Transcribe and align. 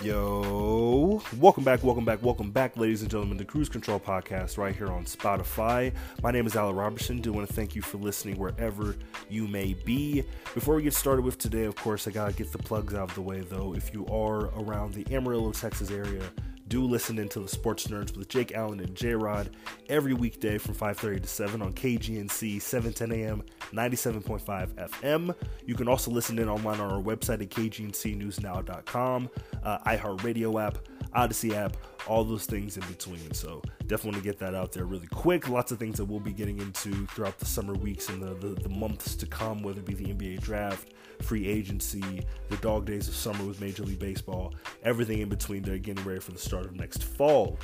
Yo, 0.00 1.20
welcome 1.40 1.64
back, 1.64 1.82
welcome 1.82 2.04
back, 2.04 2.22
welcome 2.22 2.52
back, 2.52 2.76
ladies 2.76 3.02
and 3.02 3.10
gentlemen, 3.10 3.36
the 3.36 3.44
Cruise 3.44 3.68
Control 3.68 3.98
Podcast 3.98 4.56
right 4.56 4.74
here 4.76 4.86
on 4.86 5.04
Spotify. 5.04 5.92
My 6.22 6.30
name 6.30 6.46
is 6.46 6.54
Alan 6.54 6.76
Robertson. 6.76 7.20
Do 7.20 7.32
want 7.32 7.48
to 7.48 7.52
thank 7.52 7.74
you 7.74 7.82
for 7.82 7.98
listening 7.98 8.38
wherever 8.38 8.94
you 9.28 9.48
may 9.48 9.74
be. 9.74 10.22
Before 10.54 10.76
we 10.76 10.84
get 10.84 10.94
started 10.94 11.24
with 11.24 11.36
today, 11.38 11.64
of 11.64 11.74
course, 11.74 12.06
I 12.06 12.12
gotta 12.12 12.32
get 12.32 12.52
the 12.52 12.58
plugs 12.58 12.94
out 12.94 13.08
of 13.08 13.14
the 13.16 13.22
way 13.22 13.40
though. 13.40 13.74
If 13.74 13.92
you 13.92 14.06
are 14.06 14.46
around 14.60 14.94
the 14.94 15.04
Amarillo, 15.12 15.50
Texas 15.50 15.90
area, 15.90 16.22
do 16.68 16.84
listen 16.84 17.18
into 17.18 17.40
the 17.40 17.48
Sports 17.48 17.86
Nerds 17.86 18.16
with 18.16 18.28
Jake 18.28 18.52
Allen 18.52 18.80
and 18.80 18.94
J 18.94 19.14
Rod 19.14 19.50
every 19.88 20.14
weekday 20.14 20.58
from 20.58 20.74
5:30 20.74 21.22
to 21.22 21.28
7 21.28 21.62
on 21.62 21.72
KGNC 21.72 22.60
710 22.60 23.12
AM 23.12 23.42
97.5 23.72 24.74
FM. 24.74 25.34
You 25.66 25.74
can 25.74 25.88
also 25.88 26.10
listen 26.10 26.38
in 26.38 26.48
online 26.48 26.80
on 26.80 26.92
our 26.92 27.02
website 27.02 27.42
at 27.42 27.50
kgncnewsnow.com, 27.50 29.30
uh, 29.62 29.78
iHeartRadio 29.78 30.62
app, 30.62 30.78
Odyssey 31.14 31.54
app, 31.54 31.76
all 32.06 32.24
those 32.24 32.46
things 32.46 32.76
in 32.76 32.86
between. 32.86 33.32
So 33.34 33.62
definitely 33.80 34.10
want 34.12 34.24
to 34.24 34.30
get 34.30 34.38
that 34.38 34.54
out 34.54 34.72
there 34.72 34.84
really 34.84 35.06
quick. 35.08 35.48
Lots 35.48 35.72
of 35.72 35.78
things 35.78 35.96
that 35.98 36.04
we'll 36.04 36.20
be 36.20 36.32
getting 36.32 36.58
into 36.58 37.06
throughout 37.08 37.38
the 37.38 37.46
summer 37.46 37.74
weeks 37.74 38.08
and 38.08 38.22
the, 38.22 38.34
the, 38.34 38.60
the 38.62 38.68
months 38.68 39.14
to 39.16 39.26
come, 39.26 39.62
whether 39.62 39.80
it 39.80 39.86
be 39.86 39.94
the 39.94 40.06
NBA 40.06 40.40
draft, 40.40 40.94
free 41.22 41.46
agency, 41.46 42.24
the 42.48 42.56
dog 42.58 42.86
days 42.86 43.08
of 43.08 43.14
summer 43.14 43.44
with 43.44 43.60
Major 43.60 43.82
League 43.84 43.98
Baseball, 43.98 44.54
everything 44.82 45.20
in 45.20 45.28
between 45.28 45.62
there, 45.62 45.78
getting 45.78 46.04
ready 46.04 46.20
for 46.20 46.32
the 46.32 46.38
start 46.38 46.64
of 46.64 46.74
next 46.74 47.02
fall. 47.02 47.58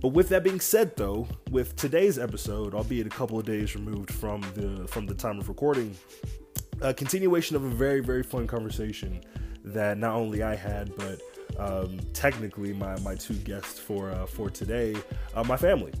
But 0.00 0.08
with 0.08 0.28
that 0.28 0.44
being 0.44 0.60
said, 0.60 0.94
though, 0.96 1.26
with 1.50 1.74
today's 1.76 2.18
episode, 2.18 2.74
albeit 2.74 3.06
a 3.06 3.10
couple 3.10 3.38
of 3.38 3.46
days 3.46 3.74
removed 3.74 4.12
from 4.12 4.42
the 4.54 4.86
from 4.88 5.06
the 5.06 5.14
time 5.14 5.38
of 5.38 5.48
recording, 5.48 5.96
a 6.82 6.92
continuation 6.92 7.56
of 7.56 7.64
a 7.64 7.68
very 7.68 8.00
very 8.00 8.22
fun 8.22 8.46
conversation 8.46 9.22
that 9.64 9.98
not 9.98 10.14
only 10.14 10.42
I 10.42 10.54
had, 10.54 10.94
but 10.96 11.20
um, 11.58 11.98
technically 12.12 12.72
my 12.72 12.98
my 13.00 13.14
two 13.14 13.34
guests 13.34 13.78
for 13.78 14.10
uh, 14.10 14.26
for 14.26 14.50
today, 14.50 14.96
uh, 15.34 15.44
my 15.44 15.56
family. 15.56 15.92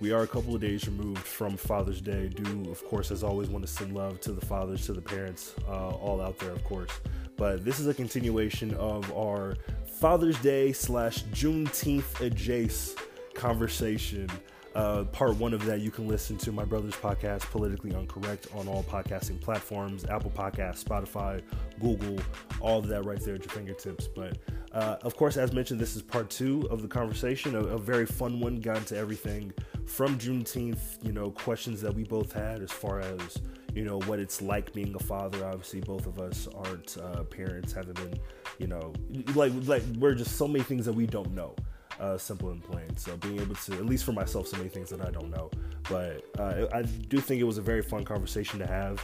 We 0.00 0.10
are 0.10 0.22
a 0.22 0.26
couple 0.26 0.54
of 0.54 0.60
days 0.60 0.88
removed 0.88 1.22
from 1.22 1.56
Father's 1.56 2.00
Day. 2.00 2.28
Do, 2.28 2.68
of 2.68 2.84
course, 2.84 3.12
as 3.12 3.22
always, 3.22 3.48
want 3.48 3.64
to 3.64 3.72
send 3.72 3.94
love 3.94 4.20
to 4.22 4.32
the 4.32 4.44
fathers, 4.44 4.86
to 4.86 4.92
the 4.92 5.00
parents, 5.00 5.54
uh, 5.68 5.90
all 5.90 6.20
out 6.20 6.38
there, 6.40 6.50
of 6.50 6.64
course. 6.64 6.90
But 7.36 7.64
this 7.64 7.78
is 7.78 7.86
a 7.86 7.94
continuation 7.94 8.74
of 8.74 9.10
our 9.16 9.56
Father's 10.00 10.38
Day 10.40 10.72
slash 10.72 11.22
Juneteenth 11.26 12.28
adjace 12.28 12.98
conversation. 13.34 14.28
Uh, 14.74 15.04
part 15.04 15.36
one 15.36 15.54
of 15.54 15.64
that 15.64 15.80
you 15.80 15.90
can 15.90 16.08
listen 16.08 16.36
to 16.36 16.50
my 16.50 16.64
brother's 16.64 16.96
podcast, 16.96 17.42
Politically 17.42 17.92
Uncorrect, 17.92 18.54
on 18.56 18.66
all 18.66 18.82
podcasting 18.82 19.40
platforms 19.40 20.04
Apple 20.06 20.32
Podcasts, 20.32 20.82
Spotify, 20.82 21.40
Google, 21.80 22.18
all 22.60 22.80
of 22.80 22.88
that 22.88 23.04
right 23.04 23.20
there 23.20 23.36
at 23.36 23.44
your 23.44 23.52
fingertips. 23.52 24.08
But 24.08 24.38
uh, 24.72 24.96
of 25.02 25.16
course, 25.16 25.36
as 25.36 25.52
mentioned, 25.52 25.78
this 25.78 25.94
is 25.94 26.02
part 26.02 26.28
two 26.28 26.66
of 26.70 26.82
the 26.82 26.88
conversation, 26.88 27.54
a, 27.54 27.60
a 27.60 27.78
very 27.78 28.04
fun 28.04 28.40
one, 28.40 28.56
got 28.60 28.78
into 28.78 28.96
everything 28.96 29.52
from 29.86 30.18
Juneteenth, 30.18 31.04
you 31.04 31.12
know, 31.12 31.30
questions 31.30 31.80
that 31.80 31.94
we 31.94 32.02
both 32.02 32.32
had 32.32 32.60
as 32.60 32.72
far 32.72 32.98
as, 32.98 33.38
you 33.76 33.84
know, 33.84 34.00
what 34.00 34.18
it's 34.18 34.42
like 34.42 34.72
being 34.72 34.92
a 34.96 34.98
father. 34.98 35.46
Obviously, 35.46 35.82
both 35.82 36.06
of 36.06 36.18
us 36.18 36.48
aren't 36.52 36.96
uh, 36.98 37.22
parents, 37.22 37.72
haven't 37.72 37.94
been, 37.94 38.18
you 38.58 38.66
know, 38.66 38.92
like, 39.36 39.52
like 39.68 39.84
we're 40.00 40.14
just 40.14 40.36
so 40.36 40.48
many 40.48 40.64
things 40.64 40.84
that 40.86 40.94
we 40.94 41.06
don't 41.06 41.32
know 41.32 41.54
uh, 42.00 42.18
simple 42.18 42.50
and 42.50 42.62
plain. 42.62 42.96
So 42.96 43.16
being 43.16 43.40
able 43.40 43.54
to, 43.54 43.72
at 43.74 43.86
least 43.86 44.04
for 44.04 44.12
myself, 44.12 44.48
so 44.48 44.56
many 44.56 44.68
things 44.68 44.90
that 44.90 45.00
I 45.00 45.10
don't 45.10 45.30
know. 45.30 45.50
But 45.88 46.24
uh, 46.38 46.66
I 46.72 46.82
do 46.82 47.20
think 47.20 47.40
it 47.40 47.44
was 47.44 47.58
a 47.58 47.62
very 47.62 47.82
fun 47.82 48.04
conversation 48.04 48.58
to 48.58 48.66
have. 48.66 49.00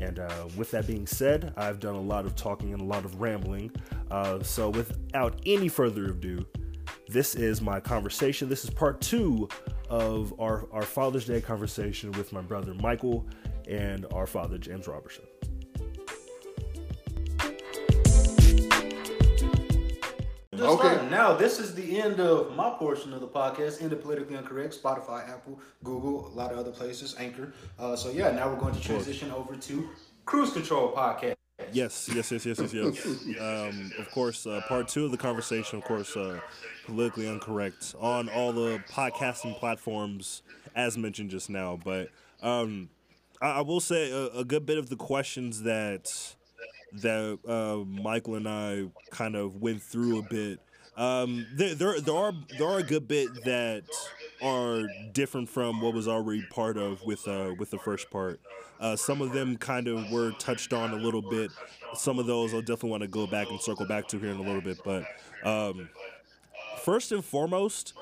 And 0.00 0.18
uh, 0.18 0.48
with 0.56 0.70
that 0.72 0.86
being 0.86 1.06
said, 1.06 1.54
I've 1.56 1.80
done 1.80 1.94
a 1.94 2.00
lot 2.00 2.26
of 2.26 2.34
talking 2.34 2.72
and 2.72 2.82
a 2.82 2.84
lot 2.84 3.04
of 3.04 3.20
rambling. 3.20 3.70
Uh, 4.10 4.42
so 4.42 4.70
without 4.70 5.40
any 5.46 5.68
further 5.68 6.06
ado, 6.06 6.44
this 7.08 7.34
is 7.34 7.60
my 7.60 7.80
conversation. 7.80 8.48
This 8.48 8.64
is 8.64 8.70
part 8.70 9.00
two 9.00 9.48
of 9.88 10.34
our, 10.40 10.66
our 10.72 10.82
Father's 10.82 11.26
Day 11.26 11.40
conversation 11.40 12.10
with 12.12 12.32
my 12.32 12.40
brother 12.40 12.74
Michael 12.74 13.26
and 13.68 14.06
our 14.12 14.26
father 14.26 14.58
James 14.58 14.88
Robertson. 14.88 15.24
Just 20.56 20.84
okay. 20.84 21.08
Now, 21.10 21.34
this 21.34 21.58
is 21.58 21.74
the 21.74 22.00
end 22.00 22.20
of 22.20 22.54
my 22.54 22.70
portion 22.70 23.12
of 23.12 23.20
the 23.20 23.28
podcast, 23.28 23.82
end 23.82 23.92
of 23.92 24.02
Politically 24.02 24.36
Uncorrect, 24.36 24.78
Spotify, 24.78 25.28
Apple, 25.28 25.58
Google, 25.82 26.28
a 26.28 26.34
lot 26.34 26.52
of 26.52 26.58
other 26.58 26.70
places, 26.70 27.16
Anchor. 27.18 27.52
Uh, 27.78 27.96
so, 27.96 28.10
yeah, 28.10 28.30
now 28.30 28.48
we're 28.48 28.60
going 28.60 28.74
to 28.74 28.80
transition 28.80 29.30
over 29.32 29.56
to 29.56 29.88
Cruise 30.24 30.52
Control 30.52 30.92
Podcast. 30.92 31.34
Yes, 31.72 32.08
yes, 32.12 32.30
yes, 32.30 32.46
yes, 32.46 32.72
yes, 32.72 32.72
yes. 32.72 33.40
um, 33.40 33.92
of 33.98 34.10
course, 34.10 34.46
uh, 34.46 34.60
part 34.68 34.88
two 34.88 35.04
of 35.04 35.10
the 35.10 35.16
conversation, 35.16 35.78
of 35.78 35.84
course, 35.84 36.16
uh, 36.16 36.40
Politically 36.86 37.26
Uncorrect 37.26 37.94
on 38.00 38.28
all 38.28 38.52
the 38.52 38.82
podcasting 38.90 39.58
platforms, 39.58 40.42
as 40.74 40.98
mentioned 40.98 41.30
just 41.30 41.50
now. 41.50 41.78
But 41.82 42.10
um, 42.42 42.90
I, 43.40 43.58
I, 43.58 43.60
will 43.62 43.80
say 43.80 44.10
a, 44.10 44.38
a 44.38 44.44
good 44.44 44.66
bit 44.66 44.78
of 44.78 44.88
the 44.88 44.96
questions 44.96 45.62
that 45.62 46.34
that 47.02 47.38
uh, 47.46 47.84
Michael 48.02 48.36
and 48.36 48.48
I 48.48 48.84
kind 49.10 49.36
of 49.36 49.56
went 49.56 49.82
through 49.82 50.18
a 50.18 50.22
bit. 50.22 50.60
Um, 50.96 51.46
there, 51.54 51.74
there, 51.74 52.00
there 52.00 52.14
are 52.14 52.32
there 52.56 52.68
are 52.68 52.78
a 52.78 52.82
good 52.82 53.08
bit 53.08 53.28
that 53.44 53.82
are 54.40 54.82
different 55.12 55.48
from 55.48 55.80
what 55.80 55.92
was 55.92 56.06
already 56.06 56.46
part 56.50 56.76
of 56.76 57.02
with 57.04 57.26
uh, 57.26 57.54
with 57.58 57.70
the 57.70 57.78
first 57.78 58.10
part. 58.10 58.40
Uh, 58.80 58.96
some 58.96 59.20
of 59.20 59.32
them 59.32 59.56
kind 59.56 59.88
of 59.88 60.10
were 60.10 60.32
touched 60.32 60.72
on 60.72 60.92
a 60.92 60.96
little 60.96 61.22
bit. 61.22 61.50
Some 61.94 62.18
of 62.18 62.26
those 62.26 62.52
I'll 62.54 62.60
definitely 62.60 62.90
want 62.90 63.02
to 63.02 63.08
go 63.08 63.26
back 63.26 63.50
and 63.50 63.60
circle 63.60 63.86
back 63.86 64.08
to 64.08 64.18
here 64.18 64.30
in 64.30 64.36
a 64.36 64.42
little 64.42 64.60
bit. 64.60 64.78
But 64.84 65.04
um, 65.44 65.88
first 66.82 67.10
and 67.12 67.24
foremost, 67.24 67.94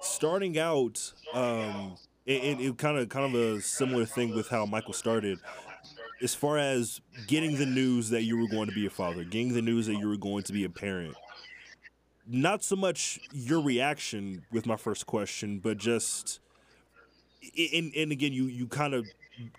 starting 0.00 0.58
out, 0.58 1.12
um, 1.34 1.96
it, 2.26 2.44
it, 2.44 2.60
it 2.60 2.78
kind 2.78 2.98
of 2.98 3.08
kind 3.08 3.34
of 3.34 3.40
a 3.40 3.60
similar 3.60 4.06
thing 4.06 4.34
with 4.34 4.48
how 4.48 4.66
Michael 4.66 4.94
started 4.94 5.38
as 6.22 6.34
far 6.34 6.58
as 6.58 7.00
getting 7.26 7.56
the 7.56 7.66
news 7.66 8.10
that 8.10 8.22
you 8.22 8.38
were 8.38 8.48
going 8.48 8.68
to 8.68 8.74
be 8.74 8.86
a 8.86 8.90
father, 8.90 9.24
getting 9.24 9.52
the 9.52 9.62
news 9.62 9.86
that 9.86 9.94
you 9.94 10.08
were 10.08 10.16
going 10.16 10.42
to 10.44 10.52
be 10.52 10.64
a 10.64 10.70
parent, 10.70 11.14
not 12.26 12.62
so 12.62 12.76
much 12.76 13.20
your 13.32 13.60
reaction 13.60 14.44
with 14.50 14.66
my 14.66 14.76
first 14.76 15.06
question, 15.06 15.58
but 15.58 15.76
just 15.76 16.40
and, 17.72 17.92
and 17.94 18.12
again 18.12 18.32
you 18.32 18.44
you 18.44 18.66
kind 18.66 18.94
of 18.94 19.06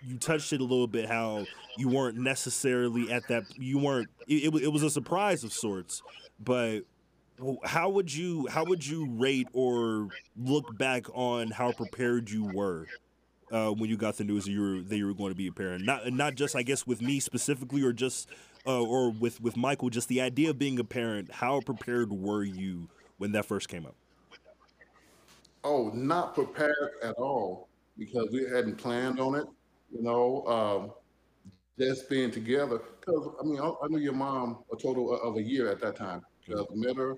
you 0.02 0.18
touched 0.18 0.52
it 0.52 0.60
a 0.60 0.64
little 0.64 0.86
bit 0.86 1.06
how 1.06 1.44
you 1.76 1.88
weren't 1.88 2.16
necessarily 2.16 3.12
at 3.12 3.26
that 3.28 3.44
you 3.56 3.78
weren't 3.78 4.08
it, 4.26 4.52
it, 4.52 4.62
it 4.64 4.72
was 4.72 4.82
a 4.82 4.90
surprise 4.90 5.44
of 5.44 5.52
sorts 5.52 6.02
but 6.40 6.80
how 7.64 7.88
would 7.90 8.12
you 8.12 8.46
how 8.48 8.64
would 8.64 8.84
you 8.84 9.08
rate 9.10 9.48
or 9.52 10.08
look 10.36 10.76
back 10.78 11.06
on 11.14 11.50
how 11.50 11.70
prepared 11.72 12.30
you 12.30 12.44
were 12.44 12.86
uh, 13.52 13.70
when 13.70 13.88
you 13.88 13.96
got 13.96 14.16
the 14.16 14.24
news 14.24 14.44
that 14.44 14.50
you 14.50 14.60
were 14.60 14.80
that 14.82 14.96
you 14.96 15.06
were 15.06 15.14
going 15.14 15.30
to 15.30 15.36
be 15.36 15.46
a 15.46 15.52
parent. 15.52 15.84
Not 15.84 16.12
not 16.12 16.34
just 16.34 16.56
I 16.56 16.62
guess 16.62 16.86
with 16.86 17.00
me 17.00 17.20
specifically, 17.20 17.82
or 17.82 17.92
just 17.92 18.28
uh, 18.66 18.82
or 18.82 19.10
with 19.10 19.40
with 19.40 19.56
Michael. 19.56 19.90
Just 19.90 20.08
the 20.08 20.20
idea 20.20 20.50
of 20.50 20.58
being 20.58 20.78
a 20.78 20.84
parent. 20.84 21.32
How 21.32 21.60
prepared 21.60 22.12
were 22.12 22.44
you 22.44 22.88
when 23.18 23.32
that 23.32 23.46
first 23.46 23.68
came 23.68 23.86
up? 23.86 23.94
Oh, 25.64 25.90
not 25.94 26.34
prepared 26.34 26.92
at 27.02 27.14
all 27.16 27.68
because 27.98 28.28
we 28.32 28.44
hadn't 28.44 28.76
planned 28.76 29.20
on 29.20 29.34
it. 29.34 29.46
You 29.92 30.02
know, 30.02 30.44
um, 30.46 30.92
just 31.78 32.08
being 32.10 32.30
together. 32.30 32.80
Because 33.00 33.28
I 33.40 33.44
mean, 33.44 33.60
I, 33.60 33.68
I, 33.68 33.88
knew 33.88 33.98
your 33.98 34.12
mom 34.12 34.58
a 34.72 34.76
total 34.76 35.20
of 35.20 35.36
a 35.36 35.42
year 35.42 35.70
at 35.70 35.80
that 35.80 35.96
time. 35.96 36.22
Because 36.44 36.66
mm-hmm. 36.66 36.80
met 36.80 36.96
her. 36.96 37.14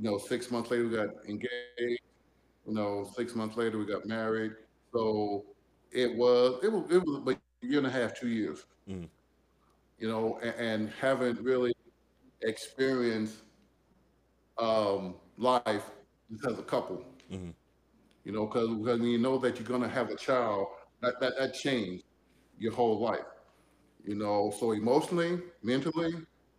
You 0.00 0.10
know, 0.10 0.18
six 0.18 0.52
months 0.52 0.70
later 0.70 0.88
we 0.88 0.96
got 0.96 1.08
engaged. 1.28 1.50
You 1.78 2.74
know, 2.74 3.10
six 3.16 3.34
months 3.34 3.56
later 3.56 3.78
we 3.78 3.86
got 3.86 4.06
married 4.06 4.52
so 4.92 5.44
it 5.92 6.14
was 6.14 6.60
it 6.62 6.72
was 6.72 6.90
it 6.90 7.04
was 7.04 7.20
like 7.24 7.38
a 7.62 7.66
year 7.66 7.78
and 7.78 7.86
a 7.86 7.90
half, 7.90 8.18
two 8.18 8.28
years. 8.28 8.64
Mm-hmm. 8.88 9.04
You 9.98 10.08
know, 10.08 10.38
and, 10.42 10.54
and, 10.54 10.90
haven't 11.00 11.40
really 11.40 11.74
experienced 12.42 13.38
um, 14.56 15.16
life 15.36 15.90
as 16.48 16.56
a 16.56 16.62
couple. 16.62 17.04
Mm-hmm. 17.32 17.50
You 18.24 18.32
know, 18.32 18.46
because 18.46 18.70
when 18.70 19.02
you 19.02 19.18
know 19.18 19.38
that 19.38 19.58
you're 19.58 19.68
gonna 19.68 19.88
have 19.88 20.10
a 20.10 20.16
child, 20.16 20.68
that 21.00 21.18
that 21.20 21.32
that 21.38 21.54
changed 21.54 22.04
your 22.58 22.72
whole 22.72 23.00
life. 23.00 23.26
You 24.04 24.14
know, 24.14 24.52
so 24.58 24.72
emotionally, 24.72 25.40
mentally, 25.62 26.12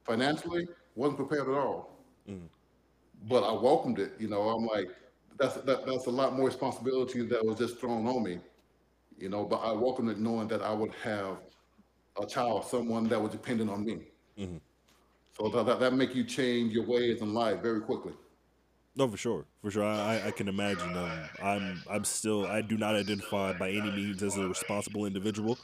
financially, 0.04 0.68
wasn't 0.96 1.18
prepared 1.18 1.48
at 1.48 1.56
all. 1.56 1.98
Mm-hmm. 2.30 2.46
But 3.28 3.44
I 3.44 3.54
welcomed 3.54 4.00
it. 4.00 4.14
You 4.20 4.28
know, 4.28 4.50
I'm 4.50 4.66
like, 4.66 4.90
that's 5.40 5.56
that, 5.56 5.86
that's 5.86 6.06
a 6.06 6.12
lot 6.12 6.34
more 6.36 6.48
responsibility 6.48 7.26
that 7.26 7.44
was 7.44 7.58
just 7.58 7.80
thrown 7.80 8.06
on 8.08 8.24
me, 8.24 8.40
you 9.18 9.30
know. 9.30 9.46
But 9.46 9.58
I 9.58 9.72
welcomed 9.72 10.10
it 10.10 10.20
knowing 10.20 10.48
that 10.50 10.62
I 10.62 10.74
would 10.74 10.94
have 11.04 11.38
a 12.22 12.26
child, 12.26 12.66
someone 12.66 13.08
that 13.08 13.22
was 13.22 13.32
dependent 13.32 13.70
on 13.70 13.86
me. 13.86 14.00
Mm-hmm. 14.38 14.58
So 15.38 15.50
that, 15.50 15.66
that 15.66 15.80
that 15.80 15.94
make 15.94 16.14
you 16.14 16.24
change 16.24 16.74
your 16.74 16.86
ways 16.86 17.22
in 17.22 17.34
life 17.34 17.62
very 17.62 17.82
quickly. 17.82 18.14
No, 18.96 19.08
for 19.08 19.18
sure, 19.18 19.46
for 19.62 19.72
sure. 19.72 19.86
I, 19.86 20.28
I 20.28 20.32
can 20.32 20.50
imagine. 20.50 20.98
Um, 20.98 21.20
I'm 21.42 21.84
I'm 21.90 22.04
still 22.04 22.46
I 22.46 22.62
do 22.62 22.78
not 22.78 22.96
identify 22.96 23.54
by 23.54 23.70
any 23.70 23.92
means 23.92 24.22
as 24.22 24.36
a 24.36 24.48
responsible 24.48 25.06
individual, 25.06 25.58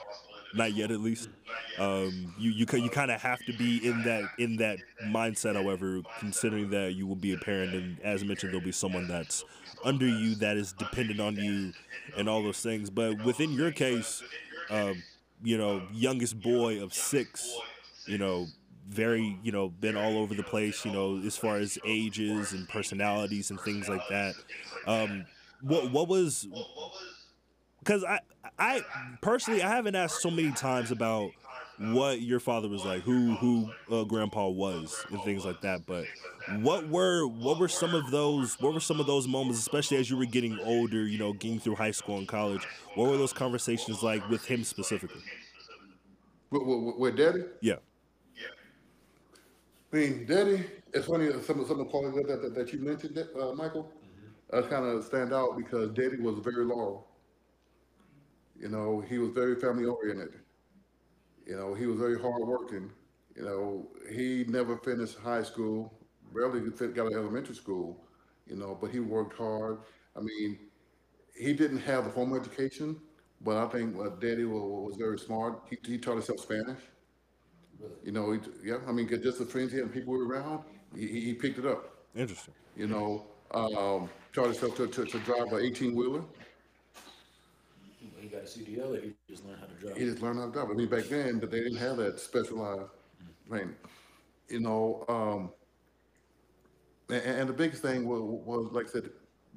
not 0.53 0.73
yet 0.73 0.91
at 0.91 1.01
least. 1.01 1.27
Um, 1.77 2.33
you 2.37 2.51
you 2.51 2.65
you 2.71 2.89
kind 2.89 3.11
of 3.11 3.21
have 3.21 3.43
to 3.45 3.53
be 3.57 3.85
in 3.85 4.03
that 4.03 4.29
in 4.37 4.55
that 4.57 4.79
mindset. 5.07 5.55
However, 5.55 6.01
considering 6.19 6.69
that 6.69 6.93
you 6.93 7.07
will 7.07 7.17
be 7.17 7.33
a 7.33 7.37
parent, 7.37 7.73
and 7.73 7.99
as 8.01 8.23
mentioned, 8.23 8.53
there'll 8.53 8.65
be 8.65 8.71
someone 8.71 9.07
that's 9.07 9.43
under 9.85 10.07
you 10.07 10.35
that 10.35 10.57
is 10.57 10.73
dependent 10.73 11.21
on 11.21 11.37
you, 11.37 11.73
and 12.17 12.27
all 12.27 12.43
those 12.43 12.61
things. 12.61 12.89
But 12.89 13.23
within 13.23 13.51
your 13.53 13.71
case, 13.71 14.23
uh, 14.69 14.93
you 15.43 15.57
know, 15.57 15.83
youngest 15.93 16.41
boy 16.41 16.83
of 16.83 16.93
six, 16.93 17.57
you 18.07 18.17
know, 18.17 18.47
very 18.89 19.37
you 19.43 19.51
know 19.51 19.69
been 19.69 19.97
all 19.97 20.17
over 20.17 20.33
the 20.35 20.43
place. 20.43 20.85
You 20.85 20.91
know, 20.91 21.21
as 21.25 21.37
far 21.37 21.57
as 21.57 21.77
ages 21.85 22.53
and 22.53 22.67
personalities 22.67 23.51
and 23.51 23.59
things 23.61 23.87
like 23.87 24.07
that. 24.09 24.35
Um, 24.87 25.25
what 25.61 25.91
what 25.91 26.07
was 26.07 26.47
because 27.79 28.03
I 28.03 28.19
I 28.59 28.81
personally 29.21 29.63
I 29.63 29.69
haven't 29.69 29.95
asked 29.95 30.21
so 30.21 30.31
many 30.31 30.51
times 30.51 30.91
about 30.91 31.31
what 31.77 32.21
your 32.21 32.39
father 32.39 32.67
was 32.67 32.85
like, 32.85 33.01
who 33.01 33.35
who 33.35 33.69
uh, 33.91 34.03
grandpa 34.03 34.47
was, 34.47 35.05
and 35.11 35.21
things 35.23 35.45
like 35.45 35.61
that. 35.61 35.85
But 35.85 36.05
what 36.61 36.87
were 36.87 37.27
what 37.27 37.59
were 37.59 37.67
some 37.67 37.93
of 37.93 38.11
those 38.11 38.59
what 38.59 38.73
were 38.73 38.79
some 38.79 38.99
of 38.99 39.07
those 39.07 39.27
moments, 39.27 39.59
especially 39.59 39.97
as 39.97 40.09
you 40.09 40.17
were 40.17 40.25
getting 40.25 40.59
older, 40.61 41.05
you 41.05 41.17
know, 41.17 41.33
getting 41.33 41.59
through 41.59 41.75
high 41.75 41.91
school 41.91 42.17
and 42.17 42.27
college? 42.27 42.65
What 42.95 43.09
were 43.09 43.17
those 43.17 43.33
conversations 43.33 44.01
like 44.03 44.27
with 44.29 44.45
him 44.45 44.63
specifically? 44.63 45.21
With, 46.51 46.63
with, 46.63 46.95
with 46.97 47.17
Daddy? 47.17 47.43
Yeah. 47.61 47.75
I 49.91 49.97
mean, 49.97 50.25
Daddy. 50.25 50.65
It's 50.93 51.07
funny 51.07 51.29
some 51.41 51.59
of 51.59 51.67
some 51.67 51.79
of 51.79 51.79
the 51.79 51.85
qualities 51.85 52.25
that, 52.27 52.41
that, 52.41 52.55
that 52.55 52.73
you 52.73 52.79
mentioned, 52.79 53.17
uh, 53.17 53.53
Michael. 53.53 53.91
Uh, 54.53 54.61
kind 54.61 54.85
of 54.85 55.03
stand 55.03 55.33
out 55.33 55.57
because 55.57 55.91
Daddy 55.91 56.17
was 56.17 56.37
very 56.39 56.63
loyal. 56.63 57.07
You 58.57 58.69
know, 58.69 59.03
he 59.09 59.17
was 59.17 59.31
very 59.31 59.59
family 59.59 59.85
oriented. 59.85 60.33
You 61.45 61.55
know, 61.55 61.73
he 61.73 61.85
was 61.85 61.97
very 61.97 62.19
hardworking. 62.19 62.91
You 63.35 63.43
know, 63.43 63.87
he 64.11 64.45
never 64.47 64.77
finished 64.77 65.17
high 65.17 65.43
school, 65.43 65.93
barely 66.33 66.61
got 66.61 67.09
to 67.09 67.15
elementary 67.15 67.55
school. 67.55 68.03
You 68.47 68.55
know, 68.55 68.77
but 68.79 68.91
he 68.91 68.99
worked 68.99 69.37
hard. 69.37 69.79
I 70.15 70.21
mean, 70.21 70.59
he 71.37 71.53
didn't 71.53 71.79
have 71.79 72.05
the 72.05 72.11
formal 72.11 72.37
education, 72.37 72.95
but 73.41 73.57
I 73.57 73.67
think 73.67 73.95
uh, 73.99 74.09
Daddy 74.19 74.45
was, 74.45 74.61
was, 74.61 74.95
very 74.97 75.17
smart. 75.17 75.63
He, 75.69 75.77
he 75.85 75.97
taught 75.97 76.13
himself 76.13 76.39
Spanish. 76.39 76.79
Really? 77.79 77.93
You 78.03 78.11
know, 78.11 78.31
he, 78.31 78.39
yeah. 78.63 78.77
I 78.87 78.91
mean, 78.91 79.09
just 79.09 79.39
the 79.39 79.45
friends 79.45 79.71
he 79.71 79.77
had 79.77 79.85
and 79.85 79.93
people 79.93 80.15
around, 80.15 80.63
he, 80.95 81.07
he 81.07 81.33
picked 81.33 81.57
it 81.57 81.65
up. 81.65 82.05
Interesting. 82.15 82.53
You 82.77 82.87
know, 82.87 83.25
um, 83.51 84.09
taught 84.31 84.45
himself 84.45 84.77
to, 84.77 84.87
to, 84.87 85.05
to 85.05 85.19
drive 85.19 85.51
an 85.51 85.61
18 85.65 85.95
wheeler 85.95 86.21
he 86.21 86.44
got 88.35 88.43
a 88.43 88.47
CDL 88.47 88.97
or 88.97 89.01
he 89.01 89.13
just 89.29 89.45
learned 89.45 89.59
how 89.59 89.67
to 89.67 89.73
drive? 89.73 89.97
He 89.97 90.05
just 90.05 90.21
learned 90.21 90.39
how 90.39 90.45
to 90.45 90.51
drive. 90.51 90.69
I 90.69 90.73
mean, 90.73 90.87
back 90.87 91.05
then, 91.05 91.39
but 91.39 91.51
they 91.51 91.59
didn't 91.59 91.77
have 91.77 91.97
that 91.97 92.19
specialized 92.19 92.89
training. 93.47 93.75
You 94.49 94.59
know, 94.59 95.05
um, 95.07 95.49
and, 97.09 97.39
and, 97.39 97.49
the 97.49 97.53
biggest 97.53 97.81
thing 97.81 98.07
was, 98.07 98.21
was, 98.21 98.71
like 98.71 98.87
I 98.87 98.89
said, 98.89 99.09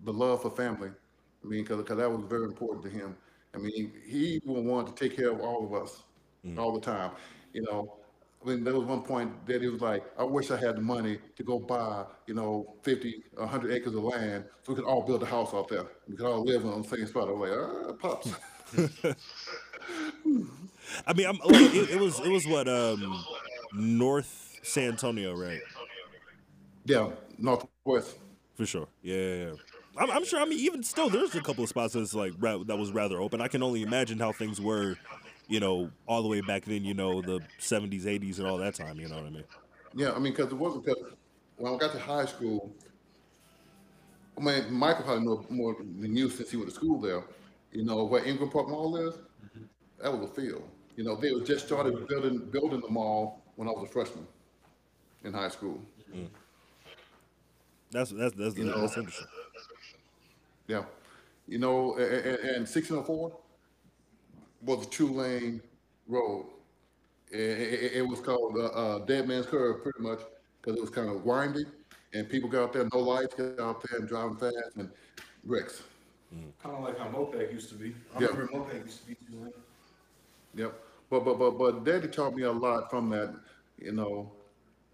the 0.04 0.12
love 0.12 0.42
for 0.42 0.50
family. 0.50 0.90
I 1.44 1.46
mean, 1.46 1.64
because 1.64 1.84
that 1.84 2.10
was 2.10 2.25
very 2.28 2.44
important 2.44 2.84
to 2.84 2.90
him. 2.90 3.16
I 3.54 3.58
mean, 3.58 3.92
he 4.06 4.40
would 4.44 4.64
want 4.64 4.94
to 4.94 5.08
take 5.08 5.16
care 5.16 5.30
of 5.30 5.40
all 5.40 5.64
of 5.64 5.82
us 5.82 6.02
mm. 6.44 6.58
all 6.58 6.72
the 6.72 6.80
time. 6.80 7.12
You 7.52 7.62
know, 7.62 7.98
I 8.44 8.48
mean, 8.48 8.64
there 8.64 8.75
was 8.75 8.84
one 8.84 9.02
point 9.02 9.46
that 9.46 9.62
he 9.62 9.69
was 9.69 9.80
like, 9.80 10.04
I 10.19 10.22
wish 10.22 10.50
I 10.50 10.56
had 10.56 10.76
the 10.76 10.80
money 10.80 11.19
to 11.36 11.42
go 11.42 11.58
buy, 11.58 12.04
you 12.26 12.34
know, 12.34 12.75
50, 12.82 13.25
100 13.34 13.72
acres 13.72 13.94
of 13.94 14.04
land 14.04 14.44
so 14.62 14.72
we 14.72 14.76
could 14.76 14.84
all 14.84 15.02
build 15.02 15.22
a 15.22 15.26
house 15.26 15.52
out 15.54 15.69
there. 15.69 15.86
We 16.08 16.16
could 16.16 16.26
all 16.26 16.44
live 16.44 16.64
on 16.64 16.82
the 16.82 16.88
same 16.88 17.06
spot. 17.06 17.28
I 17.28 17.32
was 17.32 17.50
like, 17.50 17.58
ah, 17.58 17.92
pops. 17.94 18.30
I 21.06 21.12
mean, 21.15 21.26
I'm 21.26 21.38
it, 21.44 21.91
it, 21.91 22.00
was 22.00 22.20
it 22.20 22.29
was 22.29 22.47
what 22.47 22.69
um, 22.69 23.25
North 23.73 24.61
San 24.62 24.91
Antonio, 24.91 25.35
right? 25.35 25.61
Yeah, 26.85 27.11
northwest. 27.38 28.17
For 28.56 28.67
sure. 28.67 28.88
Yeah, 29.03 29.17
yeah, 29.17 29.35
yeah. 29.44 29.53
I'm, 29.97 30.11
I'm, 30.11 30.25
sure. 30.25 30.41
I 30.41 30.44
mean, 30.44 30.59
even 30.59 30.82
still, 30.82 31.09
there's 31.09 31.35
a 31.35 31.41
couple 31.41 31.62
of 31.65 31.70
spots 31.70 31.94
that's 31.94 32.15
like 32.15 32.32
ra- 32.38 32.59
that 32.59 32.76
was 32.76 32.93
rather 32.93 33.20
open. 33.20 33.41
I 33.41 33.49
can 33.49 33.62
only 33.62 33.82
imagine 33.82 34.19
how 34.19 34.32
things 34.32 34.61
were, 34.61 34.97
you 35.49 35.61
know, 35.61 35.91
all 36.06 36.23
the 36.23 36.29
way 36.29 36.41
back 36.41 36.64
then. 36.64 36.85
You 36.85 36.94
know, 36.94 37.21
the 37.21 37.41
70s, 37.61 38.05
80s, 38.05 38.38
and 38.38 38.47
all 38.47 38.59
that 38.59 38.75
time. 38.75 38.99
You 38.99 39.09
know 39.09 39.17
what 39.17 39.26
I 39.26 39.31
mean? 39.31 39.44
Yeah, 39.94 40.12
I 40.12 40.19
mean, 40.19 40.32
because 40.32 40.53
it 40.53 40.56
wasn't 40.59 40.85
because 40.85 41.03
when 41.56 41.75
I 41.75 41.76
got 41.76 41.93
to 41.93 41.99
high 41.99 42.26
school. 42.26 42.73
I 44.37 44.41
mean, 44.41 44.73
Michael 44.73 45.03
probably 45.03 45.25
knew 45.25 45.44
more 45.50 45.75
than 45.75 46.17
you 46.17 46.31
since 46.31 46.50
he 46.50 46.56
went 46.56 46.69
to 46.69 46.75
school 46.75 47.00
there. 47.00 47.25
You 47.73 47.85
know 47.85 48.05
where 48.05 48.25
Ingram 48.25 48.50
Park 48.50 48.69
Mall 48.69 48.97
is? 48.97 49.15
Mm-hmm. 49.15 49.65
That 50.03 50.12
was 50.12 50.31
a 50.31 50.32
field. 50.32 50.62
You 50.97 51.05
know, 51.05 51.15
they 51.15 51.31
just 51.44 51.67
started 51.67 52.09
building 52.09 52.38
building 52.50 52.81
the 52.81 52.88
mall 52.88 53.43
when 53.56 53.69
I 53.69 53.73
was 53.73 53.88
a 53.88 53.93
freshman 53.93 54.26
in 55.25 55.32
high 55.32 55.49
school. 55.49 55.81
Mm. 56.15 56.29
That's 57.91 58.11
that's 58.11 58.35
that's, 58.35 58.56
you 58.56 58.65
know, 58.65 58.81
that's 58.81 58.97
interesting. 58.97 59.26
Yeah, 60.67 60.85
you 61.47 61.59
know, 61.59 61.97
and, 61.97 62.38
and 62.38 62.69
1604 62.69 63.32
was 64.62 64.87
a 64.87 64.91
two 64.91 65.09
lane 65.09 65.62
road. 66.06 66.47
It, 67.31 67.38
it, 67.38 67.93
it 67.97 68.09
was 68.09 68.21
called 68.21 68.56
uh, 68.56 68.67
uh, 68.67 68.99
Dead 69.05 69.29
Man's 69.29 69.47
Curve, 69.47 69.82
pretty 69.82 70.00
much, 70.00 70.21
because 70.61 70.76
it 70.76 70.81
was 70.81 70.91
kind 70.91 71.09
of 71.09 71.25
windy, 71.25 71.64
and 72.14 72.29
people 72.29 72.49
got 72.49 72.64
out 72.64 72.73
there, 72.73 72.88
no 72.93 73.00
lights, 73.00 73.35
got 73.35 73.61
out 73.61 73.82
there 73.82 73.99
and 74.00 74.09
driving 74.09 74.37
fast, 74.37 74.76
and 74.76 74.91
wrecks. 75.44 75.82
Kind 76.62 76.76
of 76.76 76.84
like 76.84 76.98
how 76.98 77.08
MoPac 77.08 77.52
used 77.52 77.70
to 77.70 77.75
be. 77.75 77.94
I 78.14 78.20
yeah. 78.20 78.26
remember 78.28 78.52
MoPac 78.52 78.84
used 78.84 79.00
to 79.00 79.06
be 79.06 79.14
too. 79.14 79.52
Yep. 80.54 80.75
But 81.10 81.25
but 81.25 81.38
but 81.38 81.58
but 81.58 81.84
Daddy 81.84 82.08
taught 82.08 82.34
me 82.34 82.42
a 82.42 82.52
lot 82.52 82.90
from 82.90 83.08
that. 83.10 83.34
You 83.78 83.92
know, 83.92 84.30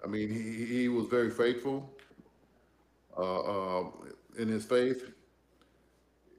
I 0.05 0.07
mean, 0.07 0.29
he 0.29 0.65
he 0.65 0.89
was 0.89 1.07
very 1.07 1.31
faithful 1.31 1.91
uh, 3.17 3.81
uh, 3.81 3.91
in 4.39 4.49
his 4.49 4.65
faith. 4.65 5.11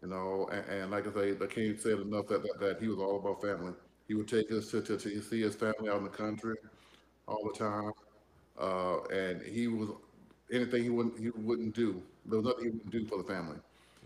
You 0.02 0.10
know, 0.10 0.48
and, 0.52 0.66
and, 0.70 0.92
like 0.92 1.08
I 1.08 1.14
say, 1.14 1.32
I 1.32 1.48
can't 1.48 1.82
say 1.82 1.90
it 1.90 2.00
enough 2.00 2.28
that, 2.28 2.44
that, 2.44 2.60
that 2.60 2.80
he 2.80 2.88
was 2.88 3.00
all 3.00 3.18
about 3.18 3.42
family. 3.42 3.74
He 4.08 4.14
would 4.14 4.28
take 4.28 4.52
us 4.52 4.70
to, 4.70 4.82
to, 4.82 4.98
to 4.98 5.22
see 5.22 5.42
his 5.42 5.56
family 5.56 5.90
out 5.90 5.98
in 5.98 6.04
the 6.04 6.10
country 6.10 6.58
all 7.28 7.50
the 7.52 7.58
time, 7.58 7.92
uh, 8.60 9.02
and 9.06 9.42
he 9.42 9.68
was 9.68 9.90
anything 10.54 10.84
he 10.84 10.90
wouldn't 10.90 11.18
he 11.20 11.32
wouldn't 11.32 11.76
do. 11.76 12.02
There 12.28 12.40
was 12.40 12.46
nothing 12.46 12.64
he 12.66 12.70
wouldn't 12.70 12.92
do 12.92 13.06
for 13.08 13.18
the 13.18 13.24
family. 13.24 13.58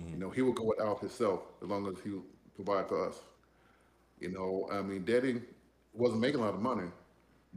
Mm-hmm. 0.02 0.14
You 0.14 0.20
know, 0.20 0.30
he 0.30 0.42
would 0.42 0.56
go 0.56 0.64
without 0.64 1.00
himself 1.00 1.42
as 1.62 1.68
long 1.68 1.88
as 1.88 1.96
he 2.04 2.12
provide 2.56 2.88
for 2.88 3.08
us. 3.08 3.20
You 4.20 4.32
know, 4.32 4.70
I 4.72 4.82
mean, 4.82 5.06
Daddy 5.06 5.42
wasn't 5.94 6.22
making 6.22 6.40
a 6.40 6.44
lot 6.44 6.54
of 6.54 6.62
money, 6.62 6.90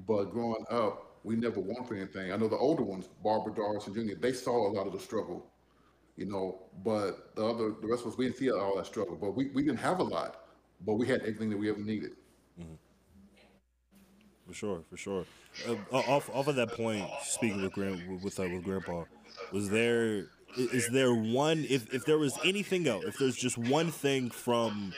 but 0.07 0.25
growing 0.27 0.65
up, 0.71 1.19
we 1.25 1.37
never 1.37 1.61
wanted 1.61 1.87
for 1.87 1.95
anything. 1.95 2.33
I 2.33 2.37
know 2.37 2.49
the 2.49 2.57
older 2.57 2.83
ones, 2.83 3.09
Barbara, 3.23 3.55
and 3.55 3.95
Junior, 3.95 4.17
they 4.17 4.33
saw 4.33 4.69
a 4.69 4.73
lot 4.73 4.87
of 4.87 4.93
the 4.93 4.99
struggle. 4.99 5.47
You 6.17 6.27
know, 6.27 6.63
but 6.85 7.35
the 7.37 7.45
other, 7.45 7.73
the 7.81 7.87
rest 7.87 8.03
of 8.03 8.13
us, 8.13 8.19
we 8.19 8.27
didn't 8.27 8.37
see 8.37 8.51
all 8.51 8.77
that 8.77 8.87
struggle. 8.87 9.17
But 9.17 9.31
we, 9.31 9.49
we 9.49 9.63
didn't 9.63 9.79
have 9.79 9.99
a 9.99 10.03
lot, 10.03 10.45
but 10.85 10.95
we 10.95 11.07
had 11.07 11.21
everything 11.23 11.49
that 11.51 11.57
we 11.57 11.71
ever 11.71 11.81
needed. 11.81 12.13
Mm-hmm. 12.61 12.75
For 14.47 14.55
sure, 14.55 14.83
for 14.91 14.97
sure. 14.97 15.25
Uh, 15.67 15.77
off 15.91 16.29
off 16.35 16.49
of 16.49 16.57
that 16.57 16.73
point, 16.73 17.07
speaking 17.23 17.63
with 17.63 17.73
grand 17.73 18.23
with 18.23 18.39
uh, 18.39 18.43
with 18.43 18.65
Grandpa, 18.65 19.05
was 19.53 19.71
there 19.71 20.27
is 20.57 20.89
there 20.89 21.15
one 21.15 21.67
if 21.69 21.93
if 21.95 22.05
there 22.05 22.19
was 22.19 22.39
anything 22.45 22.87
else 22.87 23.05
if 23.05 23.19
there's 23.19 23.37
just 23.37 23.59
one 23.59 23.91
thing 23.91 24.31
from 24.31 24.93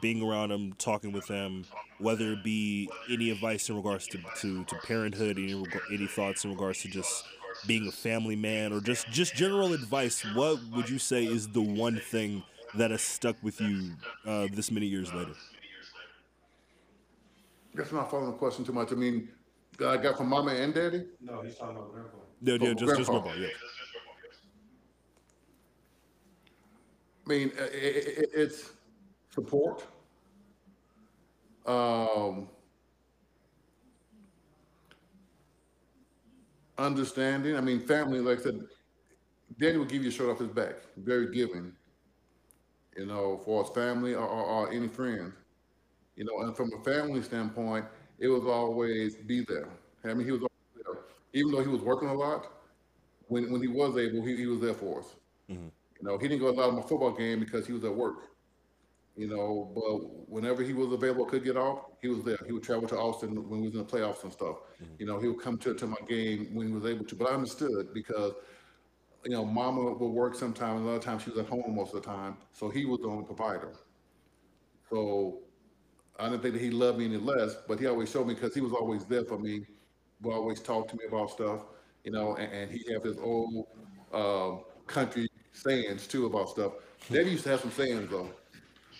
being 0.00 0.22
around 0.22 0.50
him 0.50 0.72
talking 0.78 1.12
with 1.12 1.26
him 1.28 1.64
whether 1.98 2.32
it 2.32 2.42
be 2.42 2.88
any 3.10 3.30
advice 3.30 3.68
in 3.68 3.76
regards 3.76 4.06
to 4.06 4.18
to, 4.40 4.64
to 4.64 4.76
parenthood 4.86 5.38
any 5.38 5.64
any 5.92 6.06
thoughts 6.06 6.44
in 6.44 6.50
regards 6.50 6.82
to 6.82 6.88
just 6.88 7.24
being 7.66 7.86
a 7.86 7.92
family 7.92 8.36
man 8.36 8.72
or 8.72 8.80
just 8.80 9.08
just 9.10 9.34
general 9.34 9.72
advice 9.72 10.24
what 10.34 10.58
would 10.74 10.88
you 10.88 10.98
say 10.98 11.24
is 11.24 11.48
the 11.48 11.62
one 11.62 11.98
thing 11.98 12.42
that 12.74 12.90
has 12.90 13.02
stuck 13.02 13.36
with 13.42 13.60
you 13.60 13.92
uh, 14.26 14.46
this 14.52 14.70
many 14.70 14.86
years 14.86 15.12
later 15.12 15.34
I 17.72 17.78
guess 17.78 17.90
I'm 17.90 17.96
not 17.96 18.10
following 18.10 18.30
the 18.30 18.36
question 18.36 18.64
too 18.64 18.72
much. 18.72 18.92
I 18.92 18.96
mean, 18.96 19.28
I 19.84 19.96
got 19.96 20.18
from 20.18 20.28
mama 20.28 20.52
and 20.52 20.74
daddy. 20.74 21.04
No, 21.20 21.40
he's 21.40 21.56
talking 21.56 21.76
about 21.76 21.92
grandpa. 21.92 22.18
Yeah, 22.42 22.54
yeah, 22.60 22.74
just, 22.74 22.84
grandpa. 22.84 22.98
just 22.98 23.10
grandpa. 23.10 23.32
Yeah. 23.34 23.48
I 27.24 27.28
mean, 27.28 27.52
it, 27.56 28.18
it, 28.18 28.30
it's 28.34 28.72
support. 29.30 29.84
Um, 31.66 32.48
understanding. 36.78 37.56
I 37.56 37.60
mean, 37.60 37.80
family, 37.80 38.20
like 38.20 38.40
I 38.40 38.42
said, 38.42 38.60
Daddy 39.58 39.78
will 39.78 39.84
give 39.84 40.02
you 40.02 40.08
a 40.08 40.12
shirt 40.12 40.30
off 40.30 40.38
his 40.38 40.48
back. 40.48 40.74
Very 40.96 41.32
giving, 41.32 41.72
you 42.96 43.06
know, 43.06 43.40
for 43.44 43.62
his 43.62 43.72
family 43.72 44.14
or, 44.14 44.26
or, 44.26 44.44
or, 44.44 44.72
any 44.72 44.88
friends. 44.88 45.34
You 46.16 46.24
know, 46.24 46.46
and 46.46 46.56
from 46.56 46.70
a 46.72 46.82
family 46.84 47.22
standpoint, 47.22 47.86
it 48.18 48.28
was 48.28 48.44
always 48.44 49.16
be 49.16 49.44
there. 49.44 49.68
I 50.04 50.14
mean, 50.14 50.26
he 50.26 50.32
was 50.32 50.42
there. 50.74 50.94
Even 51.32 51.52
though 51.52 51.62
he 51.62 51.68
was 51.68 51.80
working 51.80 52.08
a 52.08 52.14
lot, 52.14 52.48
when, 53.28 53.50
when 53.50 53.62
he 53.62 53.68
was 53.68 53.96
able, 53.96 54.24
he, 54.24 54.36
he 54.36 54.46
was 54.46 54.60
there 54.60 54.74
for 54.74 55.00
us. 55.00 55.14
Mm-hmm. 55.50 55.68
You 56.02 56.08
know, 56.08 56.18
he 56.18 56.26
didn't 56.26 56.40
go 56.40 56.48
a 56.48 56.50
lot 56.50 56.68
of 56.68 56.74
my 56.74 56.82
football 56.82 57.12
game 57.12 57.38
because 57.38 57.64
he 57.64 57.72
was 57.72 57.84
at 57.84 57.94
work. 57.94 58.28
You 59.14 59.28
know, 59.28 59.70
but 59.74 60.28
whenever 60.28 60.62
he 60.62 60.72
was 60.72 60.90
available, 60.90 61.26
could 61.26 61.44
get 61.44 61.56
off, 61.56 61.84
he 62.00 62.08
was 62.08 62.24
there. 62.24 62.38
He 62.44 62.52
would 62.52 62.62
travel 62.62 62.88
to 62.88 62.96
Austin 62.98 63.36
when 63.48 63.60
we 63.60 63.68
was 63.68 63.74
in 63.74 63.80
the 63.80 63.84
playoffs 63.84 64.24
and 64.24 64.32
stuff. 64.32 64.56
Mm-hmm. 64.82 64.94
You 64.98 65.06
know, 65.06 65.20
he 65.20 65.28
would 65.28 65.40
come 65.40 65.58
to, 65.58 65.74
to 65.74 65.86
my 65.86 65.98
game 66.08 66.48
when 66.54 66.66
he 66.66 66.72
was 66.72 66.86
able 66.86 67.04
to. 67.04 67.14
But 67.14 67.30
I 67.30 67.34
understood 67.34 67.92
because, 67.94 68.32
you 69.24 69.30
know, 69.30 69.44
Mama 69.44 69.92
would 69.92 70.08
work 70.08 70.34
sometimes, 70.34 70.80
and 70.80 70.88
a 70.88 70.90
lot 70.90 70.96
of 70.96 71.04
times 71.04 71.22
she 71.22 71.30
was 71.30 71.38
at 71.38 71.46
home 71.46 71.76
most 71.76 71.94
of 71.94 72.02
the 72.02 72.08
time, 72.08 72.38
so 72.52 72.68
he 72.70 72.86
was 72.86 73.00
the 73.00 73.06
only 73.08 73.24
provider. 73.24 73.74
So 74.90 75.40
I 76.18 76.28
didn't 76.30 76.42
think 76.42 76.54
that 76.54 76.62
he 76.62 76.70
loved 76.70 76.98
me 76.98 77.04
any 77.04 77.18
less, 77.18 77.56
but 77.68 77.78
he 77.78 77.86
always 77.86 78.10
showed 78.10 78.26
me 78.26 78.34
because 78.34 78.54
he 78.54 78.62
was 78.62 78.72
always 78.72 79.04
there 79.04 79.24
for 79.24 79.38
me. 79.38 79.66
Would 80.22 80.32
always 80.34 80.60
talk 80.60 80.88
to 80.88 80.96
me 80.96 81.04
about 81.06 81.30
stuff, 81.30 81.66
you 82.02 82.12
know, 82.12 82.34
and, 82.36 82.50
and 82.50 82.70
he 82.70 82.90
had 82.92 83.04
his 83.04 83.18
old 83.18 83.66
uh, 84.12 84.52
country 84.86 85.28
sayings 85.52 86.06
too 86.06 86.26
about 86.26 86.50
stuff. 86.50 86.72
Daddy 87.10 87.30
used 87.30 87.44
to 87.44 87.50
have 87.50 87.60
some 87.60 87.70
sayings 87.70 88.10
though. 88.10 88.28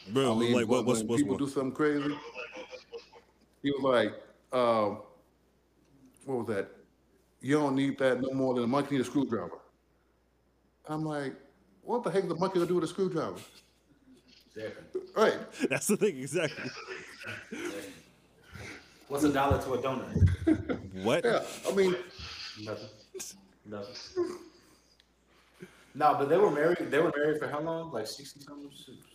Bro, 0.09 0.37
I 0.37 0.39
mean, 0.39 0.53
like 0.53 0.69
what, 0.69 0.85
when 0.85 1.07
people 1.09 1.37
do 1.37 1.49
something 1.49 1.73
crazy, 1.73 2.17
he 3.63 3.71
was 3.71 3.83
like, 3.83 4.13
um, 4.53 4.99
"What 6.25 6.39
was 6.39 6.47
that? 6.49 6.69
You 7.41 7.59
don't 7.59 7.77
need 7.77 7.99
that 7.99 8.21
no 8.21 8.31
more 8.33 8.55
than 8.55 8.65
a 8.65 8.67
monkey 8.67 8.97
need 8.97 9.03
a 9.03 9.05
screwdriver." 9.05 9.59
I'm 10.87 11.05
like, 11.05 11.35
"What 11.83 12.03
the 12.03 12.11
heck 12.11 12.25
is 12.25 12.31
a 12.31 12.35
monkey 12.35 12.55
gonna 12.55 12.67
do 12.67 12.75
with 12.75 12.85
a 12.85 12.89
screwdriver?" 12.89 13.39
Exactly. 14.55 15.01
Right. 15.17 15.39
That's 15.71 15.87
the 15.87 15.97
thing. 15.97 16.19
Exactly. 16.19 16.71
What's 19.09 19.25
a 19.25 19.33
dollar 19.33 19.63
to 19.63 19.75
a 19.75 19.79
donut? 19.79 21.05
what? 21.05 21.25
Yeah. 21.25 21.43
I 21.69 21.75
mean, 21.75 21.95
nothing. 22.63 22.89
Nothing. 23.67 23.95
no, 25.95 26.15
but 26.19 26.29
they 26.29 26.37
were 26.37 26.51
married. 26.51 26.91
They 26.91 26.99
were 26.99 27.13
married 27.17 27.39
for 27.39 27.49
how 27.49 27.61
long? 27.61 27.93
Like 27.93 28.07
sixty 28.07 28.41
something, 28.41 28.71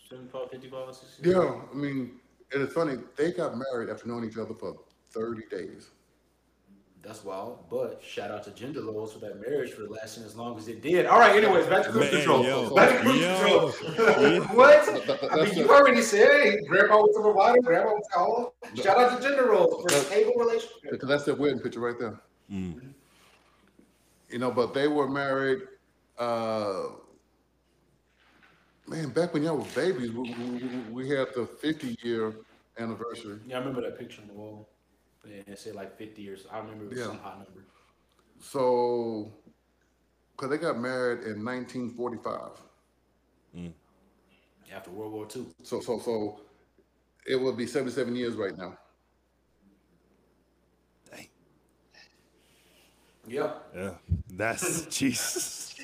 75, 0.10 0.50
55, 0.52 0.96
60? 0.96 1.30
Yeah, 1.30 1.62
I 1.72 1.76
mean, 1.76 2.20
and 2.54 2.64
it's 2.64 2.74
funny. 2.74 2.96
They 3.16 3.32
got 3.32 3.58
married 3.58 3.90
after 3.90 4.08
knowing 4.08 4.26
each 4.26 4.38
other 4.38 4.54
for 4.54 4.76
thirty 5.12 5.44
days. 5.50 5.90
That's 7.08 7.24
wild. 7.24 7.70
But 7.70 8.02
shout 8.04 8.32
out 8.32 8.44
to 8.44 8.52
gender 8.52 8.82
roles 8.82 9.14
for 9.14 9.20
that 9.20 9.40
marriage 9.40 9.72
for 9.72 9.88
lasting 9.88 10.24
as 10.26 10.36
long 10.36 10.58
as 10.58 10.68
it 10.68 10.82
did. 10.82 11.06
All 11.06 11.20
right. 11.20 11.36
Anyways, 11.42 11.66
back 11.68 11.86
to 11.86 11.92
cruise 11.92 12.10
control. 12.10 12.44
Yo, 12.44 12.76
back 12.76 12.98
to 12.98 13.04
cruise 13.04 13.22
yo, 13.22 13.72
control. 13.72 14.42
what? 14.58 15.32
I 15.32 15.46
mean, 15.46 15.58
you 15.58 15.70
already 15.70 16.02
said 16.02 16.30
hey, 16.30 16.58
grandpa 16.68 16.98
was 16.98 17.16
a 17.18 17.22
provider, 17.22 17.62
grandpa 17.62 17.92
was 17.92 18.08
all. 18.18 18.56
Shout 18.76 18.98
out 18.98 19.22
to 19.22 19.26
gender 19.26 19.46
roles 19.46 19.82
for 19.82 19.90
stable 19.90 20.34
relationship. 20.36 20.92
Because 20.92 21.08
that's 21.08 21.24
the 21.24 21.36
wedding 21.36 21.60
picture 21.60 21.80
right 21.80 21.98
there. 21.98 22.20
Mm. 22.52 22.94
You 24.30 24.40
know, 24.40 24.52
but 24.52 24.74
they 24.74 24.90
were 24.90 25.10
married. 25.10 25.60
Uh, 26.18 26.90
man, 28.88 29.10
back 29.10 29.34
when 29.34 29.44
y'all 29.44 29.58
were 29.58 29.64
babies, 29.76 30.12
we, 30.12 30.34
we, 30.34 30.70
we 30.92 31.10
had 31.10 31.28
the 31.36 31.46
50 31.46 31.98
year 32.02 32.34
anniversary. 32.80 33.40
Yeah, 33.46 33.58
I 33.58 33.60
remember 33.60 33.82
that 33.82 34.00
picture 34.00 34.22
on 34.22 34.28
the 34.28 34.34
wall. 34.34 34.70
Yeah, 35.28 35.42
it 35.46 35.60
said 35.60 35.76
like 35.76 35.98
50 35.98 36.22
years. 36.22 36.46
I 36.52 36.60
remember 36.60 36.86
it 36.86 36.90
was 36.92 37.00
yeah. 37.00 37.06
some 37.06 37.20
hot 37.20 37.38
number. 37.38 37.66
So, 38.40 39.32
because 40.36 40.50
they 40.50 40.58
got 40.58 40.80
married 40.80 41.24
in 41.26 41.44
1945. 41.44 42.52
Mm. 43.56 43.74
After 44.74 44.92
World 44.92 45.14
War 45.14 45.28
II. 45.36 45.46
So, 45.64 45.80
so, 45.80 46.00
so 46.00 46.42
it 47.26 47.36
would 47.36 47.58
be 47.58 47.66
77 47.66 48.16
years 48.16 48.36
right 48.36 48.58
now. 48.58 48.78
Dang. 51.12 51.28
Yeah. 53.28 53.52
Yeah. 53.76 53.92
That's 54.30 54.86
Jesus. 54.90 55.77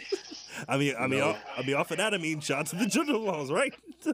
I 0.67 0.77
mean, 0.77 0.95
I 0.99 1.07
mean, 1.07 1.19
no. 1.19 1.35
I 1.57 1.63
mean, 1.63 1.75
off 1.75 1.91
of 1.91 1.97
that, 1.97 2.13
I 2.13 2.17
mean, 2.17 2.39
shots 2.39 2.71
to 2.71 2.77
the 2.77 2.85
gender 2.85 3.17
laws, 3.17 3.51
right? 3.51 3.73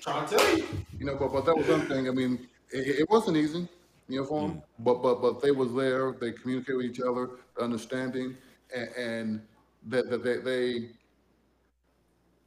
Trying 0.00 0.28
to 0.28 0.36
tell 0.36 0.56
you. 0.56 0.64
You 0.98 1.06
know, 1.06 1.16
but, 1.16 1.32
but 1.32 1.44
that 1.44 1.56
was 1.56 1.66
one 1.68 1.82
thing. 1.82 2.08
I 2.08 2.12
mean, 2.12 2.48
it, 2.70 3.00
it 3.00 3.10
wasn't 3.10 3.36
easy, 3.36 3.68
you 4.08 4.20
know, 4.20 4.26
for 4.26 4.42
them, 4.42 4.58
mm. 4.58 4.62
but 4.80 5.02
but 5.02 5.20
but 5.20 5.40
they 5.42 5.50
was 5.50 5.74
there. 5.74 6.12
They 6.12 6.32
communicated 6.32 6.76
with 6.76 6.86
each 6.86 7.00
other, 7.00 7.30
understanding, 7.60 8.36
and, 8.74 8.88
and 8.96 9.42
that, 9.88 10.10
that 10.10 10.24
they, 10.24 10.38
they 10.38 10.90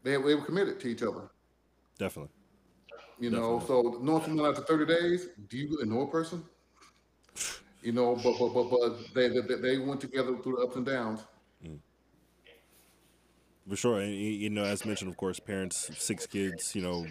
they 0.04 0.12
they 0.12 0.36
were 0.36 0.42
committed 0.42 0.80
to 0.82 0.88
each 0.88 1.04
other. 1.04 1.30
Definitely. 1.98 2.32
You 3.20 3.30
know, 3.30 3.60
Definitely. 3.60 3.94
so 3.94 4.00
knowing 4.02 4.24
someone 4.24 4.50
after 4.50 4.64
thirty 4.64 4.86
days, 4.86 5.28
do 5.50 5.58
you 5.58 5.70
really 5.70 5.90
know 5.90 6.02
a 6.02 6.08
person? 6.08 6.44
You 7.84 7.92
know, 7.92 8.16
but 8.16 8.38
but 8.40 8.54
but 8.54 8.70
but 8.70 9.14
they 9.14 9.30
they, 9.30 9.56
they 9.56 9.78
went 9.78 10.02
together 10.02 10.38
through 10.38 10.58
the 10.58 10.64
ups 10.64 10.76
and 10.76 10.86
downs. 10.86 11.22
For 13.70 13.76
sure, 13.76 14.00
and 14.02 14.14
you 14.14 14.50
know, 14.50 14.64
as 14.64 14.86
mentioned, 14.86 15.12
of 15.12 15.18
course, 15.18 15.40
parents, 15.40 15.92
six 15.98 16.26
kids. 16.26 16.76
You 16.76 16.82
know, 16.82 17.06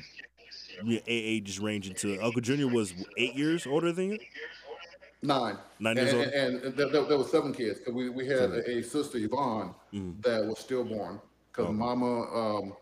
age 1.07 1.59
ranging 1.61 1.95
to 1.97 2.19
Uncle 2.21 2.41
Junior 2.41 2.69
was 2.69 2.93
eight 3.17 3.35
years 3.35 3.67
older 3.67 3.93
than 3.93 4.13
you. 4.13 4.19
Nine. 5.23 5.59
Nine 5.79 5.97
years 5.97 6.13
and, 6.13 6.19
old. 6.19 6.29
And, 6.29 6.63
and 6.65 6.77
there, 6.77 7.05
there, 7.05 7.19
was 7.19 7.31
seven 7.31 7.53
kids 7.53 7.79
because 7.79 7.95
we, 7.95 8.09
we 8.09 8.27
had 8.27 8.51
a, 8.51 8.79
a, 8.79 8.83
sister 8.83 9.19
Yvonne 9.19 9.75
mm. 9.93 10.21
that 10.23 10.47
was 10.47 10.59
stillborn 10.59 11.21
because 11.53 11.69
okay. 11.69 11.77
Mama 11.77 12.23
um, 12.23 12.73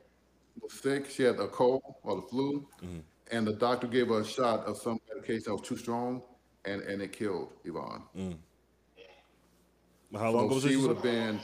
was 0.61 0.73
sick. 0.73 1.11
She 1.11 1.25
had 1.25 1.41
a 1.41 1.49
cold 1.49 1.83
or 2.05 2.17
the 2.17 2.23
flu, 2.23 2.67
mm. 2.83 3.03
and 3.33 3.47
the 3.47 3.55
doctor 3.55 3.89
gave 3.89 4.09
her 4.09 4.21
a 4.21 4.25
shot 4.25 4.67
of 4.67 4.77
some 4.77 5.01
medication 5.09 5.45
that 5.47 5.55
was 5.55 5.69
too 5.69 5.77
strong, 5.77 6.23
and, 6.65 6.83
and 6.83 7.03
it 7.03 7.13
killed 7.13 7.53
Yvonne. 7.65 8.03
Mm. 8.17 8.37
How 10.15 10.31
long 10.31 10.49
so 10.49 10.55
was 10.55 10.65
she 10.65 10.77
would 10.77 10.91
have 10.91 11.03
been? 11.03 11.41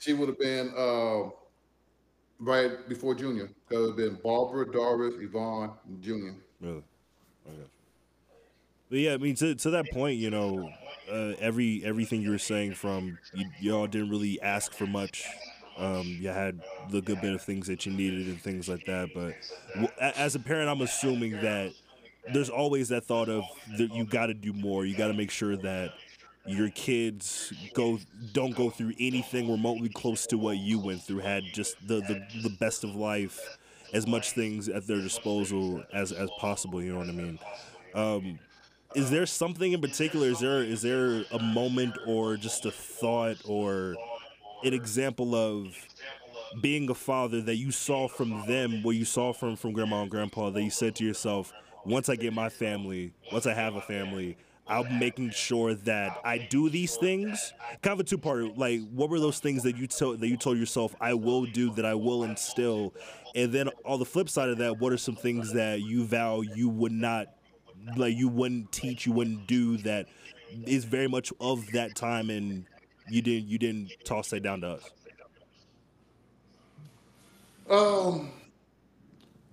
She 0.00 0.12
would 0.12 0.28
have 0.28 0.38
been. 0.38 0.72
Uh, 0.76 1.30
right 2.40 2.88
before 2.88 3.14
Junior. 3.14 3.50
It 3.70 3.96
been 3.96 4.18
Barbara, 4.22 4.70
Doris, 4.70 5.14
Yvonne, 5.18 5.70
Junior. 6.00 6.34
Really? 6.60 6.82
Okay. 7.46 7.68
But 8.88 8.98
yeah, 8.98 9.14
I 9.14 9.16
mean, 9.18 9.36
to, 9.36 9.54
to 9.54 9.70
that 9.70 9.90
point, 9.92 10.18
you 10.18 10.30
know, 10.30 10.68
uh, 11.10 11.34
every 11.38 11.82
everything 11.84 12.22
you 12.22 12.30
were 12.30 12.38
saying 12.38 12.74
from 12.74 13.18
you, 13.34 13.46
y'all 13.60 13.86
didn't 13.86 14.10
really 14.10 14.40
ask 14.40 14.72
for 14.72 14.86
much. 14.86 15.24
Um, 15.78 16.18
you 16.20 16.28
had 16.28 16.60
the 16.90 17.00
good 17.00 17.20
bit 17.20 17.32
of 17.32 17.40
things 17.40 17.66
that 17.68 17.86
you 17.86 17.92
needed 17.92 18.26
and 18.26 18.40
things 18.40 18.68
like 18.68 18.84
that. 18.86 19.10
But 19.14 19.34
as 20.00 20.34
a 20.34 20.38
parent, 20.38 20.68
I'm 20.68 20.82
assuming 20.82 21.32
that 21.40 21.72
there's 22.32 22.50
always 22.50 22.88
that 22.88 23.04
thought 23.04 23.28
of 23.28 23.44
that 23.78 23.94
you 23.94 24.04
got 24.04 24.26
to 24.26 24.34
do 24.34 24.52
more. 24.52 24.84
You 24.84 24.96
got 24.96 25.08
to 25.08 25.14
make 25.14 25.30
sure 25.30 25.56
that 25.56 25.94
your 26.46 26.70
kids 26.70 27.52
go 27.74 27.98
don't 28.32 28.56
go 28.56 28.70
through 28.70 28.92
anything 28.98 29.50
remotely 29.50 29.88
close 29.88 30.26
to 30.26 30.38
what 30.38 30.56
you 30.56 30.78
went 30.78 31.02
through 31.02 31.18
had 31.18 31.44
just 31.52 31.76
the, 31.86 31.96
the, 32.00 32.22
the 32.42 32.56
best 32.58 32.82
of 32.82 32.94
life 32.94 33.58
as 33.92 34.06
much 34.06 34.32
things 34.32 34.68
at 34.68 34.86
their 34.86 35.00
disposal 35.00 35.82
as 35.92 36.12
as 36.12 36.30
possible 36.38 36.82
you 36.82 36.92
know 36.92 36.98
what 36.98 37.08
i 37.08 37.12
mean? 37.12 37.38
Um, 37.94 38.38
is 38.94 39.10
there 39.10 39.26
something 39.26 39.72
in 39.72 39.80
particular 39.80 40.28
is 40.28 40.40
there 40.40 40.62
is 40.62 40.82
there 40.82 41.24
a 41.30 41.38
moment 41.38 41.96
or 42.06 42.36
just 42.36 42.64
a 42.64 42.70
thought 42.70 43.36
or 43.44 43.96
an 44.64 44.74
example 44.74 45.34
of 45.34 45.74
being 46.60 46.90
a 46.90 46.94
father 46.94 47.40
that 47.42 47.56
you 47.56 47.70
saw 47.70 48.08
from 48.08 48.46
them 48.46 48.82
what 48.82 48.96
you 48.96 49.04
saw 49.04 49.32
from 49.32 49.56
from 49.56 49.72
grandma 49.72 50.02
and 50.02 50.10
grandpa 50.10 50.50
that 50.50 50.62
you 50.62 50.70
said 50.70 50.94
to 50.96 51.04
yourself 51.04 51.52
once 51.84 52.08
i 52.08 52.16
get 52.16 52.32
my 52.32 52.48
family 52.48 53.12
once 53.32 53.46
i 53.46 53.54
have 53.54 53.76
a 53.76 53.80
family 53.80 54.36
I'm 54.70 55.00
making 55.00 55.30
sure 55.30 55.74
that 55.74 56.20
I 56.24 56.38
do 56.38 56.70
these 56.70 56.96
things. 56.96 57.52
Kind 57.82 57.94
of 57.94 58.00
a 58.00 58.04
two-part. 58.04 58.56
Like, 58.56 58.88
what 58.90 59.10
were 59.10 59.18
those 59.18 59.40
things 59.40 59.64
that 59.64 59.76
you 59.76 59.88
told 59.88 60.20
that 60.20 60.28
you 60.28 60.36
told 60.36 60.58
yourself 60.58 60.94
I 61.00 61.14
will 61.14 61.44
do 61.44 61.72
that 61.74 61.84
I 61.84 61.94
will 61.94 62.22
instill, 62.22 62.94
and 63.34 63.52
then 63.52 63.68
on 63.84 63.98
the 63.98 64.04
flip 64.04 64.28
side 64.28 64.48
of 64.48 64.58
that, 64.58 64.78
what 64.78 64.92
are 64.92 64.96
some 64.96 65.16
things 65.16 65.52
that 65.54 65.80
you 65.80 66.04
vow 66.04 66.42
you 66.42 66.68
would 66.68 66.92
not, 66.92 67.34
like, 67.96 68.16
you 68.16 68.28
wouldn't 68.28 68.70
teach, 68.70 69.06
you 69.06 69.12
wouldn't 69.12 69.48
do 69.48 69.76
that 69.78 70.06
is 70.66 70.84
very 70.84 71.08
much 71.08 71.32
of 71.40 71.66
that 71.72 71.96
time, 71.96 72.30
and 72.30 72.64
you 73.08 73.22
didn't 73.22 73.48
you 73.48 73.58
didn't 73.58 73.90
toss 74.04 74.30
that 74.30 74.44
down 74.44 74.60
to 74.60 74.68
us. 74.68 74.90
Um, 77.68 78.30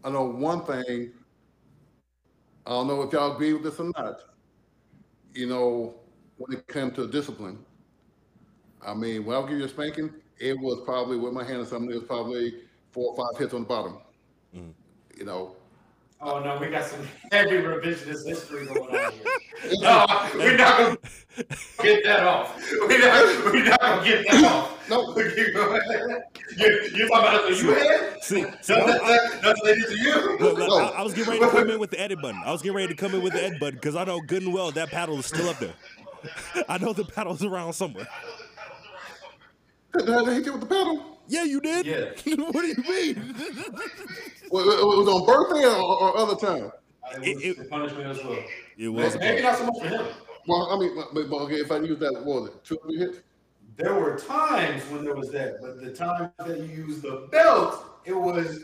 I 0.03 0.11
know 0.11 0.25
one 0.25 0.63
thing. 0.63 1.11
I 2.65 2.69
don't 2.71 2.87
know 2.87 3.01
if 3.01 3.13
y'all 3.13 3.33
agree 3.33 3.53
with 3.53 3.63
this 3.63 3.79
or 3.79 3.91
not 3.95 4.19
you 5.37 5.47
know, 5.47 5.93
when 6.37 6.57
it 6.57 6.67
came 6.67 6.89
to 6.91 7.07
discipline, 7.07 7.63
I 8.85 8.93
mean, 8.95 9.23
when 9.23 9.35
I'll 9.35 9.45
give 9.45 9.59
you 9.59 9.65
a 9.65 9.69
spanking, 9.69 10.11
it 10.39 10.57
was 10.59 10.81
probably 10.83 11.17
with 11.17 11.33
my 11.33 11.43
hand 11.43 11.59
or 11.59 11.65
something, 11.65 11.91
it 11.91 11.95
was 11.95 12.03
probably 12.03 12.61
four 12.91 13.13
or 13.13 13.15
five 13.15 13.39
hits 13.39 13.53
on 13.53 13.61
the 13.61 13.67
bottom. 13.67 13.97
Mm. 14.55 14.73
You 15.15 15.25
know. 15.25 15.56
Oh 16.19 16.39
no, 16.39 16.57
we 16.57 16.69
got 16.69 16.85
some 16.85 17.07
heavy 17.31 17.57
revisionist 17.57 18.27
history 18.27 18.65
going 18.65 18.79
on 18.79 19.11
here. 19.11 19.21
no, 19.81 20.29
we're 20.33 20.57
not 20.57 20.77
gonna 20.77 20.97
get 21.83 22.03
that 22.05 22.23
off. 22.23 22.59
We're 22.87 22.97
not, 22.97 23.45
we're 23.45 23.63
not 23.63 23.79
gonna 23.79 24.03
get 24.03 24.25
that 24.27 24.43
off. 24.45 24.89
No, 24.89 25.15
you're, 25.15 26.83
you're 26.85 27.07
talking 27.07 27.27
about 27.27 27.51
it 27.51 27.61
you 27.61 27.71
had? 27.71 28.23
See, 28.23 28.41
see 28.61 28.73
that's, 28.73 29.41
that, 29.41 29.85
to 29.89 29.97
you. 29.97 30.37
Look, 30.39 30.57
look, 30.57 30.71
I, 30.71 30.99
I, 30.99 31.03
was 31.03 31.13
getting 31.13 31.33
ready 31.33 31.45
to 31.45 31.51
come 31.51 31.69
in 31.69 31.79
with 31.79 31.91
the 31.91 31.99
edit 31.99 32.19
button. 32.19 32.41
I 32.43 32.51
was 32.51 32.63
getting 32.63 32.77
ready 32.77 32.87
to 32.87 32.95
come 32.95 33.13
in 33.13 33.21
with 33.21 33.33
the 33.33 33.43
edit 33.43 33.59
button 33.59 33.75
because 33.75 33.95
I 33.95 34.03
know 34.05 34.19
good 34.21 34.41
and 34.41 34.53
well 34.53 34.71
that 34.71 34.89
paddle 34.89 35.19
is 35.19 35.27
still 35.27 35.49
up 35.49 35.59
there. 35.59 35.73
I 36.69 36.79
know 36.79 36.93
the 36.93 37.05
paddle's 37.05 37.43
around 37.43 37.73
somewhere. 37.73 38.07
Did 39.95 40.07
they 40.07 40.33
hit 40.33 40.45
you 40.45 40.53
with 40.53 40.61
the 40.61 40.67
paddle? 40.67 41.16
Yeah, 41.27 41.43
you 41.43 41.59
did. 41.61 41.85
Yeah. 41.85 42.35
what 42.51 42.61
do 42.61 42.67
you 42.67 42.83
mean? 43.15 43.35
Well, 44.49 44.63
it 44.69 44.97
was 44.97 45.07
on 45.09 45.25
birthday 45.25 45.65
or, 45.67 45.75
or 45.75 46.17
other 46.17 46.35
time. 46.35 46.71
It 47.21 47.35
was 47.35 47.43
It- 47.43 47.57
the 47.57 47.65
punishment 47.65 48.07
as 48.07 48.23
well. 48.23 48.39
It 48.77 48.87
was. 48.87 49.17
Maybe 49.17 49.41
not 49.41 49.57
so 49.57 49.65
much 49.65 49.79
for 49.81 49.87
him. 49.89 50.05
Well, 50.47 50.69
I 50.71 50.79
mean, 50.79 50.95
but, 51.13 51.29
but 51.29 51.35
okay, 51.41 51.55
if 51.55 51.69
I 51.69 51.79
use 51.79 51.99
that, 51.99 52.13
what 52.13 52.25
was 52.43 52.49
it, 52.51 52.63
two 52.63 52.77
three 52.83 52.97
hits? 52.97 53.17
There 53.75 53.93
were 53.93 54.17
times 54.17 54.83
when 54.83 55.03
there 55.03 55.15
was 55.15 55.29
that, 55.31 55.57
but 55.61 55.81
the 55.81 55.91
times 55.91 56.31
that 56.39 56.59
you 56.59 56.85
used 56.85 57.01
the 57.01 57.27
belt, 57.29 57.83
it 58.05 58.13
was 58.13 58.61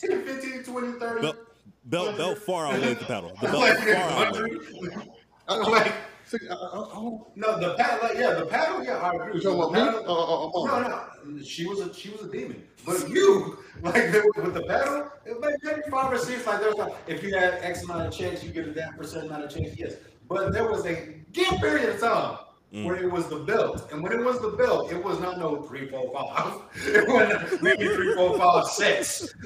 10, 0.00 0.24
15, 0.24 0.64
20, 0.64 0.98
30. 0.98 1.20
Belt, 1.22 1.36
belt, 1.84 2.16
belt 2.16 2.38
far 2.38 2.66
outweighed 2.66 2.98
the 2.98 3.04
pedal. 3.04 3.32
The 3.40 3.46
belt 3.46 3.58
like, 3.60 3.78
far 3.78 4.26
outweighed. 4.26 5.70
like, 5.70 5.92
See, 6.26 6.38
I, 6.50 6.54
I, 6.54 6.56
I 6.56 7.18
no, 7.36 7.60
the 7.60 7.74
paddle, 7.78 8.20
yeah, 8.20 8.34
the 8.34 8.46
paddle, 8.46 8.84
yeah, 8.84 8.96
I 8.96 9.14
agree. 9.14 9.34
you 9.34 9.40
talking 9.40 9.58
about 9.60 9.72
me? 9.72 9.80
Uh, 9.80 10.12
uh, 10.12 10.48
uh, 10.48 10.80
No, 11.24 11.30
no, 11.30 11.42
she 11.42 11.66
was 11.66 11.78
a 11.78 11.94
she 11.94 12.10
was 12.10 12.22
a 12.22 12.28
demon. 12.28 12.64
But 12.84 13.08
you, 13.08 13.58
like 13.82 13.94
with 13.94 14.24
with 14.36 14.54
the 14.54 14.62
paddle, 14.62 15.08
it 15.24 15.40
may 15.40 15.54
maybe 15.62 15.82
five 15.88 16.12
or 16.12 16.18
six. 16.18 16.44
Like 16.44 16.60
was 16.62 16.74
like, 16.78 16.94
if 17.06 17.22
you 17.22 17.32
had 17.32 17.54
X 17.62 17.84
amount 17.84 18.08
of 18.08 18.12
checks, 18.12 18.42
you 18.42 18.50
get 18.50 18.66
a 18.66 18.72
that 18.72 18.96
percent 18.98 19.26
amount 19.26 19.44
of 19.44 19.50
checks. 19.50 19.78
Yes, 19.78 19.94
but 20.28 20.52
there 20.52 20.68
was 20.68 20.84
a 20.84 21.14
gift 21.32 21.60
period 21.60 21.90
of 21.90 22.00
time 22.00 22.38
where 22.72 22.96
it 22.96 23.10
was 23.10 23.28
the 23.28 23.38
belt, 23.38 23.88
and 23.92 24.02
when 24.02 24.12
it 24.12 24.22
was 24.22 24.40
the 24.40 24.50
belt, 24.50 24.92
it 24.92 25.02
was 25.02 25.18
not 25.20 25.38
no 25.38 25.62
three, 25.62 25.88
four, 25.88 26.12
five. 26.12 26.60
It 26.86 27.08
wasn't 27.08 27.62
maybe 27.62 27.86
three, 27.94 28.14
four, 28.14 28.36
five, 28.38 28.66
six. 28.66 29.34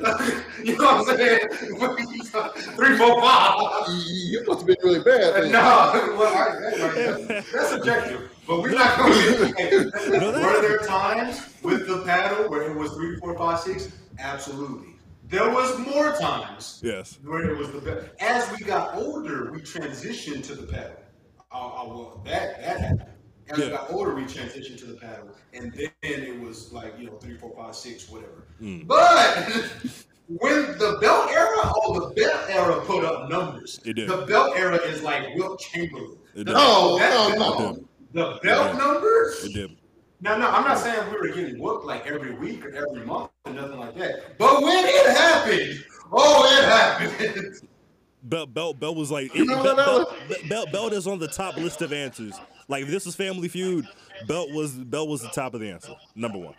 you 0.64 0.76
know 0.76 0.84
what 0.84 1.10
I'm 1.10 1.16
saying? 1.16 1.48
three, 2.76 2.96
four, 2.96 3.20
five. 3.20 3.88
You 3.88 4.40
you 4.40 4.44
must 4.46 4.60
have 4.60 4.66
been 4.66 4.76
really 4.82 5.00
bad. 5.04 5.50
No, 5.52 6.16
well, 6.18 6.34
I, 6.34 6.70
that's, 6.76 7.52
that's 7.52 7.68
subjective. 7.68 8.30
But 8.46 8.62
we're 8.62 8.72
not 8.72 8.98
going 8.98 9.12
to. 9.12 10.18
No, 10.18 10.32
Were 10.32 10.62
there 10.62 10.78
times 10.78 11.48
with 11.62 11.86
the 11.86 12.02
paddle 12.04 12.48
where 12.50 12.70
it 12.70 12.74
was 12.76 12.92
three, 12.94 13.16
four, 13.16 13.36
five, 13.38 13.60
six? 13.60 13.92
Absolutely. 14.18 14.96
There 15.28 15.48
was 15.48 15.78
more 15.78 16.16
times 16.16 16.80
Yes. 16.82 17.18
where 17.22 17.48
it 17.50 17.56
was 17.56 17.70
the 17.70 17.80
paddle. 17.80 18.04
As 18.18 18.50
we 18.58 18.64
got 18.64 18.96
older, 18.96 19.52
we 19.52 19.60
transitioned 19.60 20.44
to 20.46 20.56
the 20.56 20.66
paddle. 20.66 20.96
Uh, 21.52 21.84
well, 21.86 22.22
that 22.24 22.60
that 22.62 22.80
happened. 22.80 23.09
As 23.50 23.58
we 23.58 23.64
Yeah. 23.64 23.70
got 23.70 23.90
older, 23.92 24.14
we 24.14 24.22
transitioned 24.22 24.78
to 24.78 24.86
the 24.86 24.94
paddle, 24.94 25.28
and 25.52 25.72
then 25.72 25.90
it 26.02 26.40
was 26.40 26.72
like 26.72 26.94
you 26.98 27.06
know 27.06 27.16
three, 27.16 27.36
four, 27.36 27.52
five, 27.56 27.74
six, 27.74 28.08
whatever. 28.08 28.44
Mm. 28.62 28.86
But 28.86 29.44
when 30.28 30.78
the 30.78 30.98
belt 31.00 31.30
era, 31.30 31.56
oh, 31.76 32.08
the 32.08 32.14
belt 32.14 32.40
era 32.48 32.80
put 32.86 33.04
up 33.04 33.28
numbers. 33.30 33.80
It 33.84 33.94
did. 33.94 34.08
The 34.08 34.18
belt 34.26 34.56
era 34.56 34.76
is 34.76 35.02
like 35.02 35.34
Wilt 35.34 35.58
Chamberlain. 35.60 36.16
It 36.34 36.38
The- 36.38 36.44
did. 36.44 36.52
No, 36.54 36.98
that- 36.98 37.38
no, 37.38 37.48
no. 37.48 37.84
The 38.12 38.38
belt 38.42 38.72
did. 38.72 38.78
numbers? 38.78 39.44
It 39.44 39.52
did. 39.54 39.76
No, 40.22 40.36
no, 40.36 40.48
I'm 40.50 40.64
not 40.64 40.78
saying 40.78 40.98
we 41.10 41.16
were 41.28 41.34
getting 41.34 41.58
whooped 41.58 41.86
like 41.86 42.06
every 42.06 42.34
week 42.34 42.64
or 42.66 42.70
every 42.74 43.06
month 43.06 43.30
or 43.46 43.52
nothing 43.54 43.78
like 43.78 43.96
that. 43.96 44.36
But 44.38 44.62
when 44.62 44.84
it 44.84 45.16
happened, 45.16 45.82
oh, 46.12 46.58
it 46.58 46.64
happened. 46.64 47.54
Belt, 48.24 48.52
belt, 48.52 48.78
belt 48.78 48.96
was 48.96 49.10
like 49.10 49.34
You 49.34 49.46
know 49.46 49.62
belt, 49.62 49.76
belt, 49.78 50.14
belt, 50.50 50.72
belt 50.72 50.92
is 50.92 51.06
on 51.06 51.18
the 51.18 51.26
top 51.28 51.56
list 51.56 51.80
of 51.80 51.90
answers. 51.94 52.34
Like 52.70 52.84
if 52.84 52.88
this 52.88 53.04
was 53.04 53.16
Family 53.16 53.48
Feud, 53.48 53.86
belt 54.28 54.50
was 54.52 54.72
belt 54.72 55.08
was 55.08 55.22
the 55.22 55.28
top 55.28 55.54
of 55.54 55.60
the 55.60 55.70
answer, 55.70 55.92
number 56.14 56.38
one. 56.38 56.54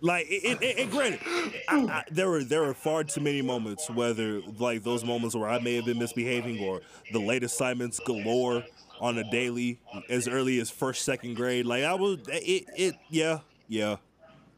Like, 0.00 0.28
and 0.44 0.90
granted, 0.90 1.20
I, 1.68 1.76
I, 1.76 2.04
there 2.10 2.28
were 2.28 2.42
there 2.42 2.62
were 2.62 2.74
far 2.74 3.04
too 3.04 3.20
many 3.20 3.40
moments, 3.40 3.88
whether 3.88 4.40
like 4.58 4.82
those 4.82 5.04
moments 5.04 5.36
where 5.36 5.48
I 5.48 5.60
may 5.60 5.76
have 5.76 5.84
been 5.84 5.98
misbehaving, 5.98 6.58
or 6.60 6.80
the 7.12 7.20
late 7.20 7.44
assignments 7.44 8.00
galore 8.00 8.64
on 9.00 9.18
a 9.18 9.30
daily 9.30 9.80
as 10.08 10.26
early 10.26 10.58
as 10.58 10.68
first 10.68 11.04
second 11.04 11.34
grade. 11.34 11.66
Like 11.66 11.84
I 11.84 11.94
was, 11.94 12.18
it, 12.28 12.66
it, 12.76 12.94
yeah, 13.10 13.40
yeah. 13.68 13.96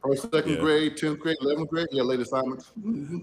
First, 0.03 0.31
second 0.33 0.55
Yeah. 0.55 0.61
grade, 0.61 0.97
tenth 0.97 1.21
grade, 1.21 1.37
eleventh 1.43 1.69
grade, 1.69 1.89
yeah, 1.91 2.03
late 2.03 2.21
assignments. 2.21 2.73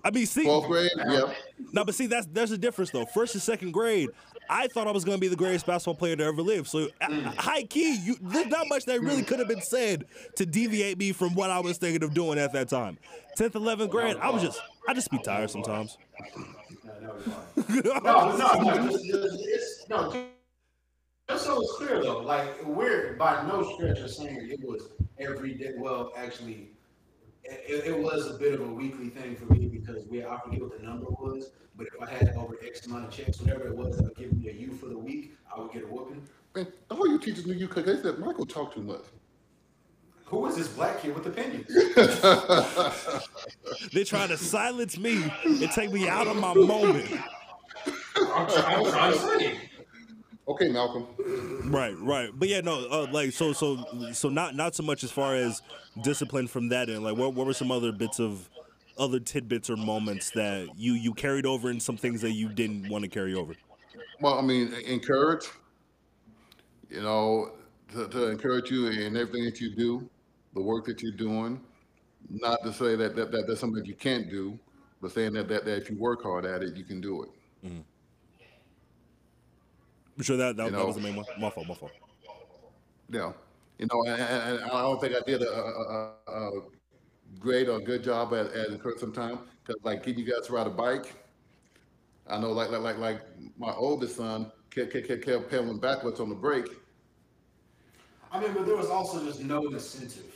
I 0.04 0.12
mean, 0.12 0.28
see, 0.28 0.44
Twelfth 0.44 0.68
grade, 0.68 0.92
yeah. 0.96 1.34
No, 1.72 1.84
but 1.84 1.96
see, 1.96 2.06
that's 2.06 2.28
there's 2.28 2.52
a 2.52 2.58
difference 2.58 2.92
though. 2.92 3.06
First 3.06 3.34
and 3.34 3.42
second 3.42 3.72
grade, 3.72 4.10
I 4.50 4.68
thought 4.68 4.88
I 4.88 4.92
was 4.92 5.04
going 5.04 5.18
to 5.18 5.22
be 5.22 5.27
the 5.27 5.36
greatest 5.36 5.66
basketball 5.66 5.96
player 5.96 6.16
to 6.16 6.24
ever 6.24 6.42
live. 6.42 6.68
So, 6.68 6.89
uh, 7.01 7.22
high 7.38 7.63
key, 7.63 7.96
you, 7.96 8.16
there's 8.22 8.48
not 8.48 8.68
much 8.70 8.86
that 8.86 9.01
really 9.01 9.24
could 9.24 9.40
have 9.40 9.48
been 9.48 9.62
said 9.62 10.05
to 10.36 10.46
deviate 10.46 10.98
me 10.98 11.12
from 11.12 11.36
what 11.36 11.50
I 11.50 11.60
was 11.60 11.77
thinking 11.77 12.03
of 12.03 12.14
doing 12.14 12.40
at 12.40 12.53
that 12.53 12.70
time. 12.70 12.98
Tenth, 13.36 13.55
eleventh 13.55 13.92
grade, 13.92 14.18
I 14.18 14.29
was 14.29 14.42
just, 14.42 14.60
I 14.88 14.94
just 14.94 15.12
be 15.12 15.20
tired 15.20 15.50
sometimes. 15.50 15.98
No, 16.36 16.96
no, 17.70 18.00
no, 18.00 18.38
no, 18.38 18.62
no, 18.62 18.90
just, 18.90 19.05
just, 19.05 19.40
it's, 19.42 19.86
no, 19.90 20.12
just, 20.12 20.25
just 21.29 21.46
so 21.46 21.62
it's 21.62 21.74
clear 21.74 22.01
though, 22.01 22.20
like 22.20 22.66
we're 22.66 23.14
by 23.14 23.46
no 23.48 23.64
stretch 23.75 24.00
of 24.00 24.10
saying 24.10 24.50
it 24.50 24.64
was 24.64 24.90
every 25.20 25.53
day. 25.53 25.74
Well, 25.77 26.14
actually, 26.16 26.72
it, 27.50 27.86
it 27.88 27.98
was 27.98 28.27
a 28.27 28.33
bit 28.38 28.53
of 28.53 28.62
a 28.62 28.68
weekly 28.72 29.10
thing 29.10 29.36
for 29.36 29.46
me 29.53 29.68
because 29.68 30.05
we 30.07 30.24
I 30.25 30.38
forget 30.44 30.62
what 30.62 30.77
the 30.79 30.86
number 30.86 31.05
was, 31.10 31.51
but 31.75 31.88
if 31.88 31.94
I 32.01 32.10
had 32.10 32.33
over 32.36 32.55
X 32.66 32.86
amount 32.88 33.05
of 33.05 33.12
checks, 33.12 33.40
whatever 33.40 33.68
it 33.68 33.75
was, 33.75 33.98
that 33.98 34.03
would 34.05 34.16
give 34.16 34.33
me 34.33 34.50
a 34.50 34.53
U 34.53 34.74
for 34.74 34.88
the 34.88 34.98
week, 34.98 35.33
I 35.55 35.60
would 35.60 35.72
get 35.72 35.83
a 35.83 35.88
whooping. 35.88 36.27
Man, 36.55 36.68
all 36.90 37.07
you 37.07 37.20
teachers 37.20 37.46
knew 37.46 37.53
you 37.53 37.68
could. 37.68 37.86
They 37.86 37.98
said 38.01 38.20
Michael 38.20 38.46
talked 38.46 38.75
too 38.75 38.81
much. 38.83 39.03
Who 40.25 40.46
is 40.48 40.55
this 40.57 40.68
black 40.68 41.01
kid 41.01 41.16
with 41.16 41.25
opinions? 41.27 41.68
They're 43.94 44.03
trying 44.03 44.27
to 44.29 44.38
silence 44.38 44.98
me 44.98 45.24
and 45.46 45.72
take 45.72 45.92
me 45.94 46.10
out 46.10 46.27
of 46.27 46.36
my 46.36 46.53
moment. 46.53 47.10
I'm, 48.16 48.48
trying- 48.50 48.86
I'm 48.86 48.86
trying 48.92 49.14
to 49.14 49.20
say. 49.20 49.60
Okay, 50.48 50.70
Malcolm. 50.70 51.05
Right, 51.70 51.96
right. 52.00 52.29
But 52.33 52.48
yeah, 52.48 52.62
no, 52.62 52.88
uh, 52.90 53.07
like 53.12 53.33
so, 53.33 53.51
so, 53.51 53.83
so 54.14 54.29
not 54.29 54.55
not 54.55 54.75
so 54.75 54.83
much 54.83 55.03
as 55.03 55.12
far 55.12 55.36
as 55.36 55.62
discipline 56.01 56.48
from 56.48 56.70
that 56.70 56.90
end. 56.90 57.03
Like, 57.03 57.18
what, 57.18 57.33
what 57.33 57.46
were 57.46 57.53
some 57.53 57.72
other 57.72 57.92
bits 57.92 58.20
of 58.20 58.50
other 58.98 59.20
tidbits 59.20 59.70
or 59.70 59.75
moments 59.75 60.31
that 60.31 60.70
you 60.77 60.94
you 60.94 61.14
carried 61.14 61.46
over 61.46 61.70
and 61.70 61.81
some 61.81 61.98
things 61.98 62.22
that 62.22 62.31
you 62.31 62.48
didn't 62.50 62.88
want 62.88 63.03
to 63.03 63.10
carry 63.10 63.33
over? 63.33 63.53
Well, 64.22 64.40
I 64.40 64.42
mean, 64.42 64.74
encourage. 64.86 65.48
You 66.90 67.01
know, 67.01 67.51
to, 67.94 68.07
to 68.07 68.29
encourage 68.29 68.72
you 68.72 68.88
in 68.88 69.18
everything 69.18 69.44
that 69.44 69.60
you 69.60 69.75
do, 69.75 70.10
the 70.53 70.62
work 70.62 70.86
that 70.86 71.01
you're 71.01 71.12
doing. 71.12 71.60
Not 72.29 72.64
to 72.64 72.72
say 72.72 72.96
that, 72.96 73.16
that, 73.16 73.31
that 73.31 73.48
that's 73.48 73.60
something 73.60 73.81
that 73.81 73.88
you 73.88 73.96
can't 73.96 74.29
do, 74.29 74.57
but 75.01 75.12
saying 75.12 75.33
that, 75.33 75.50
that 75.50 75.66
that 75.66 75.77
if 75.77 75.90
you 75.90 75.98
work 75.98 76.24
hard 76.24 76.46
at 76.46 76.64
it, 76.64 76.75
you 76.75 76.86
can 76.86 77.01
do 77.01 77.24
it. 77.24 77.29
I'm 80.18 80.24
sure 80.24 80.38
that 80.38 80.58
that, 80.58 80.66
You 80.66 80.72
that 80.72 80.86
was 80.86 80.96
the 80.96 81.01
main 81.01 81.16
one. 81.16 81.25
My 81.40 81.50
fault, 81.50 81.68
my 81.68 81.75
fault. 81.75 81.92
Yeah, 83.10 83.32
you 83.77 83.88
know, 83.92 84.03
and, 84.08 84.22
and, 84.22 84.60
and 84.60 84.72
I 84.72 84.82
don't 84.82 85.00
think 85.00 85.16
I 85.16 85.20
did 85.25 85.42
a, 85.42 85.50
a, 85.50 86.14
a, 86.27 86.58
a 86.58 86.62
great 87.40 87.70
or 87.70 87.80
good 87.80 88.03
job 88.03 88.34
at, 88.34 88.48
at 88.48 88.70
encouraging 88.70 89.00
sometimes 89.00 89.40
because 89.64 89.82
like 89.84 90.03
getting 90.03 90.25
you 90.25 90.32
guys 90.32 90.48
to 90.48 90.53
ride 90.53 90.68
a 90.68 90.72
bike. 90.72 91.14
I 92.27 92.40
know, 92.40 92.51
like 92.51 92.72
like 92.72 92.82
like 92.82 92.98
like 92.98 93.22
my 93.58 93.72
oldest 93.72 94.18
son 94.18 94.51
kept 94.72 94.92
kept, 94.92 95.08
kept, 95.08 95.25
kept 95.25 95.50
pedaling 95.50 95.80
backwards 95.80 96.20
on 96.20 96.30
the 96.30 96.36
brake. 96.36 96.70
I 98.32 98.42
mean, 98.42 98.53
but 98.53 98.66
there 98.66 98.75
was 98.75 98.90
also 98.90 99.24
just 99.24 99.42
no 99.42 99.68
incentive. 99.68 100.34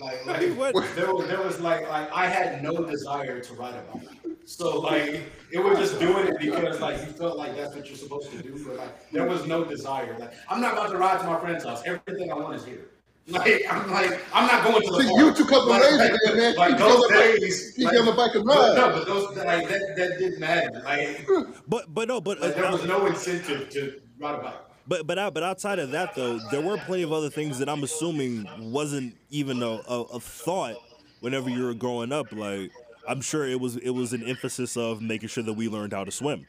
Like, 0.00 0.24
like 0.26 0.52
What? 0.56 0.74
there 0.94 1.12
was, 1.12 1.26
there 1.26 1.42
was 1.42 1.60
like, 1.60 1.88
like 1.88 2.10
I 2.12 2.26
had 2.26 2.62
no 2.62 2.84
desire 2.84 3.40
to 3.40 3.54
ride 3.54 3.74
a 3.74 3.82
bike. 3.92 4.08
So 4.46 4.80
like, 4.80 5.22
it 5.50 5.58
was 5.62 5.78
just 5.78 5.98
doing 6.00 6.26
it 6.26 6.38
because 6.38 6.80
like 6.80 6.98
you 7.00 7.12
felt 7.12 7.36
like 7.38 7.56
that's 7.56 7.74
what 7.74 7.86
you're 7.86 7.96
supposed 7.96 8.30
to 8.32 8.42
do, 8.42 8.62
but 8.66 8.76
like 8.76 9.10
there 9.12 9.26
was 9.26 9.46
no 9.46 9.64
desire. 9.64 10.16
Like, 10.18 10.32
I'm 10.48 10.60
not 10.60 10.72
about 10.74 10.90
to 10.90 10.98
ride 10.98 11.20
to 11.20 11.26
my 11.26 11.38
friend's 11.40 11.64
house. 11.64 11.82
Everything 11.86 12.30
I 12.30 12.34
want 12.34 12.56
is 12.56 12.64
here. 12.64 12.88
Like, 13.28 13.62
I'm 13.70 13.88
like, 13.92 14.20
I'm 14.34 14.48
not 14.48 14.64
going 14.64 14.82
to 14.82 14.90
the 14.90 15.00
See, 15.02 15.08
park. 15.08 15.18
you 15.20 15.32
two 15.34 15.44
couple 15.44 15.68
Like- 15.68 15.82
lazy 15.82 15.96
like- 15.96 16.12
man, 16.24 16.36
man. 16.36 16.54
Like 16.56 16.70
You 16.72 16.76
those 16.78 16.88
get 16.88 16.92
on 16.92 17.00
the 17.00 17.08
bike- 17.32 17.40
days, 17.40 17.74
you 17.78 17.84
like- 17.84 17.92
get 17.92 18.00
on 18.00 18.06
the 18.06 18.12
bike 18.12 18.34
and 18.34 18.44
but 18.44 18.56
ride. 18.58 18.76
No, 18.76 18.90
but 18.90 19.06
those 19.06 19.36
like 19.36 19.68
that 19.68 19.96
that 19.96 20.18
didn't 20.18 20.40
matter. 20.40 20.82
Like, 20.84 21.28
But 21.68 21.94
but 21.94 22.08
no, 22.08 22.20
but 22.20 22.40
like 22.40 22.56
there 22.56 22.70
was 22.70 22.82
uh, 22.82 22.86
no 22.86 23.06
incentive 23.06 23.70
to 23.70 24.00
ride 24.18 24.34
a 24.34 24.42
bike. 24.42 24.54
but 24.88 25.06
but 25.06 25.18
out, 25.18 25.34
but 25.34 25.44
outside 25.44 25.78
of 25.78 25.92
that 25.92 26.16
though, 26.16 26.40
there 26.50 26.60
were 26.60 26.76
plenty 26.78 27.04
of 27.04 27.12
other 27.12 27.30
things 27.30 27.60
that 27.60 27.68
I'm 27.68 27.84
assuming 27.84 28.48
wasn't 28.58 29.14
even 29.30 29.62
a, 29.62 29.68
a, 29.88 30.00
a 30.14 30.20
thought 30.20 30.74
whenever 31.20 31.48
you 31.48 31.62
were 31.64 31.74
growing 31.74 32.10
up. 32.10 32.32
Like 32.32 32.72
I'm 33.08 33.20
sure 33.20 33.46
it 33.46 33.60
was 33.60 33.76
it 33.76 33.90
was 33.90 34.12
an 34.12 34.22
emphasis 34.24 34.76
of 34.76 35.02
making 35.02 35.28
sure 35.28 35.42
that 35.44 35.52
we 35.54 35.68
learned 35.68 35.92
how 35.92 36.04
to 36.04 36.10
swim. 36.10 36.46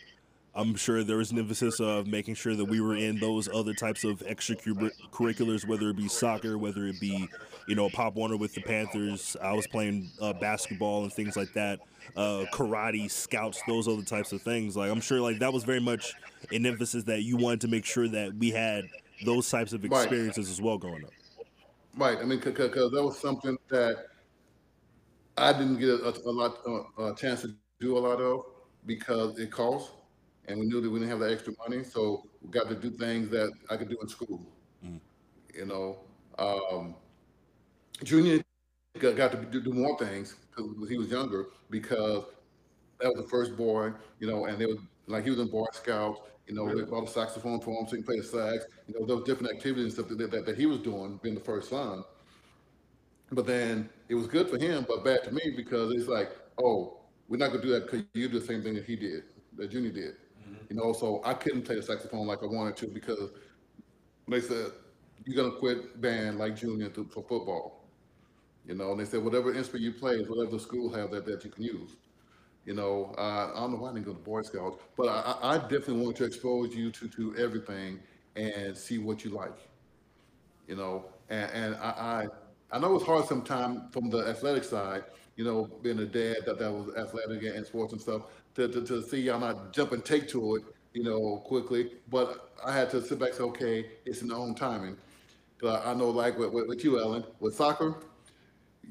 I'm 0.56 0.76
sure 0.76 1.04
there 1.04 1.18
was 1.18 1.32
an 1.32 1.40
emphasis 1.40 1.80
of 1.80 2.06
making 2.06 2.36
sure 2.36 2.56
that 2.56 2.66
we 2.66 2.80
were 2.80 2.96
in 2.96 3.20
those 3.20 3.50
other 3.50 3.74
types 3.74 4.04
of 4.04 4.20
extracurriculars, 4.20 5.68
whether 5.68 5.90
it 5.90 5.98
be 5.98 6.08
soccer, 6.08 6.60
whether 6.60 6.86
it 6.86 7.00
be, 7.00 7.28
you 7.68 7.74
know, 7.74 7.90
Pop 7.90 8.14
Warner 8.14 8.38
with 8.38 8.54
the 8.54 8.62
Panthers. 8.62 9.36
I 9.42 9.54
was 9.54 9.66
playing 9.66 10.12
uh, 10.22 10.34
basketball 10.34 11.04
and 11.04 11.12
things 11.12 11.36
like 11.36 11.52
that, 11.54 11.80
uh, 12.16 12.46
karate, 12.54 13.10
scouts, 13.10 13.64
those 13.68 13.88
other 13.88 14.04
types 14.04 14.32
of 14.32 14.44
things. 14.44 14.78
Like 14.78 14.92
I'm 14.92 15.02
sure, 15.02 15.20
like 15.20 15.40
that 15.40 15.52
was 15.52 15.64
very 15.64 15.80
much 15.82 16.14
an 16.52 16.68
emphasis 16.68 17.04
that 17.06 17.24
you 17.24 17.36
wanted 17.36 17.62
to 17.62 17.68
make 17.68 17.86
sure 17.86 18.08
that 18.10 18.36
we 18.36 18.52
had 18.52 18.86
those 19.26 19.50
types 19.50 19.74
of 19.74 19.84
Right. 19.84 20.02
experiences 20.04 20.52
as 20.52 20.62
well 20.62 20.78
growing 20.78 21.04
up. 21.04 21.12
Right. 21.98 22.20
I 22.20 22.26
mean, 22.26 22.40
because 22.40 22.92
that 22.92 23.04
was 23.04 23.18
something 23.18 23.58
that 23.70 24.06
I 25.38 25.54
didn't 25.54 25.80
get 25.80 25.90
a, 25.90 26.14
a 26.26 26.32
lot 26.32 26.60
uh, 26.68 27.12
a 27.12 27.16
chance 27.16 27.42
to 27.42 27.56
do 27.80 27.98
a 27.98 28.00
lot 28.00 28.22
of 28.22 28.46
because 28.86 29.40
it 29.40 29.52
cost, 29.52 29.92
and 30.48 30.60
we 30.60 30.66
knew 30.68 30.82
that 30.82 30.90
we 30.90 31.00
didn't 31.00 31.12
have 31.12 31.20
the 31.20 31.32
extra 31.32 31.54
money, 31.68 31.84
so 31.84 32.24
we 32.42 32.50
got 32.52 32.70
to 32.70 32.76
do 32.76 32.92
things 32.92 33.30
that 33.30 33.52
I 33.70 33.78
could 33.78 33.90
do 33.90 33.98
in 34.02 34.08
school. 34.08 34.42
You 35.54 35.66
know, 35.66 36.00
Um, 36.38 36.96
Junior 38.04 38.42
got, 39.00 39.16
got 39.16 39.32
to 39.32 39.38
do, 39.46 39.62
do 39.62 39.72
more 39.74 39.98
things 39.98 40.36
because 40.50 40.90
he 40.90 40.98
was 40.98 41.10
younger 41.10 41.48
because 41.70 42.26
that 43.00 43.14
was 43.14 43.24
the 43.24 43.30
first 43.30 43.56
boy, 43.58 43.92
you 44.20 44.28
know, 44.28 44.46
and 44.46 44.60
they 44.60 44.66
was 44.66 44.80
like 45.08 45.24
he 45.24 45.30
was 45.30 45.40
in 45.40 45.50
Boy 45.50 45.66
Scouts. 45.74 46.20
You 46.48 46.56
know, 46.56 46.66
really? 46.66 46.84
they 46.84 46.90
bought 46.90 47.08
a 47.08 47.12
saxophone 47.12 47.62
for 47.62 47.72
him 47.80 47.88
so 47.88 47.96
he 47.96 48.02
could 48.02 48.06
play 48.06 48.18
the 48.18 48.24
sax. 48.24 48.66
You 48.88 49.00
know, 49.00 49.06
those 49.06 49.24
different 49.26 49.54
activities 49.54 49.86
and 49.86 49.94
stuff 49.94 50.08
that, 50.10 50.32
that, 50.32 50.46
that 50.46 50.58
he 50.58 50.66
was 50.66 50.80
doing, 50.80 51.20
being 51.24 51.36
the 51.36 51.42
first 51.42 51.70
son. 51.70 52.04
But 53.34 53.48
then 53.48 53.90
it 54.10 54.16
was 54.16 54.28
good 54.28 54.50
for 54.50 54.58
him, 54.58 54.86
but 54.88 55.04
bad 55.04 55.24
to 55.24 55.32
me 55.32 55.54
because 55.56 55.92
it's 55.94 56.08
like, 56.08 56.32
oh, 56.64 56.98
we're 57.28 57.38
not 57.38 57.50
gonna 57.50 57.62
do 57.62 57.70
that 57.70 57.86
because 57.90 58.06
you 58.14 58.28
do 58.28 58.40
the 58.40 58.46
same 58.46 58.62
thing 58.62 58.76
that 58.76 58.86
he 58.86 58.96
did, 58.96 59.24
that 59.58 59.72
Junior 59.72 59.92
did. 59.92 60.14
Mm-hmm. 60.42 60.66
You 60.70 60.76
know, 60.76 60.94
so 60.94 61.22
I 61.26 61.34
couldn't 61.34 61.64
play 61.64 61.76
the 61.76 61.84
saxophone 61.84 62.28
like 62.28 62.44
I 62.44 62.46
wanted 62.46 62.78
to 62.78 62.88
because 62.88 63.32
they 64.28 64.42
said 64.42 64.72
you're 65.26 65.44
gonna 65.44 65.58
quit 65.58 66.00
band 66.02 66.38
like 66.38 66.56
Junior 66.56 66.90
to, 66.90 67.06
for 67.06 67.24
football. 67.24 67.80
You 68.68 68.76
know, 68.76 68.92
and 68.92 69.00
they 69.00 69.06
said 69.06 69.24
whatever 69.24 69.54
instrument 69.54 69.84
you 69.84 69.94
play 69.94 70.14
is 70.16 70.30
whatever 70.30 70.52
the 70.52 70.60
school 70.60 70.94
have 70.94 71.12
that, 71.12 71.26
that 71.26 71.44
you 71.44 71.50
can 71.50 71.64
use. 71.64 71.96
You 72.66 72.74
know, 72.74 73.14
uh, 73.18 73.52
I 73.54 73.60
don't 73.60 73.72
know 73.72 73.78
why 73.78 73.90
I 73.90 73.94
didn't 73.94 74.06
go 74.06 74.14
to 74.14 74.20
Boy 74.20 74.42
Scouts, 74.42 74.78
but 74.96 75.10
I, 75.10 75.36
I 75.42 75.58
definitely 75.58 76.02
want 76.02 76.16
to 76.18 76.24
expose 76.24 76.74
you 76.74 76.92
to, 76.92 77.10
to 77.10 77.36
everything 77.36 78.00
and 78.38 78.78
see 78.78 79.00
what 79.00 79.26
you 79.26 79.32
like. 79.32 79.58
You 80.68 80.78
know, 80.78 81.06
and, 81.30 81.52
and 81.52 81.76
I, 81.76 81.90
I, 81.90 82.28
I 82.74 82.80
know 82.80 82.96
it's 82.96 83.06
hard 83.06 83.26
sometimes 83.26 83.82
from 83.92 84.10
the 84.10 84.28
athletic 84.28 84.64
side, 84.64 85.04
you 85.36 85.46
know, 85.46 85.70
being 85.84 86.00
a 86.00 86.06
dad 86.06 86.38
that, 86.48 86.58
that 86.58 86.72
was 86.72 86.96
athletic 86.96 87.44
and 87.44 87.64
sports 87.64 87.94
and 87.94 88.02
stuff, 88.02 88.24
to, 88.56 88.68
to, 88.68 88.84
to 88.84 89.04
see 89.04 89.22
y'all 89.22 89.40
not 89.40 89.74
jump 89.74 89.92
and 89.92 90.04
take 90.04 90.28
to 90.30 90.56
it, 90.56 90.64
you 90.94 91.04
know, 91.04 91.38
quickly. 91.46 91.92
But 92.10 92.50
I 92.66 92.74
had 92.74 92.90
to 92.90 93.02
sit 93.04 93.20
back 93.20 93.30
and 93.30 93.38
say, 93.38 93.44
okay, 93.44 93.86
it's 94.06 94.24
in 94.24 94.30
the 94.30 94.36
own 94.36 94.56
timing. 94.56 94.98
I, 95.64 95.92
I 95.92 95.94
know, 95.94 96.10
like 96.10 96.38
with, 96.40 96.52
with, 96.52 96.68
with 96.68 96.84
you, 96.84 97.00
Alan, 97.00 97.24
with 97.40 97.56
soccer, 97.56 97.96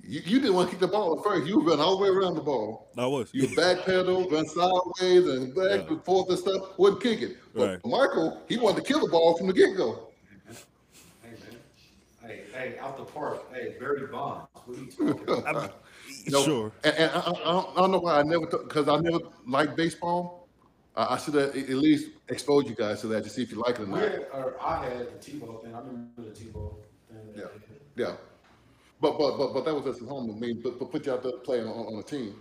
you, 0.05 0.21
you, 0.25 0.41
didn't 0.41 0.55
want 0.55 0.71
to 0.71 0.77
kick 0.77 0.81
the 0.81 0.87
ball 0.87 1.19
at 1.19 1.25
first. 1.25 1.49
You 1.49 1.61
run 1.61 1.81
all 1.81 1.97
the 1.97 2.05
way 2.05 2.09
around 2.09 2.37
the 2.37 2.41
ball. 2.41 2.89
I 2.97 3.07
was. 3.07 3.31
You 3.33 3.49
backpedal, 3.49 4.31
run 4.31 4.47
sideways, 4.47 5.29
and 5.29 5.55
back 5.55 5.83
yeah. 5.85 5.89
and 5.89 6.05
forth 6.05 6.29
and 6.31 6.39
stuff. 6.39 6.79
Wouldn't 6.79 7.03
kick 7.03 7.21
it. 7.21 7.37
But 7.53 7.69
right. 7.69 7.79
Michael, 7.85 8.43
he 8.49 8.57
wanted 8.59 8.85
to 8.85 8.93
kill 8.93 9.01
the 9.01 9.11
ball 9.11 9.37
from 9.37 9.49
the 9.49 9.53
get 9.53 9.77
go. 9.77 10.12
Hey 12.63 12.69
man, 12.69 12.75
hey, 12.75 12.79
hey, 12.79 12.79
out 12.79 12.97
the 12.97 13.05
park. 13.05 13.53
Hey, 13.53 13.75
Barry 13.79 14.07
Bonds. 14.07 14.47
What 14.65 14.79
are 14.79 14.81
you 14.81 14.87
talking 14.87 15.29
about? 15.39 15.83
you 16.25 16.33
know, 16.33 16.43
sure. 16.45 16.73
And, 16.85 16.95
and 16.95 17.11
I, 17.11 17.19
I, 17.19 17.25
don't, 17.25 17.69
I, 17.71 17.81
don't, 17.81 17.91
know 17.91 17.99
why 17.99 18.21
I 18.21 18.23
never 18.23 18.47
because 18.47 18.89
I 18.89 18.99
never 18.99 19.19
liked 19.47 19.77
baseball. 19.77 20.49
Uh, 20.95 21.07
I 21.11 21.19
should 21.19 21.35
have 21.35 21.57
at 21.57 21.69
least 21.71 22.11
exposed 22.29 22.69
you 22.69 22.75
guys 22.75 23.01
to 23.01 23.07
that 23.09 23.25
to 23.25 23.31
see 23.31 23.43
if 23.43 23.51
you 23.51 23.61
like 23.61 23.79
it 23.79 23.83
or 23.83 23.87
not. 23.87 24.03
Yeah, 24.03 24.19
or 24.35 24.55
I 24.61 24.85
had 24.85 25.13
the 25.13 25.19
T-ball 25.19 25.59
thing. 25.65 25.75
I 25.75 25.79
remember 25.79 26.23
the 26.23 26.31
T-ball 26.31 26.79
thing. 27.09 27.19
Yeah, 27.35 27.45
yeah. 27.97 28.13
But 29.01 29.19
but 29.19 29.39
but 29.39 29.55
but 29.55 29.65
that 29.65 29.75
was 29.75 29.85
just 29.85 30.03
at 30.03 30.09
home. 30.09 30.31
I 30.31 30.39
mean, 30.39 30.61
but, 30.63 30.79
but 30.79 30.93
put 30.93 31.07
you 31.07 31.13
out 31.13 31.23
there 31.23 31.33
playing 31.45 31.67
on, 31.67 31.95
on 31.95 31.99
a 31.99 32.03
team. 32.03 32.35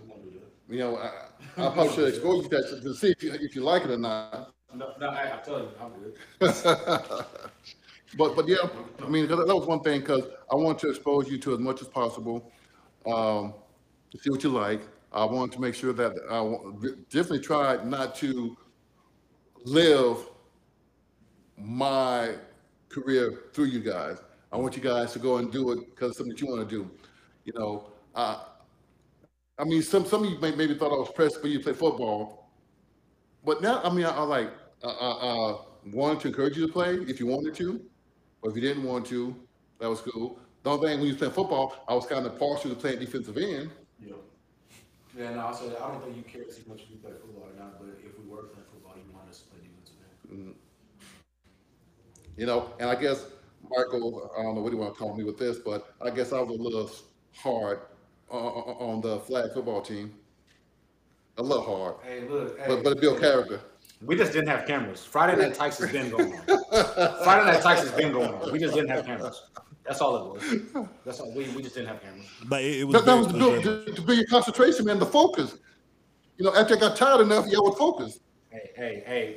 You 0.68 0.78
know, 0.78 0.96
I, 0.96 1.10
I 1.56 1.70
probably 1.70 1.92
should 1.92 2.08
expose 2.08 2.44
you 2.44 2.50
that 2.50 2.68
to, 2.70 2.80
to 2.80 2.94
see 2.94 3.10
if 3.10 3.22
you, 3.22 3.32
if 3.32 3.54
you 3.56 3.62
like 3.62 3.84
it 3.84 3.90
or 3.90 3.98
not. 3.98 4.52
No, 4.74 4.92
no, 4.98 5.08
I, 5.08 5.34
I 5.34 5.40
tell 5.42 5.58
you, 5.58 5.68
I'm 5.80 5.92
good. 6.00 6.14
but 8.16 8.36
but 8.36 8.48
yeah, 8.48 8.68
I 9.02 9.08
mean 9.08 9.26
that 9.28 9.38
was 9.38 9.66
one 9.66 9.80
thing 9.80 10.00
because 10.00 10.24
I 10.50 10.54
want 10.54 10.78
to 10.80 10.90
expose 10.90 11.28
you 11.28 11.38
to 11.38 11.54
as 11.54 11.58
much 11.58 11.80
as 11.82 11.88
possible, 11.88 12.52
um, 13.06 13.54
to 14.10 14.18
see 14.18 14.30
what 14.30 14.42
you 14.42 14.50
like. 14.50 14.82
I 15.12 15.24
want 15.24 15.52
to 15.52 15.60
make 15.60 15.74
sure 15.74 15.92
that 15.92 16.12
I 16.30 16.40
definitely 17.10 17.40
try 17.40 17.82
not 17.84 18.14
to 18.16 18.56
live 19.64 20.18
my 21.58 22.34
career 22.88 23.44
through 23.52 23.66
you 23.66 23.80
guys. 23.80 24.18
I 24.50 24.56
want 24.56 24.76
you 24.76 24.82
guys 24.82 25.12
to 25.12 25.18
go 25.18 25.36
and 25.36 25.50
do 25.52 25.72
it 25.72 25.90
because 25.90 26.16
something 26.16 26.34
that 26.34 26.40
you 26.40 26.46
want 26.46 26.68
to 26.68 26.76
do. 26.76 26.90
You 27.44 27.52
know, 27.54 27.90
uh, 28.14 28.44
I 29.58 29.64
mean, 29.64 29.82
some 29.82 30.04
some 30.06 30.24
of 30.24 30.30
you 30.30 30.38
may, 30.38 30.54
maybe 30.54 30.74
thought 30.74 30.92
I 30.92 30.98
was 30.98 31.10
pressed 31.14 31.40
for 31.40 31.46
you 31.48 31.58
to 31.58 31.64
play 31.64 31.72
football, 31.72 32.50
but 33.44 33.62
now 33.62 33.80
I 33.82 33.92
mean, 33.92 34.04
I, 34.04 34.10
I 34.10 34.22
like 34.22 34.50
I, 34.84 34.86
uh, 34.86 34.90
uh, 34.90 35.58
wanted 35.92 36.20
to 36.20 36.28
encourage 36.28 36.56
you 36.56 36.66
to 36.66 36.72
play 36.72 36.94
if 36.94 37.20
you 37.20 37.26
wanted 37.26 37.54
to, 37.56 37.80
or 38.42 38.50
if 38.50 38.56
you 38.56 38.62
didn't 38.62 38.84
want 38.84 39.06
to, 39.06 39.34
that 39.78 39.88
was 39.88 40.00
cool. 40.00 40.38
The 40.62 40.70
only 40.70 40.88
thing 40.88 41.00
when 41.00 41.08
you 41.08 41.14
play 41.14 41.30
football, 41.30 41.84
I 41.88 41.94
was 41.94 42.06
kind 42.06 42.26
of 42.26 42.38
partial 42.38 42.70
to 42.70 42.76
playing 42.76 43.00
defensive 43.00 43.36
end. 43.36 43.70
Yeah. 44.00 44.14
Yeah, 45.16 45.34
no, 45.34 45.46
I 45.46 45.52
said 45.52 45.76
I 45.80 45.88
don't 45.88 46.02
think 46.04 46.16
you 46.16 46.22
care 46.22 46.42
as 46.48 46.64
much 46.66 46.82
if 46.82 46.90
you 46.90 46.96
play 46.96 47.12
football 47.12 47.48
or 47.48 47.58
not, 47.58 47.78
but 47.78 47.88
if 47.98 48.18
we 48.18 48.30
were 48.30 48.44
playing 48.44 48.66
football, 48.72 48.94
you 48.96 49.12
want 49.14 49.28
us 49.28 49.40
to 49.40 49.48
play 49.48 49.58
defensive 49.60 49.96
end. 50.30 50.38
Mm-hmm. 50.38 50.52
You 52.36 52.46
know, 52.46 52.72
and 52.78 52.88
I 52.88 52.94
guess 52.94 53.26
Michael, 53.68 54.32
I 54.38 54.42
don't 54.42 54.54
know 54.54 54.62
what 54.62 54.72
you 54.72 54.78
want 54.78 54.94
to 54.94 54.98
call 54.98 55.16
me 55.16 55.24
with 55.24 55.38
this, 55.38 55.58
but 55.58 55.94
I 56.00 56.10
guess 56.10 56.32
I 56.32 56.40
was 56.40 56.58
a 56.58 56.62
little 56.62 56.90
hard 57.34 57.80
uh, 58.30 58.36
uh, 58.36 58.60
uh, 58.60 58.86
on, 58.86 59.00
the 59.00 59.20
flag 59.20 59.52
football 59.52 59.82
team. 59.82 60.14
A 61.38 61.42
little 61.42 61.64
hard. 61.64 61.94
Hey, 62.04 62.28
look. 62.28 62.58
Hey, 62.58 62.64
but 62.68 62.84
but 62.84 62.92
it 62.92 63.00
built 63.00 63.20
character. 63.20 63.60
We 64.04 64.16
just 64.16 64.32
didn't 64.32 64.48
have 64.48 64.66
cameras. 64.66 65.04
Friday 65.04 65.40
Night 65.40 65.54
Tykes 65.54 65.78
has 65.78 65.92
been 65.92 66.10
going 66.10 66.34
on. 66.34 66.61
Friday 66.72 67.52
Night 67.52 67.62
Tykes 67.62 67.82
has 67.82 67.92
been 67.92 68.12
going 68.12 68.32
on. 68.32 68.52
We 68.52 68.58
just 68.58 68.74
didn't 68.74 68.90
have 68.90 69.04
cameras. 69.04 69.42
That's 69.84 70.00
all 70.00 70.16
it 70.16 70.74
was. 70.74 70.88
That's 71.04 71.20
all. 71.20 71.34
We, 71.34 71.48
we 71.50 71.62
just 71.62 71.74
didn't 71.74 71.88
have 71.88 72.00
cameras. 72.00 72.26
But 72.44 72.62
it, 72.62 72.80
it 72.80 72.84
was 72.84 72.94
that, 72.94 73.04
that 73.04 73.16
was 73.16 73.28
the, 73.28 73.38
build 73.38 73.64
to, 73.64 73.92
to 73.92 74.02
build 74.02 74.18
your 74.18 74.26
concentration 74.26 74.86
man. 74.86 74.98
the 74.98 75.06
focus. 75.06 75.56
You 76.38 76.46
know, 76.46 76.54
after 76.54 76.76
I 76.76 76.78
got 76.78 76.96
tired 76.96 77.20
enough, 77.20 77.46
y'all 77.48 77.64
would 77.64 77.76
focus. 77.76 78.20
Hey, 78.50 78.70
hey, 78.74 79.02
hey! 79.06 79.36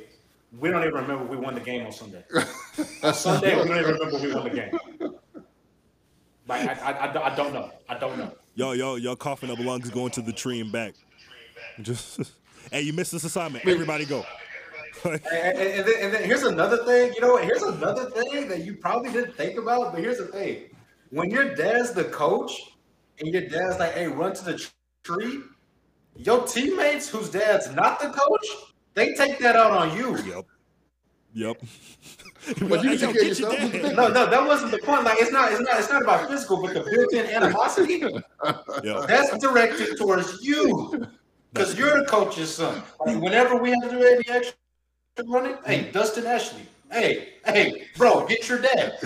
we 0.58 0.70
don't 0.70 0.82
even 0.82 0.94
remember 0.94 1.24
we 1.24 1.36
won 1.36 1.54
the 1.54 1.60
game 1.60 1.84
on 1.86 1.92
Sunday. 1.92 2.24
on 3.02 3.14
Sunday, 3.14 3.60
we 3.60 3.68
don't 3.68 3.78
even 3.78 3.94
remember 3.94 4.18
we 4.18 4.34
won 4.34 4.44
the 4.44 4.50
game. 4.50 4.78
Like 6.48 6.68
I, 6.68 6.92
I, 6.92 6.92
I, 6.92 7.32
I 7.32 7.36
don't 7.36 7.52
know. 7.52 7.70
I 7.88 7.98
don't 7.98 8.18
know. 8.18 8.32
Y'all, 8.54 8.74
y'all, 8.74 8.98
y'all 8.98 9.16
coughing 9.16 9.50
up 9.50 9.58
lungs 9.58 9.90
going 9.90 10.10
to 10.12 10.22
the 10.22 10.32
tree 10.32 10.60
and 10.60 10.70
back. 10.72 10.94
Just, 11.82 12.20
hey, 12.72 12.82
you 12.82 12.92
missed 12.92 13.12
this 13.12 13.24
assignment. 13.24 13.66
Everybody 13.66 14.04
go. 14.04 14.24
And, 15.04 15.14
and, 15.14 15.58
and, 15.58 15.86
then, 15.86 15.94
and, 16.00 16.14
then, 16.14 16.24
here's 16.24 16.42
another 16.42 16.84
thing. 16.84 17.12
You 17.14 17.20
know, 17.20 17.36
here's 17.36 17.62
another 17.62 18.10
thing 18.10 18.48
that 18.48 18.60
you 18.64 18.74
probably 18.74 19.12
didn't 19.12 19.34
think 19.34 19.58
about. 19.58 19.92
But 19.92 20.00
here's 20.00 20.18
the 20.18 20.26
thing: 20.26 20.64
when 21.10 21.30
your 21.30 21.54
dad's 21.54 21.92
the 21.92 22.04
coach, 22.04 22.52
and 23.18 23.32
your 23.32 23.42
dad's 23.42 23.78
like, 23.78 23.94
"Hey, 23.94 24.06
run 24.06 24.34
to 24.34 24.44
the 24.44 24.68
tree," 25.02 25.40
your 26.16 26.46
teammates, 26.46 27.08
whose 27.08 27.30
dad's 27.30 27.70
not 27.74 28.00
the 28.00 28.08
coach, 28.08 28.46
they 28.94 29.14
take 29.14 29.38
that 29.40 29.56
out 29.56 29.72
on 29.72 29.96
you. 29.96 30.16
Yep. 30.18 30.46
Yep. 31.34 31.62
but 32.68 32.82
you 32.82 32.96
can 32.96 33.12
take 33.12 33.22
yourself. 33.22 33.58
No, 33.94 34.08
no, 34.08 34.26
that 34.26 34.46
wasn't 34.46 34.70
the 34.70 34.78
point. 34.78 35.04
Like 35.04 35.18
it's 35.20 35.32
not, 35.32 35.52
it's 35.52 35.60
not, 35.60 35.78
it's 35.78 35.90
not 35.90 36.02
about 36.02 36.30
physical, 36.30 36.62
but 36.62 36.72
the 36.72 36.80
built-in 36.80 37.26
animosity. 37.26 38.02
Yep. 38.82 39.06
That's 39.06 39.36
directed 39.38 39.98
towards 39.98 40.42
you. 40.42 41.06
Because 41.52 41.78
you're 41.78 42.00
the 42.00 42.06
coach's 42.06 42.54
son. 42.54 42.82
Like 43.04 43.20
whenever 43.20 43.56
we 43.56 43.70
have 43.70 43.82
to 43.82 43.90
do 43.90 44.02
any 44.02 44.24
extra 44.28 44.56
running, 45.24 45.56
hey, 45.66 45.90
Dustin 45.92 46.26
Ashley, 46.26 46.62
hey, 46.90 47.28
hey, 47.44 47.86
bro, 47.96 48.26
get 48.26 48.48
your 48.48 48.60
dad. 48.60 48.98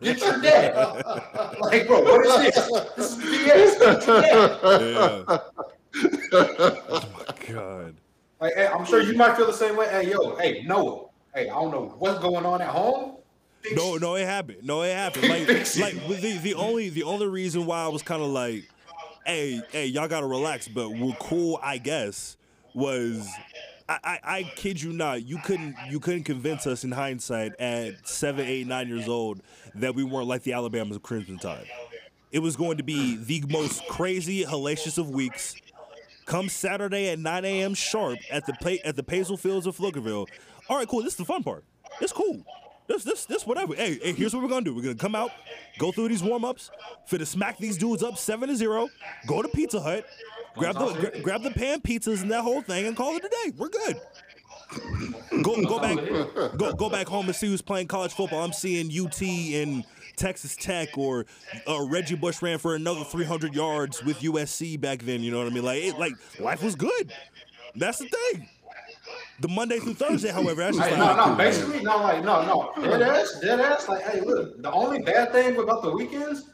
Get 0.00 0.20
your 0.20 0.40
dad. 0.40 0.74
like, 1.60 1.86
bro, 1.86 2.02
what 2.02 2.26
is 2.26 2.54
this? 2.54 2.70
This 2.96 3.12
is 3.12 3.24
BS. 3.24 3.78
Get 3.78 4.06
your 4.06 4.20
dad. 4.22 4.58
Yeah. 4.62 5.38
oh 6.32 7.04
my 7.16 7.52
god. 7.52 7.94
Like, 8.40 8.54
hey, 8.54 8.66
I'm 8.66 8.84
sure 8.84 9.00
you 9.00 9.14
might 9.16 9.36
feel 9.36 9.46
the 9.46 9.52
same 9.52 9.76
way. 9.76 9.88
Hey, 9.88 10.10
yo, 10.10 10.36
hey, 10.36 10.62
Noah. 10.66 11.06
Hey, 11.34 11.48
I 11.48 11.54
don't 11.54 11.70
know 11.70 11.94
what's 11.98 12.18
going 12.20 12.46
on 12.46 12.60
at 12.62 12.68
home. 12.68 13.16
No, 13.72 13.96
no, 13.96 14.14
it 14.14 14.26
happened. 14.26 14.58
No, 14.62 14.82
it 14.82 14.94
happened. 14.94 15.24
Like, 15.28 15.48
like 15.78 16.20
the 16.20 16.38
the 16.42 16.54
only 16.54 16.88
the 16.88 17.02
only 17.02 17.26
reason 17.26 17.66
why 17.66 17.82
I 17.82 17.88
was 17.88 18.02
kind 18.02 18.22
of 18.22 18.28
like, 18.28 18.68
hey, 19.24 19.60
hey, 19.70 19.86
y'all 19.86 20.08
gotta 20.08 20.26
relax, 20.26 20.68
but 20.68 20.90
we're 20.90 21.14
cool, 21.14 21.58
I 21.62 21.78
guess, 21.78 22.36
was 22.74 23.28
I, 23.88 23.98
I, 24.02 24.20
I, 24.24 24.42
kid 24.56 24.82
you 24.82 24.92
not, 24.92 25.24
you 25.24 25.38
couldn't 25.38 25.76
you 25.88 26.00
couldn't 26.00 26.24
convince 26.24 26.66
us 26.66 26.82
in 26.82 26.90
hindsight 26.92 27.52
at 27.60 28.06
seven, 28.06 28.46
eight, 28.46 28.66
nine 28.66 28.88
years 28.88 29.08
old 29.08 29.42
that 29.76 29.94
we 29.94 30.02
weren't 30.02 30.26
like 30.26 30.42
the 30.42 30.52
Alabama's 30.52 30.98
Crimson 31.02 31.38
Tide. 31.38 31.66
It 32.32 32.40
was 32.40 32.56
going 32.56 32.78
to 32.78 32.82
be 32.82 33.16
the 33.16 33.44
most 33.48 33.86
crazy, 33.86 34.44
hellacious 34.44 34.98
of 34.98 35.10
weeks. 35.10 35.54
Come 36.24 36.48
Saturday 36.48 37.08
at 37.10 37.20
9 37.20 37.44
a.m. 37.44 37.74
sharp 37.74 38.18
at 38.32 38.46
the 38.46 38.52
pay, 38.54 38.80
at 38.80 38.96
the 38.96 39.04
Paisel 39.04 39.38
Fields 39.38 39.66
of 39.66 39.76
Pflugerville. 39.76 40.26
All 40.68 40.76
right, 40.76 40.88
cool. 40.88 41.02
This 41.02 41.12
is 41.12 41.18
the 41.18 41.24
fun 41.24 41.44
part. 41.44 41.64
It's 42.00 42.12
cool. 42.12 42.44
This, 42.88 43.04
this, 43.04 43.24
this, 43.26 43.46
whatever. 43.46 43.74
Hey, 43.74 43.98
hey, 44.02 44.12
here's 44.12 44.34
what 44.34 44.42
we're 44.42 44.48
gonna 44.48 44.64
do. 44.64 44.74
We're 44.74 44.82
gonna 44.82 44.94
come 44.94 45.14
out, 45.14 45.30
go 45.78 45.90
through 45.92 46.08
these 46.08 46.22
warm 46.22 46.44
ups, 46.44 46.70
fit 47.06 47.18
to 47.18 47.26
smack 47.26 47.58
these 47.58 47.76
dudes 47.76 48.02
up 48.02 48.16
seven 48.16 48.48
to 48.48 48.56
zero. 48.56 48.88
Go 49.26 49.42
to 49.42 49.48
Pizza 49.48 49.80
Hut, 49.80 50.06
grab 50.56 50.74
the 50.74 50.92
gra- 50.92 51.20
grab 51.20 51.42
the 51.42 51.50
pan 51.50 51.80
pizzas 51.80 52.22
and 52.22 52.30
that 52.30 52.42
whole 52.42 52.62
thing, 52.62 52.86
and 52.86 52.96
call 52.96 53.16
it 53.16 53.24
a 53.24 53.28
day. 53.28 53.52
We're 53.56 53.68
good. 53.68 54.00
Go 55.42 55.62
go 55.62 55.78
back 55.78 55.96
go 56.58 56.72
go 56.72 56.90
back 56.90 57.06
home 57.06 57.26
and 57.26 57.36
see 57.36 57.46
who's 57.46 57.62
playing 57.62 57.86
college 57.86 58.12
football. 58.12 58.42
I'm 58.42 58.52
seeing 58.52 58.86
UT 58.86 59.22
and 59.22 59.84
Texas 60.16 60.56
Tech 60.56 60.96
or 60.98 61.26
uh, 61.68 61.86
Reggie 61.86 62.16
Bush 62.16 62.42
ran 62.42 62.58
for 62.58 62.74
another 62.74 63.04
300 63.04 63.54
yards 63.54 64.02
with 64.02 64.18
USC 64.20 64.80
back 64.80 65.00
then. 65.02 65.22
You 65.22 65.30
know 65.30 65.38
what 65.38 65.46
I 65.46 65.50
mean? 65.50 65.64
Like, 65.64 65.82
it, 65.82 65.98
like 65.98 66.12
life 66.40 66.62
was 66.62 66.74
good. 66.74 67.12
That's 67.76 67.98
the 67.98 68.08
thing. 68.08 68.48
The 69.40 69.48
Monday 69.48 69.78
through 69.78 69.94
Thursday, 69.94 70.30
however, 70.30 70.62
that's 70.62 70.78
just 70.78 70.88
hey, 70.88 70.98
like, 70.98 71.16
no, 71.16 71.26
no, 71.26 71.34
basically, 71.36 71.82
no, 71.82 71.98
like, 71.98 72.24
no, 72.24 72.72
no, 72.76 72.82
dead 72.82 73.02
ass, 73.02 73.38
dead 73.40 73.60
ass. 73.60 73.86
Like, 73.86 74.02
hey, 74.02 74.22
look, 74.22 74.60
the 74.62 74.72
only 74.72 75.00
bad 75.00 75.30
thing 75.30 75.58
about 75.58 75.82
the 75.82 75.90
weekends 75.90 76.50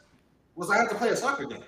was 0.55 0.69
I 0.69 0.77
had 0.77 0.89
to 0.89 0.95
play 0.95 1.09
a 1.09 1.15
soccer 1.15 1.45
game. 1.45 1.63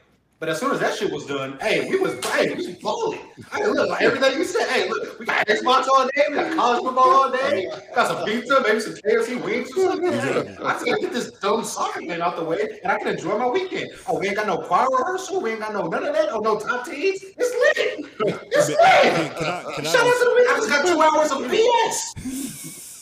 But 0.45 0.51
as 0.51 0.59
soon 0.59 0.73
as 0.73 0.79
that 0.81 0.95
shit 0.95 1.11
was 1.11 1.25
done, 1.25 1.57
hey, 1.59 1.89
we 1.89 1.97
was 1.97 2.23
hey, 2.23 2.53
we 2.53 2.67
was 2.67 2.75
balling. 2.75 3.17
Hey, 3.51 3.65
look, 3.65 3.89
like 3.89 4.03
everything 4.03 4.37
you 4.37 4.43
said, 4.45 4.67
hey, 4.69 4.87
look, 4.87 5.17
we 5.17 5.25
got 5.25 5.47
Xbox 5.47 5.87
all 5.87 6.05
day, 6.15 6.21
we 6.29 6.35
got 6.35 6.55
college 6.55 6.83
football 6.83 7.09
all 7.09 7.31
day, 7.31 7.67
got 7.95 8.09
some 8.09 8.23
pizza, 8.27 8.61
maybe 8.61 8.79
some 8.79 8.93
KFC 8.93 9.43
wings 9.43 9.71
or 9.75 9.81
something. 9.89 10.13
Hey, 10.13 10.55
I 10.63 10.77
said, 10.77 10.99
get 11.01 11.11
this 11.13 11.31
dumb 11.39 11.63
soccer 11.63 12.01
game 12.01 12.21
out 12.21 12.35
the 12.35 12.43
way, 12.43 12.59
and 12.83 12.91
I 12.91 12.99
can 12.99 13.07
enjoy 13.07 13.39
my 13.39 13.47
weekend. 13.47 13.89
Oh, 14.07 14.19
we 14.19 14.27
ain't 14.27 14.35
got 14.35 14.45
no 14.45 14.59
choir 14.59 14.85
rehearsal, 14.91 15.41
we 15.41 15.49
ain't 15.49 15.61
got 15.61 15.73
no 15.73 15.87
none 15.87 16.03
of 16.05 16.13
that, 16.13 16.29
oh 16.31 16.41
no 16.41 16.59
top 16.59 16.85
teams. 16.85 17.23
It's 17.23 17.79
lit. 17.79 18.05
It's 18.51 18.69
lit. 18.69 18.77
Can 18.77 19.47
I- 19.47 19.73
can 19.77 19.87
I- 19.87 19.89
Shout 19.89 20.05
out 20.05 20.13
to 20.13 20.45
I 20.47 20.53
just 20.57 20.69
got 20.69 20.85
two 20.85 21.01
hours 21.01 21.31
of 21.31 21.51
BS. 21.51 22.75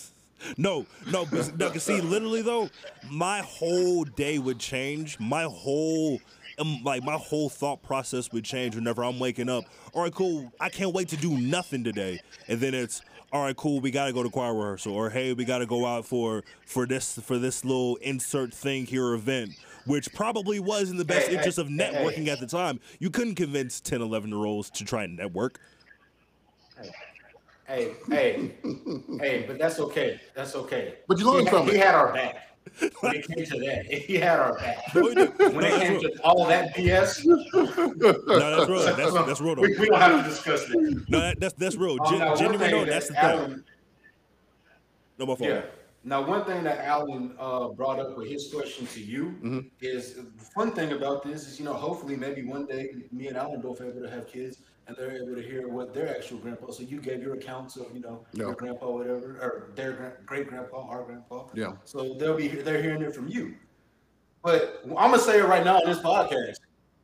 No, 0.57 0.85
no, 1.11 1.25
because 1.25 1.53
no, 1.53 1.71
see, 1.73 2.01
literally 2.01 2.41
though, 2.41 2.69
my 3.09 3.39
whole 3.39 4.03
day 4.03 4.39
would 4.39 4.59
change. 4.59 5.19
My 5.19 5.43
whole, 5.43 6.19
um, 6.59 6.83
like 6.83 7.03
my 7.03 7.15
whole 7.15 7.49
thought 7.49 7.81
process 7.83 8.31
would 8.31 8.45
change 8.45 8.75
whenever 8.75 9.03
I'm 9.03 9.19
waking 9.19 9.49
up. 9.49 9.65
All 9.93 10.03
right, 10.03 10.13
cool. 10.13 10.51
I 10.59 10.69
can't 10.69 10.93
wait 10.93 11.09
to 11.09 11.17
do 11.17 11.37
nothing 11.37 11.83
today, 11.83 12.21
and 12.47 12.59
then 12.59 12.73
it's 12.73 13.01
all 13.31 13.43
right, 13.43 13.55
cool. 13.57 13.79
We 13.79 13.89
gotta 13.89 14.13
go 14.13 14.21
to 14.21 14.29
choir 14.29 14.53
rehearsal, 14.53 14.93
or 14.93 15.09
hey, 15.09 15.33
we 15.33 15.43
gotta 15.45 15.65
go 15.65 15.85
out 15.85 16.05
for 16.05 16.43
for 16.65 16.85
this 16.85 17.17
for 17.19 17.39
this 17.39 17.65
little 17.65 17.95
insert 17.97 18.53
thing 18.53 18.85
here 18.85 19.13
event. 19.13 19.51
Which 19.85 20.13
probably 20.13 20.59
was 20.61 20.91
in 20.91 20.97
the 20.97 21.03
best 21.03 21.27
Hey, 21.27 21.35
interest 21.35 21.57
hey, 21.57 21.61
of 21.63 21.67
hey, 21.67 21.75
hey. 21.75 21.93
networking 21.93 22.27
at 22.29 22.39
the 22.39 22.47
time. 22.47 22.79
You 22.99 23.09
couldn't 23.09 23.35
convince 23.35 23.81
10, 23.81 24.01
11 24.01 24.29
year 24.29 24.45
olds 24.45 24.69
to 24.69 24.85
try 24.85 25.03
and 25.03 25.17
network. 25.17 25.59
Hey, 27.67 27.93
hey, 28.09 28.51
hey, 29.19 29.45
but 29.47 29.57
that's 29.57 29.79
okay. 29.79 30.21
That's 30.35 30.55
okay. 30.55 30.95
But 31.07 31.19
you 31.19 31.29
learned 31.29 31.49
he, 31.49 31.53
from 31.53 31.65
he 31.65 31.75
it. 31.75 31.83
had 31.85 31.95
our 31.95 32.13
back. 32.13 32.52
When 33.01 33.15
it 33.15 33.27
came 33.27 33.45
to 33.45 33.59
that, 33.59 33.85
he 34.07 34.15
had 34.15 34.39
our 34.39 34.57
back. 34.57 34.77
No. 34.95 35.01
When 35.03 35.17
it 35.17 35.37
that's 35.37 35.77
came 35.83 35.91
real. 35.93 36.01
to 36.01 36.21
all 36.23 36.45
that 36.47 36.73
BS, 36.75 37.23
No, 37.25 38.57
that's 38.57 38.69
real. 38.69 38.95
That's, 38.95 39.13
that's 39.27 39.41
real. 39.41 39.55
We, 39.55 39.77
we 39.77 39.87
don't 39.89 39.99
have 39.99 40.23
to 40.23 40.29
discuss 40.29 40.65
that. 40.67 41.05
No, 41.09 41.19
that, 41.19 41.39
that's 41.39 41.53
that's 41.55 41.75
real. 41.75 41.97
Um, 42.01 42.09
Gen- 42.09 42.19
now, 42.19 42.29
one 42.29 42.37
genuine, 42.37 42.71
no, 42.71 42.79
that 42.85 42.89
that's 42.89 43.07
the 43.09 43.13
thing. 43.13 43.63
No, 45.19 45.25
my 45.27 45.35
fault. 45.35 45.49
yeah. 45.49 45.61
Now, 46.05 46.21
one 46.25 46.43
thing 46.43 46.63
that 46.63 46.79
Alan 46.85 47.33
uh, 47.39 47.69
brought 47.69 47.99
up 47.99 48.17
with 48.17 48.27
his 48.29 48.51
question 48.53 48.85
to 48.87 48.99
you 49.01 49.25
Mm-hmm. 49.41 49.59
is 49.81 50.15
the 50.15 50.25
fun 50.53 50.71
thing 50.71 50.91
about 50.91 51.23
this 51.23 51.47
is, 51.47 51.59
you 51.59 51.65
know, 51.65 51.73
hopefully 51.73 52.17
maybe 52.17 52.43
one 52.43 52.65
day 52.65 52.93
me 53.11 53.27
and 53.27 53.37
Alan 53.37 53.61
both 53.61 53.79
able 53.81 54.01
to 54.01 54.09
have 54.09 54.27
kids 54.27 54.57
and 54.87 54.95
they're 54.97 55.15
able 55.15 55.35
to 55.35 55.41
hear 55.41 55.67
what 55.67 55.93
their 55.93 56.15
actual 56.15 56.37
grandpa. 56.37 56.71
So 56.71 56.83
you 56.83 56.99
gave 56.99 57.21
your 57.21 57.35
accounts 57.35 57.77
of, 57.77 57.93
you 57.93 58.01
know, 58.01 58.25
Yeah. 58.33 58.45
your 58.45 58.55
grandpa, 58.55 58.89
whatever, 58.89 59.37
or 59.41 59.71
their 59.75 60.21
great 60.25 60.47
grandpa, 60.47 60.87
our 60.87 61.03
grandpa. 61.03 61.45
Yeah. 61.53 61.73
So 61.85 62.13
they'll 62.15 62.35
be 62.35 62.47
they're 62.47 62.81
hearing 62.81 63.01
it 63.01 63.15
from 63.15 63.27
you. 63.27 63.55
But 64.43 64.81
I'm 64.83 65.11
gonna 65.11 65.19
say 65.19 65.39
it 65.39 65.45
right 65.45 65.63
now 65.63 65.77
on 65.77 65.85
this 65.85 65.99
podcast. 65.99 66.57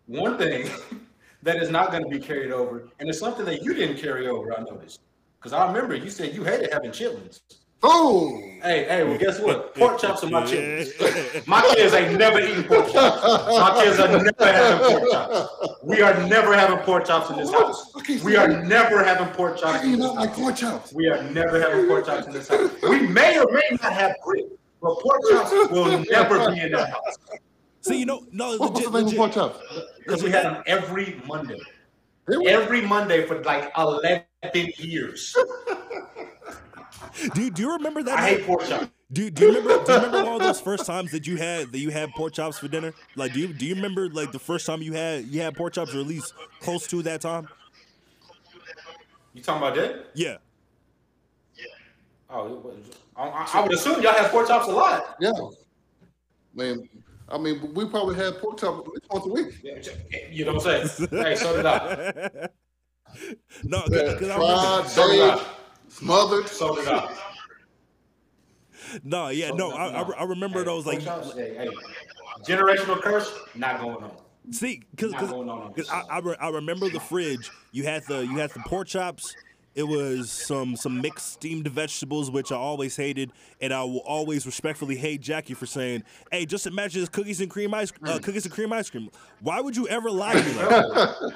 One 0.08 0.38
thing 0.38 0.70
that 1.44 1.58
is 1.58 1.70
not 1.70 1.92
going 1.92 2.04
to 2.04 2.10
be 2.10 2.20
carried 2.20 2.52
over, 2.52 2.89
and 3.00 3.08
it's 3.08 3.20
something 3.20 3.46
that 3.46 3.62
you 3.63 3.74
didn't 3.74 3.98
carry 3.98 4.28
over. 4.28 4.54
I 4.58 4.62
noticed 4.62 5.00
because 5.39 5.54
I 5.54 5.65
remember 5.68 5.96
you 5.96 6.10
said 6.10 6.34
you 6.36 6.44
hated 6.44 6.74
having 6.74 6.92
chitlins. 6.92 7.39
Boom. 7.82 8.44
Hey, 8.62 8.84
hey, 8.89 9.04
well, 9.06 9.18
guess 9.18 9.39
what? 9.39 9.74
Pork 9.78 10.02
chops 10.02 10.22
are 10.24 10.30
my 10.30 10.42
chitlins. 10.44 11.48
My 11.48 11.62
kids 11.76 11.94
ain't 11.94 12.20
never 12.20 12.42
eating 12.42 12.65
pork 12.65 12.92
chops. 12.92 13.24
My 13.24 13.82
kids 13.82 13.98
are 14.00 14.10
never 14.10 14.34
having 14.54 15.00
pork 15.00 15.12
chops. 15.12 15.78
We 15.82 16.02
are 16.02 16.28
never 16.28 16.54
having 16.56 16.78
pork 16.80 17.06
chops 17.06 17.30
in 17.30 17.38
this 17.38 17.52
house. 17.54 17.94
We 18.22 18.36
are 18.36 18.62
never 18.65 19.02
having 19.02 19.28
pork 19.30 19.58
chops 19.58 19.86
you 19.86 19.94
in 19.94 20.00
this 20.00 20.08
not 20.08 20.15
like 20.15 20.30
house. 20.32 20.39
pork 20.39 20.56
chops? 20.58 20.94
We 20.94 21.08
are 21.08 21.24
never 21.32 21.62
having 21.62 21.88
pork 21.88 22.06
chops 22.06 22.28
in 22.28 22.34
this 22.34 22.50
house. 22.50 22.70
We 22.84 23.08
may 23.08 23.39
or 23.39 23.50
may 23.50 23.78
not 23.82 23.94
have 23.94 24.15
grit, 24.26 24.48
but 24.82 25.00
pork 25.00 25.22
chops 25.32 25.72
will 25.72 26.04
never 26.12 26.52
be 26.52 26.60
in 26.60 26.72
that 26.74 26.89
house 26.89 27.18
See, 27.80 27.98
you 27.98 28.06
know, 28.06 28.26
no, 28.34 28.58
What- 28.58 28.74
What's 28.74 28.88
legit, 28.89 29.12
the 29.12 29.15
pork 29.15 29.32
chops? 29.32 29.60
because 30.00 30.22
we 30.22 30.32
had 30.32 30.44
them 30.44 30.63
every 30.68 31.22
Monday. 31.26 31.60
Every 32.46 32.82
Monday 32.82 33.26
for 33.26 33.42
like 33.44 33.72
11 33.78 34.24
years. 34.80 35.34
Do, 37.33 37.49
do 37.49 37.62
you 37.62 37.73
remember 37.73 38.03
that? 38.03 38.17
I 38.19 38.21
night? 38.21 38.38
hate 38.38 38.45
pork 38.45 38.67
chops. 38.67 38.88
Do, 39.12 39.29
do 39.29 39.41
you 39.45 39.47
remember? 39.59 39.83
Do 39.85 39.91
you 39.91 39.97
remember 39.99 40.29
all 40.29 40.39
those 40.39 40.62
first 40.62 40.85
times 40.85 41.12
that 41.12 41.25
you 41.25 41.38
had 41.38 41.71
that 41.71 41.79
you 41.79 41.89
had 41.89 42.12
pork 42.12 42.33
chops 42.33 42.59
for 42.59 42.67
dinner? 42.67 42.93
Like, 43.15 43.33
do 43.33 43.39
you 43.39 43.53
do 43.53 43.65
you 43.65 43.75
remember 43.75 44.07
like 44.09 44.31
the 44.31 44.39
first 44.39 44.65
time 44.65 44.81
you 44.81 44.93
had 44.93 45.25
you 45.25 45.41
had 45.41 45.55
pork 45.55 45.73
chops, 45.73 45.95
or 45.95 45.99
at 45.99 46.05
least 46.07 46.33
close 46.59 46.85
to 46.88 47.01
that 47.03 47.21
time? 47.21 47.47
You 49.33 49.41
talking 49.41 49.62
about 49.63 49.75
that? 49.75 50.07
Yeah. 50.13 50.38
Yeah. 51.55 51.65
Oh, 52.29 52.71
I, 53.15 53.23
I- 53.29 53.49
I 53.55 53.62
would 53.63 53.73
assume 53.73 54.01
y'all 54.01 54.13
have 54.13 54.31
pork 54.31 54.47
chops 54.47 54.67
a 54.67 54.71
lot. 54.71 55.15
Yeah. 55.19 55.31
Man, 56.53 56.88
I 57.29 57.38
mean, 57.38 57.73
we 57.73 57.85
probably 57.88 58.15
had 58.15 58.38
pork 58.39 58.59
chops 58.59 58.79
at 58.88 58.93
least 58.93 59.05
once 59.09 59.25
a 59.25 59.29
week. 59.29 60.31
You 60.31 60.45
know 60.45 60.53
what 60.53 60.67
I'm 60.67 60.88
saying? 60.97 61.07
hey, 61.12 61.35
so 61.35 61.55
did 61.55 61.65
I. 61.65 62.49
no, 63.63 63.83
Yeah, 63.91 64.13
because 64.13 64.29
I 64.29 64.35
fried, 64.35 64.67
remember. 64.69 64.89
So 64.89 65.12
did 65.12 65.21
I. 65.21 65.35
baked, 65.35 65.47
smothered. 65.99 66.47
So 66.47 66.75
did 66.75 66.88
I. 66.88 67.15
No, 69.03 69.27
yeah, 69.29 69.51
no, 69.51 69.71
I, 69.71 70.01
I, 70.01 70.09
I 70.19 70.23
remember 70.23 70.59
Hey, 70.59 70.65
those 70.65 70.85
like. 70.85 71.05
pork 71.05 71.35
hey, 71.35 71.55
hey, 71.55 71.69
generational 72.43 73.01
curse, 73.01 73.31
not 73.55 73.79
going 73.81 74.03
on. 74.03 74.12
See, 74.51 74.81
because 74.91 75.12
Not 75.12 75.29
going 75.29 75.49
on 75.49 75.62
on 75.62 75.73
this 75.75 75.89
I, 75.89 76.03
I, 76.09 76.19
re- 76.19 76.38
I 76.39 76.49
remember 76.49 76.89
the 76.89 76.99
fridge. 76.99 77.51
You 77.71 77.83
had 77.83 78.03
the 78.07 78.25
you 78.25 78.38
had 78.38 78.49
the 78.51 78.62
pork 78.62 78.88
chops. 78.88 79.35
It 79.75 79.83
was 79.83 80.31
some 80.31 80.75
some 80.75 81.01
mixed 81.01 81.33
steamed 81.33 81.67
vegetables, 81.67 82.31
which 82.31 82.51
I 82.51 82.55
always 82.55 82.95
hated, 82.95 83.31
and 83.62 83.71
I 83.71 83.83
will 83.83 83.99
always 83.99 84.47
respectfully 84.47 84.95
hate 84.95 85.21
Jackie 85.21 85.53
for 85.53 85.67
saying, 85.67 86.03
"Hey, 86.31 86.47
just 86.47 86.65
imagine 86.65 87.01
this 87.01 87.09
cookies 87.09 87.41
and 87.41 87.51
cream 87.51 87.73
ice 87.75 87.93
uh, 88.07 88.17
cookies 88.19 88.45
and 88.45 88.53
cream 88.53 88.73
ice 88.73 88.89
cream." 88.89 89.09
Why 89.41 89.62
would 89.62 89.75
you 89.77 89.88
ever 89.88 90.09
lie 90.09 90.33
to 90.33 90.43
me 90.43 90.53
like 90.55 90.69
that? 90.69 91.33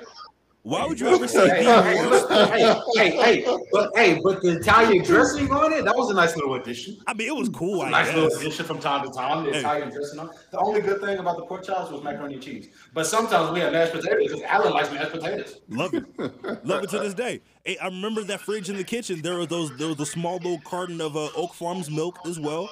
Why 0.64 0.86
would 0.88 0.98
you 0.98 1.08
ever 1.10 1.28
say 1.28 1.50
Hey, 1.50 1.64
hey, 1.66 2.56
hey, 2.56 2.82
hey, 2.96 3.12
hey, 3.44 3.58
but 3.70 3.92
hey, 3.96 4.20
but 4.24 4.42
the 4.42 4.58
Italian 4.60 5.04
dressing 5.04 5.52
on 5.52 5.74
it, 5.74 5.84
that 5.84 5.94
was 5.94 6.10
a 6.10 6.14
nice 6.14 6.38
little 6.38 6.56
addition. 6.56 6.98
I 7.06 7.14
mean, 7.14 7.28
it 7.28 7.36
was 7.36 7.50
cool. 7.50 7.82
I 7.82 7.90
Nice 7.90 8.14
little 8.14 8.30
guess. 8.30 8.40
addition 8.40 8.66
from 8.66 8.80
time 8.80 9.06
to 9.06 9.12
time. 9.14 9.44
The 9.44 9.52
Hey. 9.52 9.60
Italian 9.60 9.90
dressing 9.90 10.20
on. 10.22 10.30
The 10.52 10.60
only 10.60 10.80
good 10.80 11.02
thing 11.02 11.18
about 11.18 11.36
the 11.36 11.44
pork 11.46 11.66
chops 11.66 11.92
was 11.92 12.02
macaroni 12.02 12.36
and 12.36 12.44
cheese. 12.44 12.70
But 12.94 13.06
sometimes 13.08 13.52
we 13.52 13.60
have 13.60 13.74
mashed 13.74 13.92
potatoes 13.92 14.28
because 14.32 14.42
Alan 14.44 14.72
likes 14.72 14.90
mashed 14.90 15.12
potatoes. 15.12 15.60
Love 15.68 15.94
it, 15.96 16.06
love 16.66 16.84
it 16.86 16.90
to 16.92 17.00
this 17.00 17.14
day. 17.14 17.42
Hey, 17.66 17.78
I 17.80 17.88
remember 17.88 18.24
that 18.24 18.40
fridge 18.40 18.70
in 18.70 18.78
the 18.78 18.86
kitchen. 18.86 19.22
There 19.22 19.38
were 19.38 19.46
those, 19.46 19.76
there 19.78 19.90
was 19.90 20.00
a 20.00 20.06
small 20.06 20.36
little 20.38 20.62
carton 20.64 21.02
of 21.02 21.18
uh, 21.18 21.28
Oak 21.36 21.54
Farms 21.56 21.92
milk 21.92 22.20
as 22.26 22.40
well. 22.40 22.70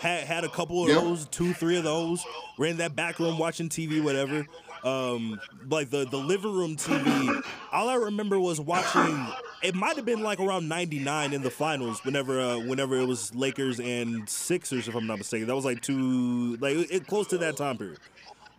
Had 0.00 0.24
had 0.24 0.44
a 0.44 0.48
couple 0.48 0.82
of 0.82 0.88
Yep. 0.88 0.98
those, 0.98 1.26
two, 1.26 1.52
three 1.52 1.76
of 1.76 1.84
those. 1.84 2.24
We're 2.56 2.66
in 2.68 2.78
that 2.78 2.96
back 2.96 3.18
room 3.18 3.38
watching 3.38 3.68
TV, 3.68 4.02
whatever. 4.02 4.46
Um, 4.84 5.40
like 5.68 5.90
the 5.90 6.04
the 6.06 6.16
living 6.16 6.52
room 6.52 6.76
TV. 6.76 7.42
All 7.70 7.88
I 7.88 7.94
remember 7.94 8.38
was 8.40 8.60
watching. 8.60 9.26
It 9.62 9.76
might 9.76 9.94
have 9.96 10.04
been 10.04 10.22
like 10.22 10.40
around 10.40 10.68
'99 10.68 11.32
in 11.32 11.42
the 11.42 11.50
finals. 11.50 12.04
Whenever 12.04 12.40
uh, 12.40 12.58
whenever 12.58 12.96
it 12.98 13.06
was 13.06 13.34
Lakers 13.34 13.78
and 13.78 14.28
Sixers, 14.28 14.88
if 14.88 14.94
I'm 14.94 15.06
not 15.06 15.18
mistaken. 15.18 15.46
That 15.46 15.54
was 15.54 15.64
like 15.64 15.82
two, 15.82 16.56
like 16.56 16.76
it 16.90 17.06
close 17.06 17.28
to 17.28 17.38
that 17.38 17.56
time 17.56 17.78
period. 17.78 17.98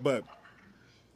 But 0.02 0.24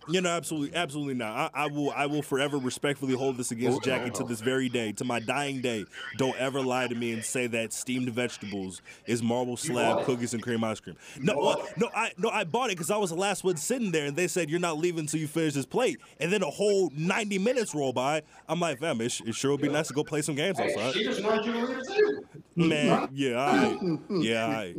you 0.09 0.21
know, 0.21 0.29
absolutely, 0.29 0.75
absolutely 0.75 1.13
not. 1.13 1.51
I, 1.53 1.63
I 1.63 1.67
will, 1.67 1.91
I 1.91 2.05
will 2.05 2.21
forever 2.21 2.57
respectfully 2.57 3.13
hold 3.13 3.37
this 3.37 3.51
against 3.51 3.83
Jackie 3.83 4.11
to 4.11 4.23
this 4.23 4.41
very 4.41 4.69
day, 4.69 4.91
to 4.93 5.03
my 5.05 5.19
dying 5.19 5.61
day. 5.61 5.85
Don't 6.17 6.37
ever 6.37 6.61
lie 6.61 6.87
to 6.87 6.95
me 6.95 7.13
and 7.13 7.23
say 7.23 7.47
that 7.47 7.73
steamed 7.73 8.09
vegetables 8.09 8.81
is 9.05 9.21
marble 9.21 9.57
slab 9.57 10.05
cookies 10.05 10.33
and 10.33 10.41
cream 10.41 10.63
ice 10.63 10.79
cream. 10.79 10.95
No, 11.19 11.35
bought 11.35 11.57
well, 11.59 11.67
no, 11.77 11.89
I, 11.95 12.11
no, 12.17 12.29
I 12.29 12.43
bought 12.43 12.69
it 12.69 12.77
because 12.77 12.91
I 12.91 12.97
was 12.97 13.09
the 13.09 13.15
last 13.15 13.43
one 13.43 13.57
sitting 13.57 13.91
there, 13.91 14.05
and 14.05 14.15
they 14.15 14.27
said 14.27 14.49
you're 14.49 14.59
not 14.59 14.77
leaving 14.77 15.01
until 15.01 15.19
you 15.19 15.27
finish 15.27 15.53
this 15.53 15.65
plate. 15.65 15.99
And 16.19 16.31
then 16.31 16.43
a 16.43 16.49
whole 16.49 16.91
90 16.95 17.39
minutes 17.39 17.73
roll 17.75 17.93
by. 17.93 18.21
I'm 18.47 18.59
like, 18.59 18.79
fam, 18.79 19.01
it, 19.01 19.19
it 19.25 19.35
sure 19.35 19.51
would 19.51 19.61
be 19.61 19.69
nice 19.69 19.87
to 19.87 19.93
go 19.93 20.03
play 20.03 20.21
some 20.21 20.35
games 20.35 20.57
Hey, 20.57 20.71
outside. 20.73 20.93
she 20.93 21.03
just 21.03 21.23
wanted 21.23 21.45
you 21.45 21.53
to 21.53 21.65
leave 21.65 21.87
too. 21.87 22.25
Man, 22.55 23.09
yeah, 23.13 23.39
I, 23.39 23.77
yeah, 24.09 24.47
I, 24.47 24.75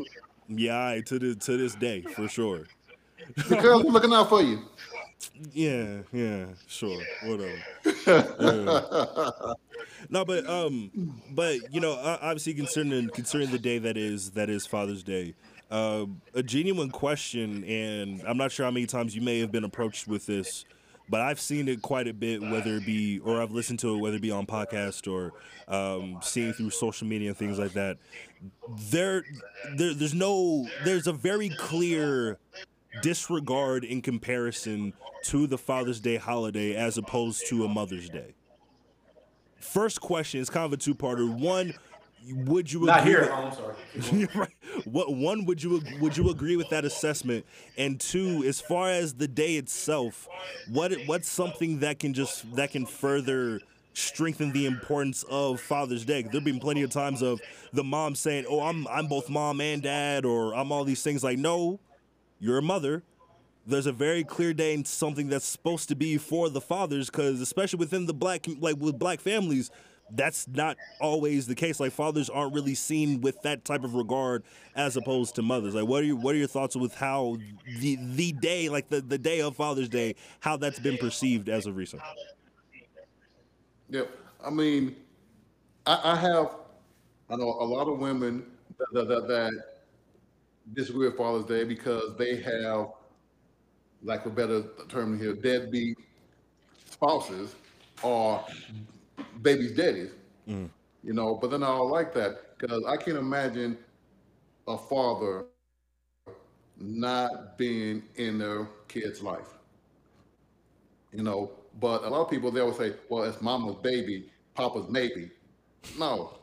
yeah, 0.49 0.87
I, 0.87 1.01
to 1.03 1.19
the 1.19 1.35
to 1.35 1.57
this 1.57 1.75
day 1.75 2.03
for 2.03 2.29
sure. 2.29 2.65
Because 3.37 3.65
I'm 3.65 3.83
looking 3.83 4.13
out 4.13 4.29
for 4.29 4.43
you. 4.43 4.63
Yeah, 5.53 6.03
yeah, 6.13 6.47
sure, 6.67 7.01
whatever. 7.25 7.59
Yeah. 8.07 9.53
No, 10.11 10.25
but 10.25 10.49
um, 10.49 11.21
but 11.33 11.73
you 11.73 11.81
know, 11.81 11.93
obviously 11.93 12.55
concerning 12.55 13.09
concerning 13.11 13.51
the 13.51 13.59
day 13.59 13.79
that 13.79 13.97
is 13.97 14.31
that 14.33 14.49
is 14.49 14.67
Father's 14.67 15.03
Day, 15.03 15.35
uh, 15.71 16.07
a 16.35 16.43
genuine 16.43 16.91
question, 16.91 17.65
and 17.65 18.23
I'm 18.27 18.37
not 18.37 18.53
sure 18.53 18.65
how 18.65 18.71
many 18.71 18.87
times 18.87 19.15
you 19.15 19.23
may 19.23 19.41
have 19.41 19.51
been 19.53 19.65
approached 19.65 20.07
with 20.09 20.27
this, 20.27 20.65
but 21.09 21.21
I've 21.21 21.41
seen 21.41 21.69
it 21.69 21.83
quite 21.83 22.07
a 22.07 22.15
bit, 22.15 22.41
whether 22.41 22.77
it 22.77 22.87
be 22.87 23.19
or 23.21 23.43
I've 23.43 23.51
listened 23.53 23.81
to 23.81 23.95
it, 23.95 23.99
whether 23.99 24.17
it 24.17 24.23
be 24.23 24.31
on 24.31 24.47
podcast 24.47 25.11
or 25.11 25.33
um, 25.69 26.19
seeing 26.23 26.53
through 26.53 26.71
social 26.71 27.07
media 27.07 27.29
and 27.29 27.37
things 27.37 27.59
like 27.59 27.73
that. 27.73 27.99
There, 28.91 29.25
there, 29.77 29.95
there's 29.95 30.15
no, 30.15 30.67
there's 30.85 31.07
a 31.07 31.13
very 31.13 31.49
clear 31.51 32.39
disregard 33.03 33.85
in 33.85 34.03
comparison 34.03 34.93
to 35.25 35.47
the 35.47 35.59
Father's 35.59 36.01
Day 36.01 36.17
holiday 36.17 36.75
as 36.75 36.99
opposed 36.99 37.47
to 37.49 37.65
a 37.65 37.69
Mother's 37.69 38.09
Day. 38.09 38.35
first 39.61 40.01
question 40.01 40.41
is 40.41 40.51
kind 40.51 40.65
of 40.65 40.73
a 40.73 40.77
two-parter. 40.77 41.29
One, 41.29 41.75
would 42.31 42.73
you 42.73 42.85
not 42.85 43.05
here? 43.05 43.23
With, 43.23 43.31
oh, 43.31 43.35
I'm 43.35 43.53
sorry. 43.53 44.29
right. 44.35 44.55
What 44.85 45.15
one 45.15 45.45
would 45.47 45.63
you 45.63 45.83
would 46.01 46.17
you 46.17 46.31
agree 46.31 46.57
with 46.57 46.69
that 46.71 46.85
assessment? 46.85 47.47
And 47.77 48.01
two, 48.01 48.45
as 48.47 48.61
far 48.61 48.91
as 48.91 49.15
the 49.15 49.29
day 49.29 49.57
itself, 49.57 50.29
what 50.69 50.93
what's 51.07 51.29
something 51.29 51.81
that 51.81 51.99
can 51.99 52.15
just 52.15 52.55
that 52.57 52.73
can 52.73 52.87
further 52.87 53.61
strengthen 53.99 54.53
the 54.53 54.67
importance 54.67 55.25
of 55.25 55.61
Father's 55.61 56.05
Day. 56.05 56.23
There've 56.23 56.45
been 56.45 56.61
plenty 56.61 56.83
of 56.83 56.91
times 56.91 57.23
of 57.23 57.41
the 57.73 57.85
mom 57.85 58.15
saying, 58.15 58.47
"Oh, 58.49 58.61
I'm 58.61 58.87
I'm 58.89 59.07
both 59.07 59.29
mom 59.29 59.61
and 59.61 59.83
dad," 59.83 60.25
or 60.25 60.55
"I'm 60.55 60.73
all 60.73 60.85
these 60.85 61.03
things." 61.03 61.25
Like, 61.25 61.39
no, 61.39 61.81
you're 62.39 62.59
a 62.59 62.63
mother. 62.63 63.03
There's 63.67 63.87
a 63.87 63.93
very 63.93 64.25
clear 64.25 64.55
day 64.55 64.75
and 64.75 64.87
something 64.87 65.29
that's 65.29 65.45
supposed 65.45 65.89
to 65.91 65.95
be 65.95 66.17
for 66.17 66.49
the 66.49 66.61
fathers, 66.61 67.11
because 67.11 67.41
especially 67.41 67.79
within 67.79 68.07
the 68.07 68.15
black 68.15 68.47
like 68.61 68.77
with 68.79 68.99
black 68.99 69.21
families, 69.21 69.71
that's 70.11 70.49
not 70.49 70.79
always 71.01 71.47
the 71.47 71.55
case. 71.55 71.79
Like 71.79 71.93
fathers 71.93 72.31
aren't 72.31 72.55
really 72.55 72.75
seen 72.75 73.21
with 73.21 73.43
that 73.43 73.67
type 73.67 73.85
of 73.85 73.95
regard 73.95 74.43
as 74.75 74.97
opposed 74.97 75.35
to 75.35 75.43
mothers. 75.43 75.75
Like 75.75 75.87
what 75.87 76.03
are 76.03 76.07
your 76.07 76.17
what 76.17 76.35
are 76.35 76.39
your 76.39 76.47
thoughts 76.49 76.77
with 76.77 76.95
how 76.95 77.37
the 77.81 77.99
the 78.15 78.33
day, 78.33 78.71
like 78.71 78.89
the, 78.89 79.03
the 79.03 79.19
day 79.19 79.43
of 79.43 79.55
Father's 79.55 79.91
Day, 79.91 80.15
how 80.41 80.57
that's 80.57 80.79
been 80.79 80.97
perceived 80.97 81.51
as 81.51 81.67
of 81.67 81.77
recent? 81.77 82.01
Yep. 83.91 84.11
I 84.43 84.51
mean, 84.51 84.97
I, 85.87 86.13
I 86.13 86.17
have 86.17 86.53
I 87.29 87.37
know 87.37 87.59
a 87.61 87.65
lot 87.65 87.87
of 87.87 87.99
women 87.99 88.47
that, 88.93 89.09
that, 89.09 89.29
that 89.29 89.78
disagree 90.75 91.07
with 91.09 91.17
Father's 91.17 91.45
Day 91.45 91.65
because 91.65 92.17
they 92.17 92.37
have, 92.37 92.89
like 94.03 94.27
a 94.27 94.31
better 94.31 94.65
term 94.89 95.19
here, 95.19 95.35
deadbeat 95.35 95.97
spouses 96.89 97.55
or 98.03 98.45
baby's 99.43 99.73
daddies. 99.73 100.11
Mm. 100.49 100.71
You 101.03 101.13
know, 101.13 101.37
but 101.41 101.51
then 101.51 101.63
I 101.63 101.67
don't 101.67 101.91
like 101.91 102.13
that 102.15 102.59
because 102.59 102.85
I 102.87 102.97
can't 102.97 103.19
imagine 103.19 103.79
a 104.67 104.77
father 104.77 105.47
not 106.77 107.59
being 107.59 108.03
in 108.17 108.39
their 108.39 108.69
kid's 108.89 109.23
life. 109.23 109.55
You 111.13 111.23
know, 111.23 111.53
but 111.81 112.05
a 112.05 112.09
lot 112.09 112.23
of 112.23 112.31
people 112.31 112.51
they 112.51 112.61
always 112.61 112.77
say, 112.77 112.95
"Well, 113.09 113.25
it's 113.25 113.41
mama's 113.41 113.77
baby, 113.77 114.31
papa's 114.55 114.89
maybe." 114.89 115.31
No, 115.99 116.39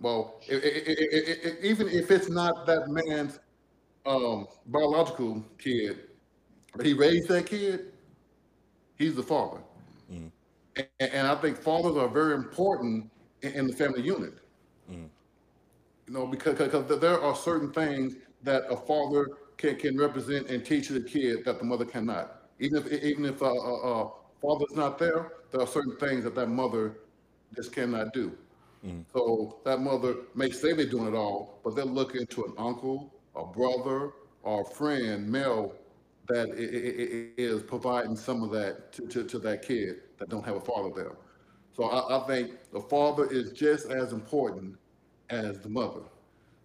well, 0.00 0.40
it, 0.48 0.64
it, 0.64 1.44
it, 1.44 1.58
even 1.62 1.88
if 1.88 2.10
it's 2.10 2.28
not 2.28 2.66
that 2.66 2.88
man's 2.88 3.38
um, 4.06 4.46
biological 4.66 5.44
kid, 5.58 6.00
but 6.74 6.86
he 6.86 6.92
raised 6.92 7.28
that 7.28 7.46
kid, 7.46 7.92
he's 8.96 9.14
the 9.14 9.22
father. 9.22 9.60
Mm. 10.12 10.30
And, 10.76 10.88
and, 11.00 11.26
I 11.26 11.34
think 11.36 11.58
fathers 11.58 11.96
are 11.96 12.08
very 12.08 12.34
important 12.34 13.10
in, 13.42 13.52
in 13.52 13.66
the 13.66 13.72
family 13.72 14.02
unit. 14.02 14.34
Mm. 14.90 15.08
You 16.06 16.14
know, 16.14 16.26
because, 16.26 16.56
because 16.58 17.00
there 17.00 17.20
are 17.20 17.34
certain 17.34 17.72
things 17.72 18.14
that 18.42 18.64
a 18.70 18.76
father 18.76 19.28
can, 19.56 19.76
can 19.76 19.98
represent 19.98 20.48
and 20.48 20.64
teach 20.64 20.88
the 20.88 21.00
kid 21.00 21.44
that 21.44 21.58
the 21.58 21.64
mother 21.64 21.84
cannot. 21.84 22.36
Even 22.58 22.78
if 22.78 22.92
even 23.02 23.24
if 23.24 23.42
a, 23.42 23.44
a, 23.44 24.02
a 24.04 24.10
father's 24.40 24.74
not 24.74 24.98
there, 24.98 25.32
there 25.50 25.60
are 25.60 25.66
certain 25.66 25.96
things 25.96 26.24
that 26.24 26.34
that 26.34 26.48
mother 26.48 26.98
just 27.54 27.72
cannot 27.72 28.12
do. 28.12 28.36
Mm. 28.84 29.04
So 29.12 29.58
that 29.64 29.80
mother 29.80 30.16
may 30.34 30.50
say 30.50 30.72
they're 30.72 30.86
doing 30.86 31.08
it 31.08 31.16
all, 31.16 31.60
but 31.62 31.74
they're 31.76 31.84
looking 31.84 32.26
to 32.26 32.44
an 32.44 32.54
uncle, 32.56 33.12
a 33.36 33.44
brother, 33.44 34.12
or 34.42 34.62
a 34.62 34.64
friend, 34.64 35.30
male, 35.30 35.74
that 36.28 36.48
is 36.56 37.62
providing 37.62 38.16
some 38.16 38.42
of 38.42 38.50
that 38.50 38.92
to, 38.92 39.06
to, 39.08 39.24
to 39.24 39.38
that 39.40 39.62
kid 39.62 39.96
that 40.18 40.28
don't 40.28 40.44
have 40.44 40.56
a 40.56 40.60
father 40.60 40.90
there. 40.94 41.16
So 41.76 41.84
I, 41.84 42.18
I, 42.18 42.26
think 42.26 42.52
the 42.72 42.80
father 42.80 43.26
is 43.30 43.52
just 43.52 43.90
as 43.90 44.12
important 44.12 44.76
as 45.28 45.58
the 45.58 45.68
mother. 45.68 46.02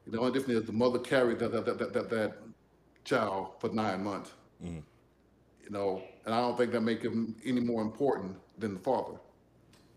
You 0.06 0.12
know, 0.12 0.17
the 0.17 0.19
only 0.19 0.39
difference 0.39 0.62
is 0.62 0.65
the 0.65 0.73
mother 0.73 0.99
carried 0.99 1.39
that, 1.39 1.51
that, 1.51 1.65
that, 1.65 1.93
that, 1.93 2.10
that 2.10 2.38
child 3.04 3.54
for 3.60 3.69
nine 3.69 4.04
months. 4.04 4.34
Mm. 4.63 4.84
You 5.63 5.71
know, 5.71 6.01
and 6.25 6.36
I 6.36 6.41
don't 6.41 6.58
think 6.58 6.71
that 6.71 6.82
make 6.82 7.01
him 7.01 7.36
any 7.45 7.62
more 7.62 7.82
important 7.82 8.36
than 8.58 8.73
the 8.73 8.80
father. 8.80 9.17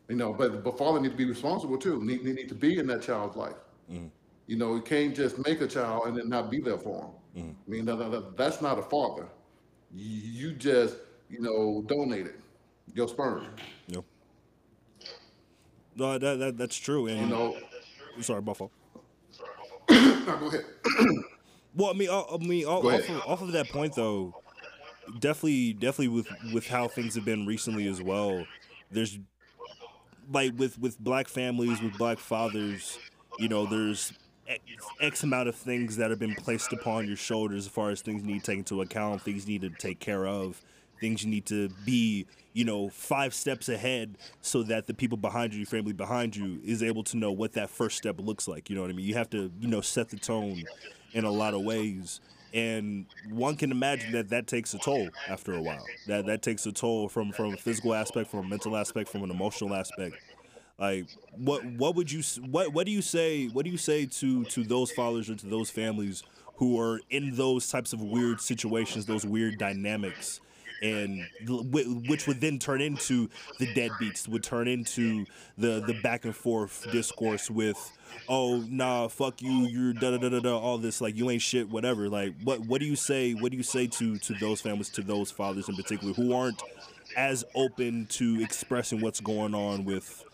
You 0.08 0.16
know, 0.16 0.32
but 0.32 0.64
the 0.64 0.72
father 0.72 1.00
need 1.00 1.10
to 1.10 1.16
be 1.16 1.26
responsible 1.26 1.76
too. 1.76 2.02
Need, 2.02 2.24
need 2.24 2.48
to 2.48 2.54
be 2.54 2.78
in 2.78 2.86
that 2.86 3.02
child's 3.02 3.36
life. 3.36 3.56
Mm. 3.92 4.10
You 4.48 4.56
know, 4.56 4.74
you 4.74 4.80
can't 4.80 5.14
just 5.14 5.38
make 5.46 5.60
a 5.60 5.66
child 5.66 6.06
and 6.06 6.16
then 6.16 6.30
not 6.30 6.50
be 6.50 6.58
there 6.58 6.78
for 6.78 7.12
him. 7.34 7.44
Mm. 7.44 7.50
I 7.50 7.70
mean, 7.70 7.84
that, 7.84 7.96
that, 7.96 8.36
that's 8.36 8.62
not 8.62 8.78
a 8.78 8.82
father. 8.82 9.26
You 9.94 10.52
just, 10.52 10.96
you 11.28 11.40
know, 11.40 11.84
donated 11.86 12.42
your 12.94 13.08
sperm. 13.08 13.46
Yep. 13.88 14.04
No, 15.96 16.18
that, 16.18 16.38
that 16.38 16.56
that's 16.56 16.76
true. 16.76 17.08
And 17.08 17.20
you 17.20 17.26
know, 17.26 17.56
sorry, 18.20 18.40
Buffalo. 18.40 18.70
no, 19.90 20.24
go 20.40 20.48
ahead. 20.48 20.64
well, 21.74 21.90
I 21.90 21.92
mean, 21.92 22.08
I, 22.08 22.24
I 22.32 22.36
mean, 22.38 22.64
off, 22.64 22.84
off, 22.84 23.08
of, 23.08 23.22
off 23.26 23.42
of 23.42 23.52
that 23.52 23.68
point 23.68 23.96
though, 23.96 24.34
definitely, 25.18 25.74
definitely 25.74 26.08
with 26.08 26.28
with 26.54 26.66
how 26.68 26.88
things 26.88 27.14
have 27.16 27.24
been 27.26 27.44
recently 27.44 27.86
as 27.86 28.00
well. 28.00 28.46
There's 28.90 29.18
like 30.32 30.52
with 30.56 30.78
with 30.78 30.98
black 30.98 31.28
families 31.28 31.82
with 31.82 31.98
black 31.98 32.18
fathers, 32.18 32.98
you 33.38 33.48
know, 33.48 33.66
there's 33.66 34.12
X 35.00 35.22
amount 35.22 35.48
of 35.48 35.54
things 35.54 35.96
that 35.96 36.10
have 36.10 36.18
been 36.18 36.34
placed 36.34 36.72
upon 36.72 37.06
your 37.06 37.16
shoulders 37.16 37.66
as 37.66 37.72
far 37.72 37.90
as 37.90 38.00
things 38.00 38.22
you 38.22 38.28
need 38.28 38.40
to 38.40 38.46
take 38.46 38.58
into 38.58 38.80
account, 38.80 39.22
things 39.22 39.46
you 39.48 39.58
need 39.58 39.70
to 39.70 39.78
take 39.78 40.00
care 40.00 40.26
of, 40.26 40.60
things 41.00 41.22
you 41.22 41.30
need 41.30 41.46
to 41.46 41.68
be, 41.84 42.26
you 42.54 42.64
know, 42.64 42.88
five 42.88 43.34
steps 43.34 43.68
ahead 43.68 44.16
so 44.40 44.62
that 44.62 44.86
the 44.86 44.94
people 44.94 45.18
behind 45.18 45.52
you, 45.52 45.60
your 45.60 45.66
family 45.66 45.92
behind 45.92 46.34
you, 46.34 46.60
is 46.64 46.82
able 46.82 47.04
to 47.04 47.16
know 47.16 47.30
what 47.30 47.52
that 47.52 47.70
first 47.70 47.96
step 47.96 48.16
looks 48.18 48.48
like. 48.48 48.70
You 48.70 48.76
know 48.76 48.82
what 48.82 48.90
I 48.90 48.94
mean? 48.94 49.06
You 49.06 49.14
have 49.14 49.30
to, 49.30 49.50
you 49.60 49.68
know, 49.68 49.80
set 49.80 50.08
the 50.08 50.18
tone 50.18 50.64
in 51.12 51.24
a 51.24 51.30
lot 51.30 51.54
of 51.54 51.62
ways 51.62 52.20
and 52.54 53.06
one 53.28 53.56
can 53.56 53.70
imagine 53.70 54.12
that 54.12 54.30
that 54.30 54.46
takes 54.46 54.72
a 54.74 54.78
toll 54.78 55.08
after 55.28 55.52
a 55.52 55.60
while. 55.60 55.84
That 56.06 56.26
that 56.26 56.42
takes 56.42 56.64
a 56.66 56.72
toll 56.72 57.08
from 57.08 57.32
from 57.32 57.54
a 57.54 57.56
physical 57.56 57.94
aspect, 57.94 58.30
from 58.30 58.40
a 58.40 58.48
mental 58.48 58.76
aspect, 58.76 59.10
from 59.10 59.22
an 59.22 59.30
emotional 59.30 59.74
aspect. 59.74 60.16
Like 60.78 61.06
what 61.36 61.64
what 61.64 61.96
would 61.96 62.10
you 62.10 62.22
what 62.50 62.72
what 62.72 62.86
do 62.86 62.92
you 62.92 63.02
say 63.02 63.46
what 63.46 63.64
do 63.64 63.70
you 63.70 63.78
say 63.78 64.06
to 64.06 64.44
to 64.44 64.62
those 64.62 64.92
fathers 64.92 65.28
or 65.28 65.34
to 65.34 65.46
those 65.46 65.70
families 65.70 66.22
who 66.56 66.78
are 66.80 67.00
in 67.10 67.34
those 67.36 67.68
types 67.68 67.92
of 67.92 68.00
weird 68.00 68.40
situations, 68.40 69.06
those 69.06 69.26
weird 69.26 69.58
dynamics? 69.58 70.40
and 70.82 71.26
which 72.08 72.26
would 72.26 72.40
then 72.40 72.58
turn 72.58 72.80
into 72.80 73.28
the 73.58 73.66
deadbeats, 73.74 74.28
would 74.28 74.42
turn 74.42 74.68
into 74.68 75.26
the 75.56 75.80
the 75.86 75.98
back 76.02 76.24
and 76.24 76.34
forth 76.36 76.86
discourse 76.92 77.50
with, 77.50 77.76
oh 78.28 78.58
nah, 78.68 79.08
fuck 79.08 79.42
you, 79.42 79.66
you're 79.66 79.92
da 79.92 80.12
da 80.12 80.18
da 80.18 80.28
da 80.28 80.40
da, 80.40 80.56
all 80.56 80.78
this 80.78 81.00
like 81.00 81.16
you 81.16 81.30
ain't 81.30 81.42
shit, 81.42 81.68
whatever. 81.68 82.08
Like 82.08 82.34
what 82.42 82.60
what 82.60 82.80
do 82.80 82.86
you 82.86 82.96
say? 82.96 83.32
What 83.32 83.50
do 83.50 83.56
you 83.56 83.62
say 83.62 83.86
to 83.88 84.18
to 84.18 84.34
those 84.34 84.60
families, 84.60 84.88
to 84.90 85.02
those 85.02 85.30
fathers 85.30 85.68
in 85.68 85.76
particular 85.76 86.14
who 86.14 86.32
aren't 86.32 86.62
as 87.16 87.44
open 87.54 88.06
to 88.06 88.40
expressing 88.42 89.00
what's 89.00 89.20
going 89.20 89.54
on 89.54 89.84
with 89.84 90.24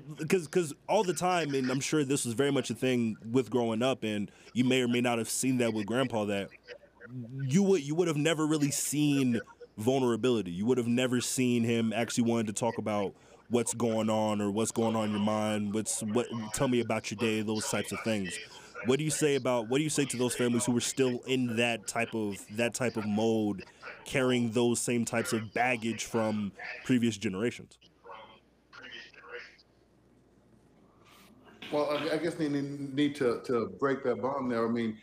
because 0.00 0.46
because 0.46 0.74
all 0.88 1.04
the 1.04 1.14
time 1.14 1.54
and 1.54 1.70
i'm 1.70 1.80
sure 1.80 2.04
this 2.04 2.24
was 2.24 2.34
very 2.34 2.50
much 2.50 2.70
a 2.70 2.74
thing 2.74 3.16
with 3.30 3.50
growing 3.50 3.82
up 3.82 4.02
and 4.02 4.30
you 4.52 4.64
may 4.64 4.82
or 4.82 4.88
may 4.88 5.00
not 5.00 5.18
have 5.18 5.28
seen 5.28 5.58
that 5.58 5.72
with 5.72 5.86
grandpa 5.86 6.24
that 6.24 6.48
you 7.42 7.62
would 7.62 7.82
you 7.82 7.94
would 7.94 8.08
have 8.08 8.16
never 8.16 8.46
really 8.46 8.70
seen 8.70 9.40
vulnerability. 9.76 10.50
You 10.50 10.66
would 10.66 10.78
have 10.78 10.86
never 10.86 11.20
seen 11.20 11.64
him 11.64 11.92
actually 11.92 12.24
wanting 12.24 12.46
to 12.46 12.52
talk 12.52 12.78
about 12.78 13.14
what's 13.48 13.74
going 13.74 14.08
on 14.08 14.40
or 14.40 14.50
what's 14.50 14.70
going 14.70 14.96
on 14.96 15.06
in 15.06 15.10
your 15.12 15.20
mind. 15.20 15.74
What's 15.74 16.02
what? 16.02 16.26
Tell 16.54 16.68
me 16.68 16.80
about 16.80 17.10
your 17.10 17.18
day. 17.18 17.42
Those 17.42 17.68
types 17.68 17.92
of 17.92 18.00
things. 18.00 18.38
What 18.86 18.98
do 18.98 19.04
you 19.04 19.10
say 19.10 19.36
about 19.36 19.68
what 19.68 19.78
do 19.78 19.84
you 19.84 19.90
say 19.90 20.04
to 20.06 20.16
those 20.16 20.34
families 20.34 20.64
who 20.64 20.76
are 20.76 20.80
still 20.80 21.20
in 21.26 21.56
that 21.56 21.86
type 21.86 22.14
of 22.14 22.36
that 22.56 22.74
type 22.74 22.96
of 22.96 23.06
mode, 23.06 23.64
carrying 24.04 24.50
those 24.52 24.80
same 24.80 25.04
types 25.04 25.32
of 25.32 25.52
baggage 25.54 26.04
from 26.04 26.52
previous 26.84 27.16
generations? 27.16 27.78
Well, 31.72 31.98
I 32.12 32.18
guess 32.18 32.34
they 32.34 32.48
need 32.48 33.16
to, 33.16 33.40
to 33.44 33.72
break 33.80 34.04
that 34.04 34.20
bond 34.20 34.52
there. 34.52 34.66
I 34.66 34.70
mean, 34.70 34.98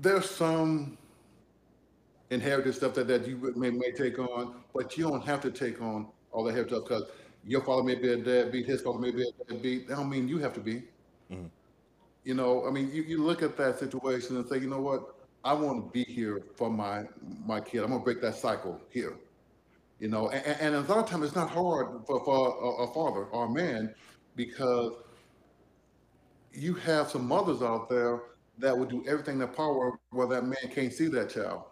there's 0.00 0.28
some 0.28 0.98
inherited 2.30 2.74
stuff 2.74 2.94
that, 2.94 3.08
that 3.08 3.26
you 3.26 3.52
may, 3.56 3.70
may 3.70 3.90
take 3.90 4.18
on, 4.18 4.56
but 4.74 4.96
you 4.98 5.08
don't 5.08 5.24
have 5.24 5.40
to 5.40 5.50
take 5.50 5.80
on 5.80 6.06
all 6.32 6.44
the 6.44 6.52
stuff 6.52 6.84
because 6.84 7.04
your 7.46 7.62
father 7.62 7.82
may 7.82 7.94
be 7.94 8.12
a 8.12 8.16
deadbeat, 8.16 8.66
his 8.66 8.82
father 8.82 8.98
may 8.98 9.10
be 9.10 9.22
a 9.22 9.44
deadbeat. 9.44 9.88
That 9.88 9.96
don't 9.96 10.10
mean 10.10 10.28
you 10.28 10.38
have 10.38 10.52
to 10.54 10.60
be. 10.60 10.82
Mm-hmm. 11.30 11.46
You 12.24 12.34
know, 12.34 12.66
I 12.66 12.70
mean, 12.70 12.90
you, 12.92 13.02
you 13.04 13.22
look 13.22 13.42
at 13.42 13.56
that 13.56 13.78
situation 13.78 14.36
and 14.36 14.46
say, 14.46 14.58
you 14.58 14.68
know 14.68 14.82
what, 14.82 15.14
I 15.44 15.54
want 15.54 15.86
to 15.86 15.90
be 15.90 16.04
here 16.04 16.42
for 16.56 16.68
my 16.68 17.04
my 17.46 17.60
kid. 17.60 17.82
I'm 17.82 17.90
gonna 17.90 18.02
break 18.04 18.20
that 18.20 18.34
cycle 18.34 18.78
here. 18.90 19.16
You 19.98 20.08
know, 20.08 20.28
and, 20.28 20.60
and 20.60 20.74
a 20.74 20.80
lot 20.80 20.98
of 20.98 21.08
times 21.08 21.24
it's 21.24 21.34
not 21.34 21.48
hard 21.48 21.86
for, 22.06 22.22
for 22.24 22.80
a, 22.80 22.84
a 22.84 22.92
father 22.92 23.24
or 23.26 23.46
a 23.46 23.50
man 23.50 23.94
because 24.38 24.92
you 26.54 26.72
have 26.74 27.10
some 27.10 27.26
mothers 27.26 27.60
out 27.60 27.90
there 27.90 28.20
that 28.58 28.76
would 28.76 28.88
do 28.88 29.04
everything 29.06 29.34
in 29.34 29.38
their 29.40 29.48
power 29.48 29.98
where 30.10 30.28
that 30.28 30.44
man 30.44 30.72
can't 30.72 30.92
see 30.92 31.08
that 31.08 31.28
child. 31.28 31.64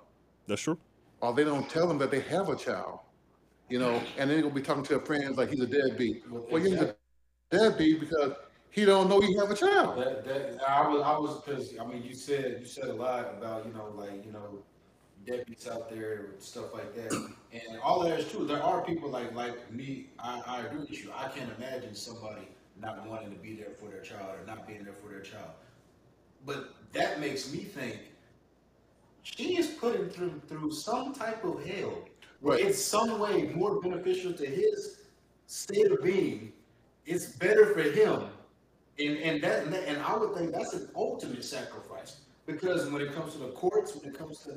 That's 0.49 0.61
true. 0.61 0.77
Or 1.21 1.33
they 1.33 1.45
don't 1.45 1.71
tell 1.71 1.87
them 1.87 1.97
that 1.99 2.11
they 2.11 2.21
have 2.21 2.49
a 2.49 2.57
child. 2.57 2.99
You 3.69 3.79
know, 3.79 4.01
and 4.19 4.31
then 4.31 4.39
he'll 4.39 4.51
be 4.51 4.63
talking 4.63 4.83
to 4.83 4.89
their 4.91 5.01
friends 5.01 5.39
like 5.39 5.51
he's 5.51 5.61
a 5.61 5.67
deadbeat. 5.67 6.25
Well, 6.29 6.63
he's 6.63 6.75
a 6.75 6.95
deadbeat 7.51 8.01
because 8.01 8.33
he 8.71 8.85
don't 8.85 9.09
know 9.09 9.21
he 9.21 9.35
have 9.37 9.51
a 9.51 9.57
child. 9.57 9.99
That, 9.99 10.25
that 10.25 10.61
I 10.69 10.87
was 10.89 11.03
I 11.03 11.19
was 11.19 11.41
because 11.43 11.73
I 11.81 11.85
mean 11.85 12.03
you 12.03 12.15
said 12.15 12.59
you 12.61 12.67
said 12.67 12.85
a 12.85 12.93
lot 12.93 13.35
about 13.39 13.67
you 13.67 13.73
know 13.73 13.93
like 13.97 14.25
you 14.25 14.33
know 14.33 14.63
deadbeats 15.27 15.69
out 15.69 15.91
there 15.91 16.27
stuff 16.39 16.73
like 16.73 16.95
that, 16.95 17.13
and 17.53 17.81
all 17.83 18.05
that 18.05 18.21
is 18.21 18.31
true. 18.31 18.47
There 18.47 18.63
are 18.63 18.85
people 18.85 19.11
like 19.11 19.35
like 19.35 19.73
me. 19.73 20.11
I, 20.21 20.43
I 20.47 20.61
agree 20.67 20.81
with 20.81 21.03
you. 21.03 21.11
I 21.17 21.29
can't 21.29 21.51
imagine 21.59 21.95
somebody 21.97 22.47
not 22.81 23.07
wanting 23.07 23.31
to 23.31 23.37
be 23.37 23.55
there 23.55 23.71
for 23.71 23.87
their 23.87 24.03
child 24.03 24.31
or 24.39 24.47
not 24.47 24.67
being 24.67 24.85
there 24.85 24.93
for 24.93 25.09
their 25.09 25.21
child. 25.21 25.51
But 26.45 26.75
that 26.93 27.21
makes 27.21 27.53
me 27.53 27.61
think 27.61 27.99
she 29.23 29.57
is 29.57 29.67
putting 29.67 30.09
through 30.09 30.41
through 30.49 30.71
some 30.73 31.13
type 31.13 31.45
of 31.45 31.65
hell. 31.65 31.99
Right. 32.43 32.61
It's 32.61 32.83
some 32.83 33.19
way 33.19 33.51
more 33.55 33.81
beneficial 33.81 34.33
to 34.35 34.47
his 34.47 35.01
state 35.47 35.91
of 35.91 36.03
being. 36.03 36.53
It's 37.07 37.27
better 37.27 37.67
for 37.73 37.83
him, 37.83 38.25
and 38.99 39.17
and 39.19 39.43
that 39.43 39.67
and 39.67 40.03
I 40.03 40.17
would 40.17 40.35
think 40.35 40.53
that's 40.53 40.75
an 40.75 40.89
ultimate 40.95 41.45
sacrifice 41.45 42.19
because 42.47 42.89
when 42.91 43.03
it 43.03 43.13
comes 43.15 43.33
to 43.35 43.39
the 43.41 43.49
courts, 43.49 43.97
when 43.97 44.13
it 44.13 44.19
comes 44.19 44.41
to 44.41 44.55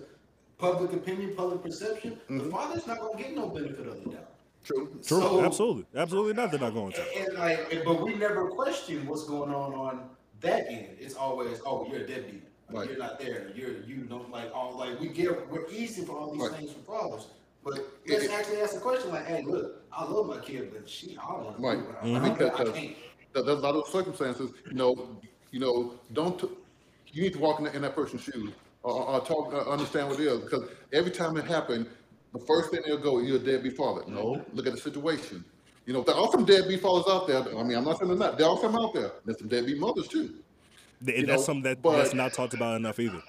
public 0.57 0.93
opinion, 0.93 1.33
public 1.35 1.63
perception, 1.63 2.11
mm-hmm. 2.11 2.37
the 2.37 2.45
father's 2.45 2.85
not 2.85 2.99
going 2.99 3.17
to 3.17 3.23
get 3.23 3.35
no 3.35 3.47
benefit 3.47 3.87
of 3.87 4.03
the 4.03 4.11
doubt. 4.11 4.31
True. 4.63 4.87
True. 4.91 5.01
So, 5.01 5.45
absolutely. 5.45 5.85
Absolutely 5.95 6.33
not. 6.33 6.51
They're 6.51 6.59
not 6.59 6.73
going 6.73 6.93
to. 6.93 7.01
And, 7.17 7.27
and 7.27 7.37
like, 7.37 7.83
but 7.85 8.01
we 8.01 8.15
never 8.15 8.49
question 8.49 9.07
what's 9.07 9.25
going 9.25 9.53
on 9.53 9.73
on 9.73 10.09
that 10.41 10.67
end. 10.69 10.89
It's 10.99 11.15
always, 11.15 11.59
oh, 11.65 11.87
you're 11.89 12.01
a 12.01 12.07
deadbeat. 12.07 12.43
Right. 12.71 12.87
You're 12.87 12.99
not 12.99 13.19
there. 13.19 13.51
You're 13.55 13.81
you 13.83 14.03
don't 14.03 14.29
like 14.29 14.53
all 14.53 14.77
like 14.77 14.99
we 14.99 15.07
get 15.07 15.49
we're 15.49 15.67
easy 15.71 16.05
for 16.05 16.11
all 16.19 16.31
these 16.31 16.41
right. 16.43 16.51
things 16.51 16.71
for 16.71 16.79
fathers. 16.81 17.27
But 17.63 17.79
let's 18.07 18.25
it, 18.25 18.31
actually 18.31 18.61
ask 18.61 18.75
the 18.75 18.79
question 18.79 19.09
like, 19.09 19.25
hey, 19.25 19.43
look, 19.43 19.81
I 19.91 20.03
love 20.03 20.27
my 20.27 20.37
kid, 20.37 20.71
but 20.71 20.87
she, 20.87 21.17
I 21.17 21.31
don't 21.31 21.59
want. 21.59 21.59
Right. 21.59 21.79
I, 22.01 22.05
mm-hmm. 22.05 22.33
because 22.33 22.69
I, 22.69 22.73
I 22.73 22.95
there's 23.33 23.47
a 23.47 23.53
lot 23.53 23.75
of 23.75 23.87
circumstances. 23.87 24.51
You 24.67 24.75
know, 24.75 25.19
you 25.51 25.59
know, 25.59 25.95
don't. 26.13 26.39
You 27.11 27.23
need 27.23 27.33
to 27.33 27.39
walk 27.39 27.59
in, 27.59 27.65
in 27.67 27.81
that 27.81 27.95
person's 27.95 28.21
shoes 28.21 28.51
or, 28.83 28.93
or 28.93 29.19
talk, 29.21 29.51
uh, 29.51 29.69
understand 29.69 30.09
what 30.09 30.19
it 30.19 30.27
is. 30.27 30.41
Because 30.41 30.69
every 30.93 31.11
time 31.11 31.37
it 31.37 31.45
happened, 31.45 31.87
the 32.33 32.39
first 32.39 32.71
thing 32.71 32.81
they'll 32.85 32.97
go, 32.97 33.19
you're 33.19 33.37
a 33.37 33.39
deadbeat 33.39 33.75
father. 33.75 34.03
No, 34.07 34.25
mm-hmm. 34.25 34.55
look 34.55 34.67
at 34.67 34.73
the 34.73 34.79
situation. 34.79 35.43
You 35.85 35.93
know, 35.93 36.03
there 36.03 36.15
are 36.15 36.29
some 36.31 36.45
deadbeat 36.45 36.81
fathers 36.81 37.11
out 37.11 37.27
there. 37.27 37.57
I 37.57 37.63
mean, 37.63 37.77
I'm 37.77 37.83
not 37.83 37.97
saying 37.97 38.09
they're 38.09 38.17
not. 38.17 38.37
There 38.37 38.47
are 38.47 38.57
some 38.59 38.75
out 38.75 38.93
there. 38.93 39.11
There's 39.25 39.39
some 39.39 39.47
deadbeat 39.47 39.79
mothers 39.79 40.07
too. 40.07 40.35
And 40.99 41.07
that's 41.07 41.27
know, 41.27 41.37
something 41.37 41.63
that, 41.63 41.81
but, 41.81 41.97
that's 41.97 42.13
not 42.13 42.33
talked 42.33 42.53
about 42.53 42.75
enough 42.75 42.99
either. 42.99 43.21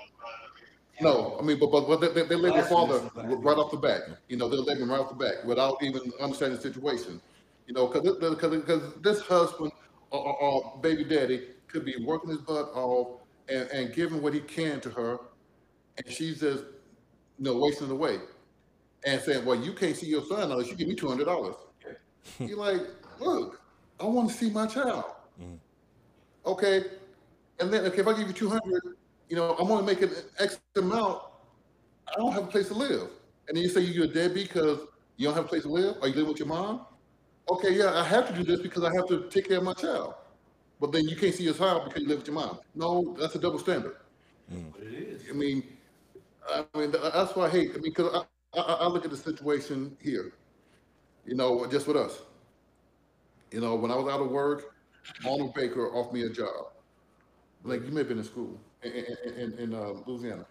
No, 1.00 1.38
I 1.40 1.42
mean, 1.42 1.58
but 1.58 1.70
but, 1.70 1.86
but 1.88 2.14
they, 2.14 2.22
they 2.24 2.34
let 2.34 2.52
their 2.52 2.64
father 2.64 3.10
right 3.14 3.56
off 3.56 3.70
the 3.70 3.78
bat. 3.78 4.02
You 4.28 4.36
know, 4.36 4.48
they'll 4.48 4.64
let 4.64 4.76
him 4.76 4.90
right 4.90 5.00
off 5.00 5.08
the 5.08 5.14
bat 5.14 5.46
without 5.46 5.82
even 5.82 6.12
understanding 6.20 6.56
the 6.56 6.62
situation. 6.62 7.20
You 7.66 7.74
know, 7.74 7.86
because 7.86 8.18
because 8.18 8.82
this 9.00 9.22
husband 9.22 9.72
or, 10.10 10.20
or, 10.20 10.42
or, 10.42 10.78
baby 10.82 11.04
daddy 11.04 11.46
could 11.68 11.84
be 11.84 11.94
working 12.04 12.30
his 12.30 12.40
butt 12.40 12.70
off 12.74 13.20
and, 13.48 13.70
and 13.70 13.94
giving 13.94 14.20
what 14.20 14.34
he 14.34 14.40
can 14.40 14.80
to 14.80 14.90
her, 14.90 15.18
and 15.96 16.12
she's 16.12 16.40
just 16.40 16.64
you 17.38 17.44
know 17.44 17.56
wasting 17.56 17.86
it 17.86 17.92
away 17.92 18.18
and 19.04 19.20
saying, 19.20 19.44
"Well, 19.44 19.56
you 19.56 19.72
can't 19.72 19.96
see 19.96 20.06
your 20.06 20.24
son 20.24 20.50
unless 20.50 20.68
you 20.68 20.76
give 20.76 20.88
me 20.88 20.94
two 20.94 21.08
hundred 21.08 21.24
dollars." 21.26 21.56
You're 22.38 22.58
like, 22.58 22.82
"Look, 23.18 23.60
I 23.98 24.04
want 24.04 24.30
to 24.30 24.34
see 24.34 24.50
my 24.50 24.66
child." 24.66 25.04
Mm-hmm. 25.40 25.54
Okay, 26.46 26.84
and 27.58 27.72
then 27.72 27.84
okay, 27.86 28.00
if 28.00 28.06
I 28.06 28.16
give 28.16 28.28
you 28.28 28.32
two 28.32 28.48
hundred, 28.48 28.82
you 29.28 29.36
know, 29.36 29.56
I'm 29.58 29.68
going 29.68 29.84
to 29.84 29.86
make 29.86 30.02
an 30.02 30.10
X 30.38 30.60
amount. 30.76 31.22
I 32.08 32.18
don't 32.18 32.32
have 32.32 32.44
a 32.44 32.48
place 32.48 32.68
to 32.68 32.74
live, 32.74 33.08
and 33.48 33.56
then 33.56 33.62
you 33.62 33.68
say 33.68 33.80
you're 33.80 34.04
a 34.04 34.08
deadbeat 34.08 34.48
because 34.48 34.80
you 35.16 35.26
don't 35.26 35.34
have 35.34 35.44
a 35.44 35.48
place 35.48 35.62
to 35.62 35.68
live, 35.68 35.96
or 36.02 36.08
you 36.08 36.14
live 36.14 36.28
with 36.28 36.38
your 36.38 36.48
mom. 36.48 36.86
Okay, 37.50 37.76
yeah, 37.76 37.98
I 37.98 38.04
have 38.04 38.28
to 38.28 38.34
do 38.34 38.44
this 38.44 38.60
because 38.60 38.84
I 38.84 38.94
have 38.94 39.06
to 39.08 39.28
take 39.28 39.48
care 39.48 39.58
of 39.58 39.64
my 39.64 39.74
child. 39.74 40.14
But 40.80 40.92
then 40.92 41.06
you 41.06 41.16
can't 41.16 41.34
see 41.34 41.44
your 41.44 41.54
child 41.54 41.84
because 41.84 42.02
you 42.02 42.08
live 42.08 42.18
with 42.18 42.26
your 42.26 42.34
mom. 42.34 42.58
No, 42.74 43.14
that's 43.18 43.34
a 43.34 43.38
double 43.38 43.58
standard. 43.58 43.96
Mm. 44.52 44.72
It 44.80 44.92
is. 44.92 45.22
I 45.28 45.32
mean, 45.32 45.62
I 46.48 46.64
mean 46.76 46.90
that's 46.90 47.36
why 47.36 47.46
I 47.46 47.50
hate. 47.50 47.70
I 47.70 47.74
mean, 47.74 47.92
because 47.94 48.24
I, 48.54 48.58
I, 48.58 48.86
look 48.88 49.04
at 49.04 49.10
the 49.10 49.16
situation 49.16 49.96
here. 50.00 50.32
You 51.24 51.34
know, 51.34 51.66
just 51.66 51.86
with 51.86 51.96
us. 51.96 52.22
You 53.52 53.60
know, 53.60 53.74
when 53.74 53.90
I 53.90 53.96
was 53.96 54.12
out 54.12 54.20
of 54.20 54.30
work, 54.30 54.74
Arnold 55.24 55.54
Baker 55.54 55.92
offered 55.94 56.14
me 56.14 56.22
a 56.22 56.28
job. 56.28 56.72
Like 57.62 57.84
you 57.84 57.92
may 57.92 58.00
have 58.00 58.08
been 58.08 58.18
in 58.18 58.24
school 58.24 58.58
in, 58.82 58.92
in, 59.36 59.52
in 59.58 59.74
uh, 59.74 59.92
Louisiana. 60.06 60.46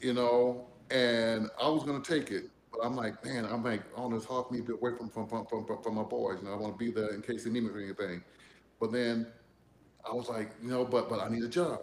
You 0.00 0.12
know, 0.14 0.66
and 0.90 1.48
I 1.60 1.68
was 1.68 1.84
gonna 1.84 2.02
take 2.02 2.30
it, 2.30 2.50
but 2.72 2.80
I'm 2.84 2.94
like, 2.94 3.24
man, 3.24 3.44
I'm 3.44 3.62
like 3.62 3.82
this 4.10 4.24
half 4.24 4.50
me 4.50 4.60
away 4.60 4.92
from 4.96 5.10
from, 5.10 5.28
from 5.28 5.46
from 5.46 5.82
from 5.82 5.94
my 5.94 6.02
boys. 6.02 6.42
Know, 6.42 6.52
I 6.52 6.56
want 6.56 6.78
to 6.78 6.78
be 6.78 6.90
there 6.90 7.14
in 7.14 7.22
case 7.22 7.44
they 7.44 7.50
need 7.50 7.64
me 7.64 7.70
for 7.70 7.80
anything. 7.80 8.22
But 8.80 8.92
then 8.92 9.26
I 10.08 10.12
was 10.12 10.28
like, 10.28 10.50
you 10.62 10.70
know, 10.70 10.84
but 10.84 11.08
but 11.08 11.20
I 11.20 11.28
need 11.28 11.42
a 11.42 11.48
job. 11.48 11.80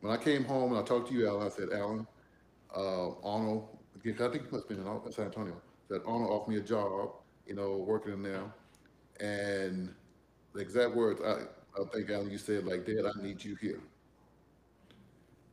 When 0.00 0.12
I 0.12 0.16
came 0.16 0.44
home 0.44 0.72
and 0.72 0.80
I 0.80 0.84
talked 0.84 1.08
to 1.08 1.14
you, 1.14 1.28
Alan, 1.28 1.46
I 1.46 1.50
said, 1.50 1.68
Alan, 1.72 2.06
uh, 2.76 3.10
Arnold, 3.22 3.68
I 3.96 4.00
think 4.02 4.16
he 4.16 4.22
must 4.22 4.52
have 4.52 4.68
been 4.68 4.78
in 4.78 5.12
San 5.12 5.26
Antonio. 5.26 5.60
That 5.88 6.02
Arnold 6.06 6.30
offered 6.30 6.50
me 6.50 6.58
a 6.58 6.62
job, 6.62 7.10
you 7.46 7.54
know, 7.54 7.76
working 7.76 8.12
in 8.12 8.22
there, 8.22 8.44
and 9.20 9.92
the 10.54 10.60
exact 10.60 10.94
words 10.94 11.20
I 11.24 11.44
I 11.78 11.84
think 11.92 12.10
Alan, 12.10 12.30
you 12.30 12.38
said 12.38 12.66
like, 12.66 12.84
Dad, 12.84 13.04
I 13.06 13.22
need 13.22 13.44
you 13.44 13.56
here. 13.56 13.80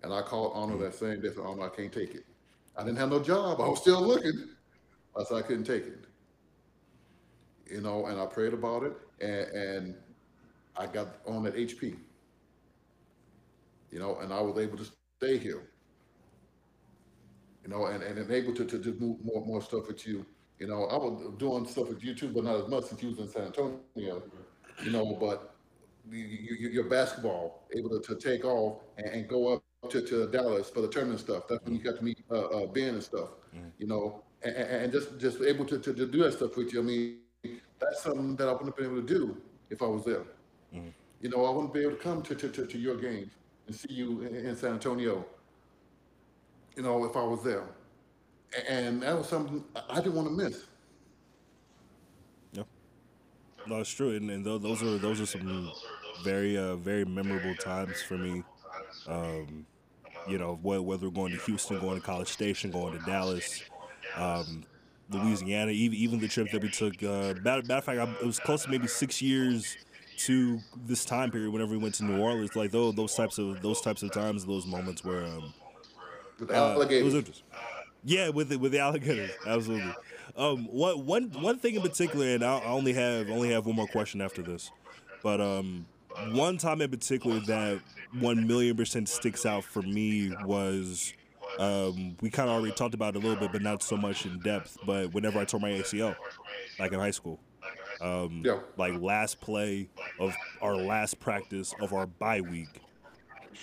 And 0.04 0.14
I 0.14 0.22
called 0.22 0.54
Arnold 0.56 0.82
that 0.82 0.96
same 0.96 1.22
day. 1.22 1.30
Said, 1.30 1.40
Arnold, 1.40 1.72
I 1.72 1.76
can't 1.76 1.92
take 1.92 2.16
it. 2.16 2.26
I 2.76 2.84
didn't 2.84 2.98
have 2.98 3.10
no 3.10 3.22
job. 3.22 3.60
I 3.62 3.68
was 3.68 3.80
still 3.80 4.02
looking. 4.02 4.50
I 5.18 5.24
said 5.24 5.38
I 5.38 5.42
couldn't 5.42 5.64
take 5.64 5.86
it. 5.86 6.06
You 7.70 7.82
know, 7.82 8.06
and 8.06 8.20
I 8.20 8.26
prayed 8.26 8.54
about 8.54 8.84
it, 8.84 8.94
and, 9.20 9.48
and 9.56 9.96
I 10.78 10.86
got 10.86 11.08
on 11.26 11.46
at 11.48 11.56
HP. 11.56 11.98
You 13.92 14.00
know, 14.00 14.18
and 14.20 14.32
I 14.32 14.40
was 14.42 14.58
able 14.58 14.78
to 14.78 14.86
stay 15.20 15.38
here. 15.38 15.64
You 17.68 17.74
know, 17.74 17.88
and, 17.88 18.02
and 18.02 18.32
able 18.32 18.54
to, 18.54 18.64
to, 18.64 18.80
to 18.80 18.94
move 18.94 19.18
more 19.26 19.46
more 19.46 19.62
stuff 19.62 19.88
with 19.88 20.08
you. 20.08 20.26
You 20.58 20.68
know, 20.68 20.86
I 20.86 20.96
was 20.96 21.34
doing 21.38 21.68
stuff 21.68 21.90
with 21.90 22.02
you 22.02 22.16
too, 22.16 22.30
but 22.30 22.46
not 22.46 22.56
as 22.56 22.68
much 22.70 22.86
since 22.86 23.04
you 23.04 23.10
was 23.10 23.20
in 23.20 23.28
San 23.28 23.44
Antonio. 23.44 24.24
You 24.84 24.92
know, 24.92 25.18
but 25.20 25.54
you, 26.10 26.70
your 26.70 26.86
basketball 26.86 27.68
able 27.76 27.90
to, 27.90 28.00
to 28.00 28.16
take 28.16 28.46
off 28.46 28.80
and, 28.98 29.08
and, 29.08 29.28
go 29.28 29.56
up 29.56 29.64
to, 29.90 30.02
to 30.02 30.28
Dallas 30.28 30.70
for 30.70 30.82
the 30.82 30.88
tournament 30.88 31.20
stuff. 31.20 31.44
That's 31.50 31.64
when 31.66 31.76
you 31.76 31.82
got 31.82 31.98
to 31.98 32.04
meet 32.04 32.24
uh, 32.32 32.46
uh, 32.46 32.68
Ben 32.68 32.96
and 32.96 33.04
stuff, 33.04 33.30
mm-hmm. 33.54 33.68
you 33.78 33.88
know, 33.88 34.24
and, 34.44 34.56
and, 34.56 34.94
just 34.94 35.20
just 35.20 35.42
able 35.42 35.66
to, 35.66 35.78
to, 35.80 35.94
to, 35.94 36.06
do 36.06 36.24
that 36.24 36.34
stuff 36.34 36.56
with 36.56 36.72
you. 36.72 36.80
I 36.80 36.84
mean, 36.84 37.18
that's 37.80 38.04
something 38.04 38.36
that 38.38 38.48
I 38.48 38.52
wouldn't 38.52 38.70
have 38.70 38.78
been 38.78 38.86
able 38.86 39.06
to 39.06 39.14
do 39.14 39.38
if 39.70 39.82
I 39.82 39.88
was 39.88 40.06
there. 40.06 40.24
Mm-hmm. 40.74 40.90
You 41.22 41.30
know, 41.30 41.46
I 41.46 41.50
wouldn't 41.50 41.74
be 41.74 41.82
able 41.82 41.92
to 41.92 41.98
come 41.98 42.22
to, 42.24 42.36
to, 42.36 42.50
to, 42.50 42.66
to 42.66 42.78
your 42.78 42.96
games 42.96 43.34
and 43.68 43.76
see 43.76 43.94
you 43.94 44.22
in, 44.22 44.36
in, 44.36 44.56
San 44.56 44.74
Antonio, 44.74 45.26
you 46.78 46.84
know, 46.84 47.04
if 47.04 47.18
I 47.18 47.24
was 47.24 47.44
there. 47.44 47.64
And 48.70 49.02
that 49.04 49.18
was 49.18 49.28
something 49.28 49.64
I 49.90 49.96
didn't 49.96 50.14
want 50.14 50.30
to 50.30 50.34
miss. 50.34 50.64
No, 53.68 53.82
it's 53.82 53.90
true, 53.90 54.16
and, 54.16 54.32
and 54.32 54.46
those 54.46 54.82
are 54.82 54.98
those 54.98 55.20
are 55.20 55.26
some 55.26 55.72
very 56.24 56.58
uh, 56.58 56.78
very 56.78 57.04
memorable 57.04 57.54
times 57.56 58.02
for 58.02 58.18
me. 58.18 58.44
Um, 59.08 59.66
you 60.28 60.38
know, 60.38 60.58
whether 60.62 61.10
going 61.10 61.34
to 61.34 61.40
Houston, 61.40 61.80
going 61.80 62.00
to 62.00 62.06
College 62.06 62.30
Station, 62.30 62.72
going 62.72 62.98
to 62.98 63.06
Dallas, 63.06 63.64
um, 64.16 64.64
Louisiana, 65.10 65.72
even 65.72 65.98
even 65.98 66.20
the 66.20 66.30
trip 66.30 66.50
that 66.52 66.62
we 66.62 66.70
took. 66.70 67.04
Uh, 67.04 67.34
matter, 67.44 67.62
matter 67.64 67.74
of 67.74 67.84
fact, 67.84 68.00
I, 68.00 68.10
it 68.22 68.26
was 68.26 68.40
close 68.40 68.64
to 68.64 68.70
maybe 68.70 68.88
six 68.88 69.22
years 69.22 69.78
to 70.20 70.60
this 70.86 71.04
time 71.04 71.30
period 71.30 71.52
whenever 71.52 71.72
we 71.72 71.78
went 71.78 71.96
to 71.96 72.06
New 72.06 72.22
Orleans. 72.22 72.56
Like 72.56 72.72
those 72.72 72.96
those 72.96 73.16
types 73.16 73.38
of 73.38 73.62
those 73.62 73.82
types 73.82 74.02
of 74.02 74.14
times, 74.14 74.46
those 74.46 74.66
moments 74.66 75.04
where 75.04 75.26
um, 75.26 75.54
with 76.40 76.52
uh, 76.52 76.86
it 76.90 77.04
was 77.04 77.16
interesting. 77.16 77.46
Yeah, 78.04 78.30
with 78.30 78.50
the, 78.50 78.58
with 78.58 78.72
the 78.72 78.80
alligators, 78.80 79.32
absolutely. 79.46 79.94
Um, 80.36 80.68
one 80.72 81.06
one 81.06 81.32
one 81.42 81.60
thing 81.60 81.76
in 81.76 81.82
particular, 81.82 82.28
and 82.28 82.44
I 82.44 82.64
only 82.64 82.94
have 82.94 83.30
only 83.30 83.52
have 83.52 83.66
one 83.66 83.76
more 83.76 83.88
question 83.88 84.22
after 84.22 84.42
this, 84.42 84.72
but 85.24 85.42
um, 85.42 85.88
one 86.32 86.58
time 86.58 86.82
in 86.82 86.90
particular 86.90 87.40
that 87.42 87.82
one 88.20 88.48
million 88.48 88.78
percent 88.78 89.10
sticks 89.10 89.46
out 89.46 89.64
for 89.64 89.82
me 89.82 90.32
was 90.46 91.14
um, 91.60 92.16
we 92.22 92.30
kind 92.30 92.50
of 92.50 92.56
already 92.56 92.74
talked 92.74 92.94
about 92.94 93.16
it 93.16 93.24
a 93.24 93.28
little 93.28 93.40
bit, 93.40 93.52
but 93.52 93.62
not 93.62 93.82
so 93.82 93.98
much 93.98 94.26
in 94.26 94.40
depth. 94.40 94.78
But 94.86 95.14
whenever 95.14 95.40
I 95.40 95.46
tore 95.46 95.60
my 95.60 95.72
ACL, 95.72 96.16
like 96.80 96.92
in 96.92 97.00
high 97.00 97.12
school, 97.12 97.40
um, 98.02 98.44
yeah. 98.46 98.60
like 98.78 99.00
last 99.02 99.42
play 99.42 99.90
of 100.20 100.34
our 100.62 100.76
last 100.76 101.20
practice 101.20 101.74
of 101.82 101.94
our 101.94 102.06
bye 102.06 102.42
week. 102.42 102.82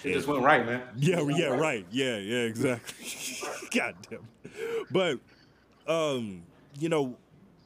It 0.03 0.13
just 0.13 0.27
went 0.27 0.43
right, 0.43 0.65
man. 0.65 0.83
Yeah, 0.97 1.23
yeah, 1.29 1.47
right. 1.47 1.61
right. 1.61 1.87
Yeah, 1.91 2.17
yeah, 2.17 2.43
exactly. 2.43 3.49
God 3.79 3.95
damn. 4.11 4.29
But 4.91 5.19
um, 5.87 6.43
you 6.79 6.89
know, 6.89 7.17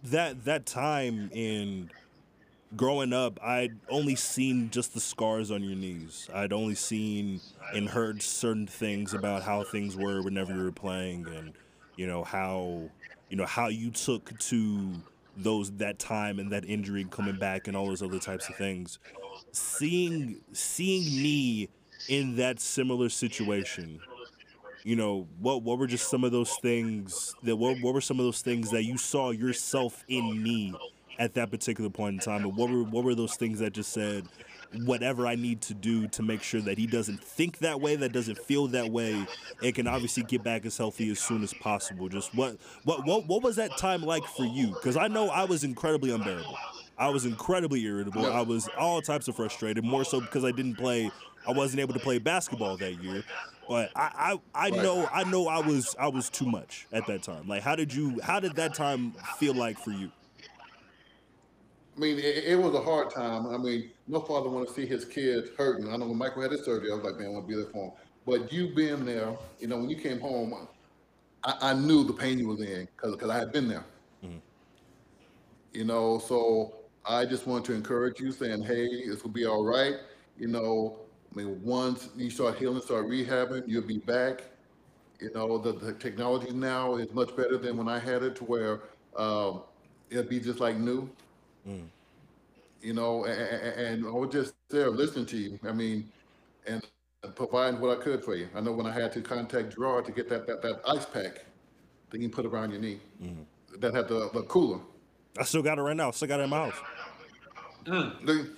that 0.04 0.44
that 0.44 0.66
time 0.66 1.30
in 1.32 1.90
growing 2.76 3.12
up, 3.12 3.38
I'd 3.42 3.76
only 3.88 4.14
seen 4.14 4.70
just 4.70 4.94
the 4.94 5.00
scars 5.00 5.50
on 5.50 5.62
your 5.62 5.76
knees. 5.76 6.28
I'd 6.32 6.52
only 6.52 6.74
seen 6.74 7.40
and 7.74 7.88
heard 7.88 8.22
certain 8.22 8.66
things 8.66 9.14
about 9.14 9.42
how 9.42 9.64
things 9.64 9.96
were 9.96 10.22
whenever 10.22 10.52
you 10.54 10.64
were 10.64 10.72
playing, 10.72 11.26
and 11.28 11.52
you 11.96 12.06
know 12.06 12.24
how 12.24 12.90
you 13.28 13.36
know 13.36 13.46
how 13.46 13.68
you 13.68 13.90
took 13.90 14.36
to 14.38 14.92
those 15.36 15.70
that 15.72 15.98
time 15.98 16.38
and 16.38 16.50
that 16.52 16.64
injury 16.64 17.06
coming 17.10 17.36
back 17.36 17.68
and 17.68 17.76
all 17.76 17.86
those 17.86 18.02
other 18.02 18.18
types 18.18 18.48
of 18.48 18.56
things. 18.56 18.98
Seeing 19.52 20.40
seeing 20.52 21.22
me 21.22 21.68
in 22.08 22.36
that 22.36 22.60
similar 22.60 23.08
situation, 23.08 24.00
you 24.84 24.96
know, 24.96 25.26
what 25.40 25.62
what 25.62 25.78
were 25.78 25.86
just 25.86 26.08
some 26.08 26.24
of 26.24 26.32
those 26.32 26.56
things 26.56 27.34
that 27.42 27.56
what 27.56 27.80
what 27.80 27.94
were 27.94 28.00
some 28.00 28.18
of 28.18 28.24
those 28.24 28.40
things 28.40 28.70
that 28.70 28.84
you 28.84 28.96
saw 28.96 29.30
yourself 29.30 30.04
in 30.08 30.42
me 30.42 30.74
at 31.18 31.34
that 31.34 31.50
particular 31.50 31.90
point 31.90 32.14
in 32.14 32.20
time? 32.20 32.44
And 32.44 32.56
what 32.56 32.70
were 32.70 32.84
what 32.84 33.04
were 33.04 33.14
those 33.14 33.36
things 33.36 33.58
that 33.58 33.72
just 33.72 33.92
said, 33.92 34.26
whatever 34.84 35.26
I 35.26 35.34
need 35.34 35.60
to 35.62 35.74
do 35.74 36.08
to 36.08 36.22
make 36.22 36.42
sure 36.42 36.60
that 36.60 36.78
he 36.78 36.86
doesn't 36.86 37.22
think 37.22 37.58
that 37.58 37.80
way, 37.80 37.96
that 37.96 38.12
doesn't 38.12 38.38
feel 38.38 38.68
that 38.68 38.90
way, 38.90 39.26
and 39.62 39.74
can 39.74 39.86
obviously 39.86 40.22
get 40.22 40.42
back 40.42 40.64
as 40.64 40.76
healthy 40.76 41.10
as 41.10 41.18
soon 41.18 41.42
as 41.42 41.52
possible. 41.54 42.08
Just 42.08 42.34
what 42.34 42.56
what 42.84 43.04
what 43.04 43.26
what 43.26 43.42
was 43.42 43.56
that 43.56 43.76
time 43.76 44.02
like 44.02 44.24
for 44.24 44.44
you? 44.44 44.68
Because 44.68 44.96
I 44.96 45.08
know 45.08 45.28
I 45.28 45.44
was 45.44 45.64
incredibly 45.64 46.12
unbearable. 46.12 46.56
I 46.98 47.08
was 47.08 47.24
incredibly 47.24 47.84
irritable. 47.84 48.26
I 48.26 48.40
was 48.40 48.68
all 48.76 49.00
types 49.00 49.28
of 49.28 49.36
frustrated, 49.36 49.84
more 49.84 50.04
so 50.04 50.20
because 50.20 50.44
I 50.44 50.50
didn't 50.50 50.74
play. 50.74 51.10
I 51.46 51.52
wasn't 51.52 51.80
able 51.80 51.94
to 51.94 52.00
play 52.00 52.18
basketball 52.18 52.76
that 52.78 53.02
year. 53.02 53.22
But 53.68 53.90
I, 53.94 54.38
I, 54.54 54.66
I 54.66 54.70
know 54.70 55.08
I 55.12 55.24
know 55.24 55.46
I 55.46 55.60
was 55.60 55.94
I 55.98 56.08
was 56.08 56.30
too 56.30 56.46
much 56.46 56.86
at 56.92 57.06
that 57.06 57.22
time. 57.22 57.46
Like 57.46 57.62
how 57.62 57.76
did 57.76 57.92
you 57.92 58.18
how 58.22 58.40
did 58.40 58.56
that 58.56 58.74
time 58.74 59.12
feel 59.38 59.54
like 59.54 59.78
for 59.78 59.90
you? 59.90 60.10
I 61.96 62.00
mean, 62.00 62.18
it, 62.18 62.44
it, 62.44 62.56
was 62.56 62.74
a 62.74 62.80
hard 62.80 63.10
time. 63.10 63.48
I 63.48 63.56
mean, 63.56 63.90
no 64.06 64.20
father 64.20 64.48
want 64.48 64.68
to 64.68 64.72
see 64.72 64.86
his 64.86 65.04
kids 65.04 65.50
hurting. 65.58 65.92
I 65.92 65.96
know 65.96 66.06
when 66.06 66.16
Michael 66.16 66.42
had 66.42 66.52
his 66.52 66.64
surgery, 66.64 66.92
I 66.92 66.94
was 66.94 67.02
like, 67.02 67.16
man, 67.16 67.26
I 67.26 67.30
want 67.30 67.48
to 67.48 67.48
be 67.48 67.60
there 67.60 67.72
for 67.72 67.86
him. 67.86 67.92
But 68.24 68.52
you 68.52 68.72
being 68.72 69.04
there, 69.04 69.36
you 69.58 69.66
know, 69.66 69.78
when 69.78 69.90
you 69.90 69.96
came 69.96 70.20
home, 70.20 70.68
I, 71.42 71.54
I 71.60 71.74
knew 71.74 72.04
the 72.04 72.12
pain 72.12 72.38
you 72.38 72.46
was 72.46 72.60
in 72.60 72.86
because 72.96 73.16
because 73.16 73.30
I 73.30 73.38
had 73.38 73.52
been 73.52 73.66
there. 73.66 73.84
Mm-hmm. 74.24 74.38
You 75.72 75.84
know, 75.84 76.18
so 76.20 76.77
I 77.04 77.24
just 77.24 77.46
want 77.46 77.64
to 77.66 77.72
encourage 77.72 78.20
you, 78.20 78.32
saying, 78.32 78.62
hey, 78.62 79.06
this 79.06 79.22
will 79.22 79.30
be 79.30 79.46
all 79.46 79.64
right. 79.64 79.96
You 80.38 80.48
know, 80.48 80.98
I 81.32 81.36
mean, 81.36 81.60
once 81.62 82.08
you 82.16 82.30
start 82.30 82.58
healing, 82.58 82.80
start 82.80 83.06
rehabbing, 83.06 83.64
you'll 83.66 83.82
be 83.82 83.98
back. 83.98 84.42
You 85.20 85.32
know, 85.34 85.58
the, 85.58 85.72
the 85.72 85.94
technology 85.94 86.52
now 86.52 86.96
is 86.96 87.12
much 87.12 87.34
better 87.36 87.58
than 87.58 87.76
when 87.76 87.88
I 87.88 87.98
had 87.98 88.22
it, 88.22 88.36
to 88.36 88.44
where 88.44 88.80
um, 89.16 89.62
it'll 90.10 90.24
be 90.24 90.40
just 90.40 90.60
like 90.60 90.76
new. 90.76 91.08
Mm. 91.66 91.86
You 92.80 92.94
know, 92.94 93.24
and, 93.24 94.02
and, 94.02 94.06
I 94.06 94.10
was 94.10 94.30
just 94.30 94.54
there 94.68 94.90
listening 94.90 95.26
to 95.26 95.36
you. 95.36 95.58
I 95.68 95.72
mean, 95.72 96.08
and 96.66 96.86
providing 97.34 97.80
what 97.80 97.98
I 97.98 98.00
could 98.00 98.24
for 98.24 98.36
you. 98.36 98.48
I 98.54 98.60
know 98.60 98.72
when 98.72 98.86
I 98.86 98.92
had 98.92 99.12
to 99.12 99.20
contact 99.20 99.74
Gerard 99.74 100.04
to 100.06 100.12
get 100.12 100.28
that 100.28 100.46
that, 100.46 100.62
that 100.62 100.80
ice 100.86 101.04
pack 101.04 101.44
that 102.10 102.20
you 102.20 102.28
put 102.28 102.46
around 102.46 102.70
your 102.70 102.80
knee, 102.80 103.00
mm. 103.20 103.44
that 103.80 103.92
had 103.94 104.08
the, 104.08 104.30
the 104.32 104.42
cooler. 104.42 104.78
I 105.38 105.44
still 105.44 105.62
got 105.62 105.78
it 105.78 105.82
right 105.82 105.96
now. 105.96 106.08
I 106.08 106.10
Still 106.10 106.28
got 106.28 106.40
it 106.40 106.44
in 106.44 106.50
my 106.50 106.64
house. 106.66 106.74
Mm. 107.84 108.50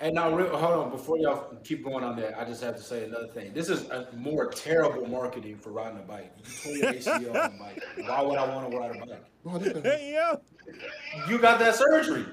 And 0.00 0.14
now, 0.14 0.30
hold 0.30 0.52
on, 0.52 0.90
before 0.90 1.18
y'all 1.18 1.54
keep 1.62 1.84
going 1.84 2.02
on 2.02 2.16
that, 2.16 2.38
I 2.38 2.44
just 2.44 2.62
have 2.62 2.76
to 2.76 2.82
say 2.82 3.04
another 3.04 3.28
thing. 3.28 3.52
This 3.52 3.68
is 3.68 3.88
a 3.90 4.08
more 4.16 4.48
terrible 4.48 5.06
marketing 5.06 5.56
for 5.56 5.70
riding 5.70 5.98
a 5.98 6.02
bike. 6.02 6.32
You 6.38 6.44
tore 6.62 6.76
your 6.76 6.92
ACL 6.92 7.30
on 7.30 7.54
a 7.54 7.58
bike. 7.58 7.82
Why 7.98 8.22
would 8.22 8.38
I 8.38 8.54
want 8.54 8.70
to 8.70 8.76
ride 8.76 8.96
a 8.96 9.06
bike? 9.06 9.82
Hey, 9.84 10.10
yeah. 10.12 10.34
You 11.28 11.38
got 11.38 11.58
that 11.60 11.74
surgery. 11.76 12.24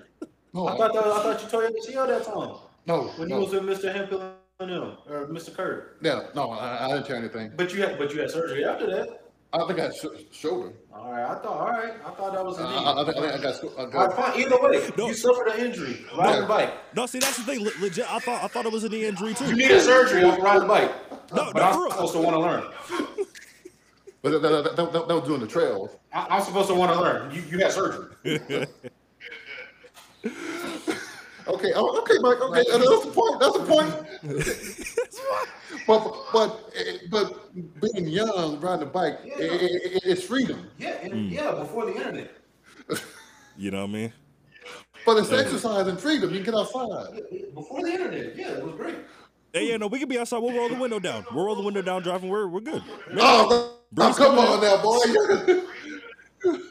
No, 0.54 0.68
I 0.68 0.78
thought 0.78 0.94
that, 0.94 1.04
I 1.04 1.24
thought 1.24 1.44
you 1.44 1.50
tore 1.50 1.64
your 1.64 1.72
ACL 1.72 2.08
that 2.08 2.26
time. 2.26 2.56
No, 2.88 3.04
when 3.18 3.30
no. 3.30 3.36
you 3.36 3.46
was 3.46 3.54
with 3.54 3.64
Mr. 3.64 3.94
Hemphill 3.94 4.34
or 4.60 5.28
Mr. 5.28 5.56
Kurt. 5.56 5.98
Yeah, 6.02 6.28
no, 6.36 6.52
I, 6.52 6.86
I, 6.86 6.88
didn't 6.90 7.06
tear 7.06 7.16
anything. 7.18 7.52
But 7.56 7.74
you 7.74 7.82
had, 7.82 7.98
but 7.98 8.14
you 8.14 8.22
had 8.22 8.32
surgery 8.32 8.66
after 8.66 8.88
that. 8.88 9.29
I 9.52 9.66
think 9.66 9.80
I 9.80 9.84
had 9.84 9.96
sh- 9.96 10.06
shoulder. 10.32 10.74
All 10.94 11.12
right, 11.12 11.24
I 11.24 11.36
thought. 11.36 11.46
All 11.46 11.70
right, 11.70 11.94
I 12.06 12.12
thought 12.12 12.34
that 12.34 12.46
was 12.46 12.60
a 12.60 12.64
knee. 12.64 12.70
I, 12.70 12.92
I, 12.92 13.02
I, 13.02 13.06
think, 13.06 13.18
I 13.18 13.42
got. 13.42 13.80
I 13.80 13.90
got 13.90 14.16
fine. 14.16 14.40
Either 14.40 14.62
way, 14.62 14.90
no. 14.96 15.08
you 15.08 15.14
suffered 15.16 15.48
an 15.48 15.66
injury 15.66 16.06
riding 16.16 16.42
no. 16.42 16.46
a 16.46 16.48
bike. 16.48 16.74
No, 16.96 17.06
see, 17.08 17.18
that's 17.18 17.38
the 17.38 17.44
thing. 17.44 17.64
Le- 17.64 17.82
legit, 17.82 18.06
I 18.12 18.20
thought 18.20 18.44
I 18.44 18.48
thought 18.48 18.68
it 18.68 18.72
was 18.72 18.84
a 18.84 18.90
knee 18.90 19.06
injury 19.06 19.34
too. 19.34 19.46
You 19.46 19.56
needed 19.56 19.82
surgery 19.82 20.24
off 20.24 20.40
riding 20.40 20.64
a 20.64 20.68
bike. 20.68 20.92
No, 21.34 21.52
but 21.52 21.56
no, 21.56 21.86
I'm 21.86 21.92
supposed 21.92 22.14
to 22.14 22.20
want 22.20 22.36
to 22.36 22.40
learn. 22.40 22.64
But 24.22 24.42
that, 24.42 24.42
that, 24.42 24.76
that, 24.76 24.92
that, 24.92 25.08
was 25.08 25.24
doing 25.28 25.40
the 25.40 25.48
trails. 25.48 25.96
I, 26.14 26.38
am 26.38 26.44
supposed 26.44 26.68
to 26.68 26.76
want 26.76 26.92
to 26.92 27.00
learn. 27.00 27.34
You, 27.34 27.42
you 27.50 27.60
had 27.60 27.72
surgery. 27.72 28.68
okay, 31.60 31.74
oh, 31.76 32.00
okay, 32.00 32.16
Mike. 32.20 32.42
Okay, 32.42 32.64
that's 32.72 33.06
the 33.06 33.12
point. 33.12 33.40
That's 33.40 33.58
the 33.58 33.66
point. 33.66 33.94
but 35.88 36.16
but 36.32 37.10
but 37.10 37.54
being 37.82 38.08
young, 38.08 38.60
riding 38.60 38.88
a 38.88 38.90
bike, 38.90 39.20
yeah. 39.24 39.36
it, 39.38 39.62
it, 39.62 40.02
it's 40.06 40.24
freedom. 40.24 40.70
Yeah, 40.78 40.98
and, 41.02 41.14
mm. 41.14 41.32
yeah, 41.32 41.52
before 41.52 41.86
the 41.86 41.96
internet. 41.96 42.32
you 43.58 43.72
know 43.72 43.82
what 43.82 43.90
I 43.90 43.94
mean? 43.94 44.14
But 45.06 45.18
it's 45.18 45.32
yeah. 45.32 45.40
exercise 45.40 45.88
and 45.88 46.00
freedom. 46.00 46.30
You 46.30 46.38
can 46.38 46.54
get 46.54 46.56
outside. 46.56 47.22
Before 47.54 47.82
the 47.82 47.92
internet, 47.92 48.36
yeah, 48.36 48.58
it 48.58 48.66
was 48.66 48.76
great. 48.76 48.96
Hey, 49.54 49.70
yeah, 49.70 49.78
no, 49.78 49.88
we 49.88 49.98
can 49.98 50.08
be 50.08 50.20
outside. 50.20 50.40
We'll 50.40 50.56
roll 50.56 50.70
the 50.70 50.76
window 50.76 51.00
down. 51.00 51.26
We'll 51.34 51.46
roll 51.46 51.56
the 51.56 51.64
window 51.64 51.82
down, 51.82 52.04
driving. 52.04 52.30
We're 52.30 52.48
we're 52.48 52.60
good. 52.62 52.84
oh, 53.18 53.80
oh, 53.98 54.14
come 54.14 54.38
on 54.38 54.62
now, 54.62 54.82
boy. 54.82 55.64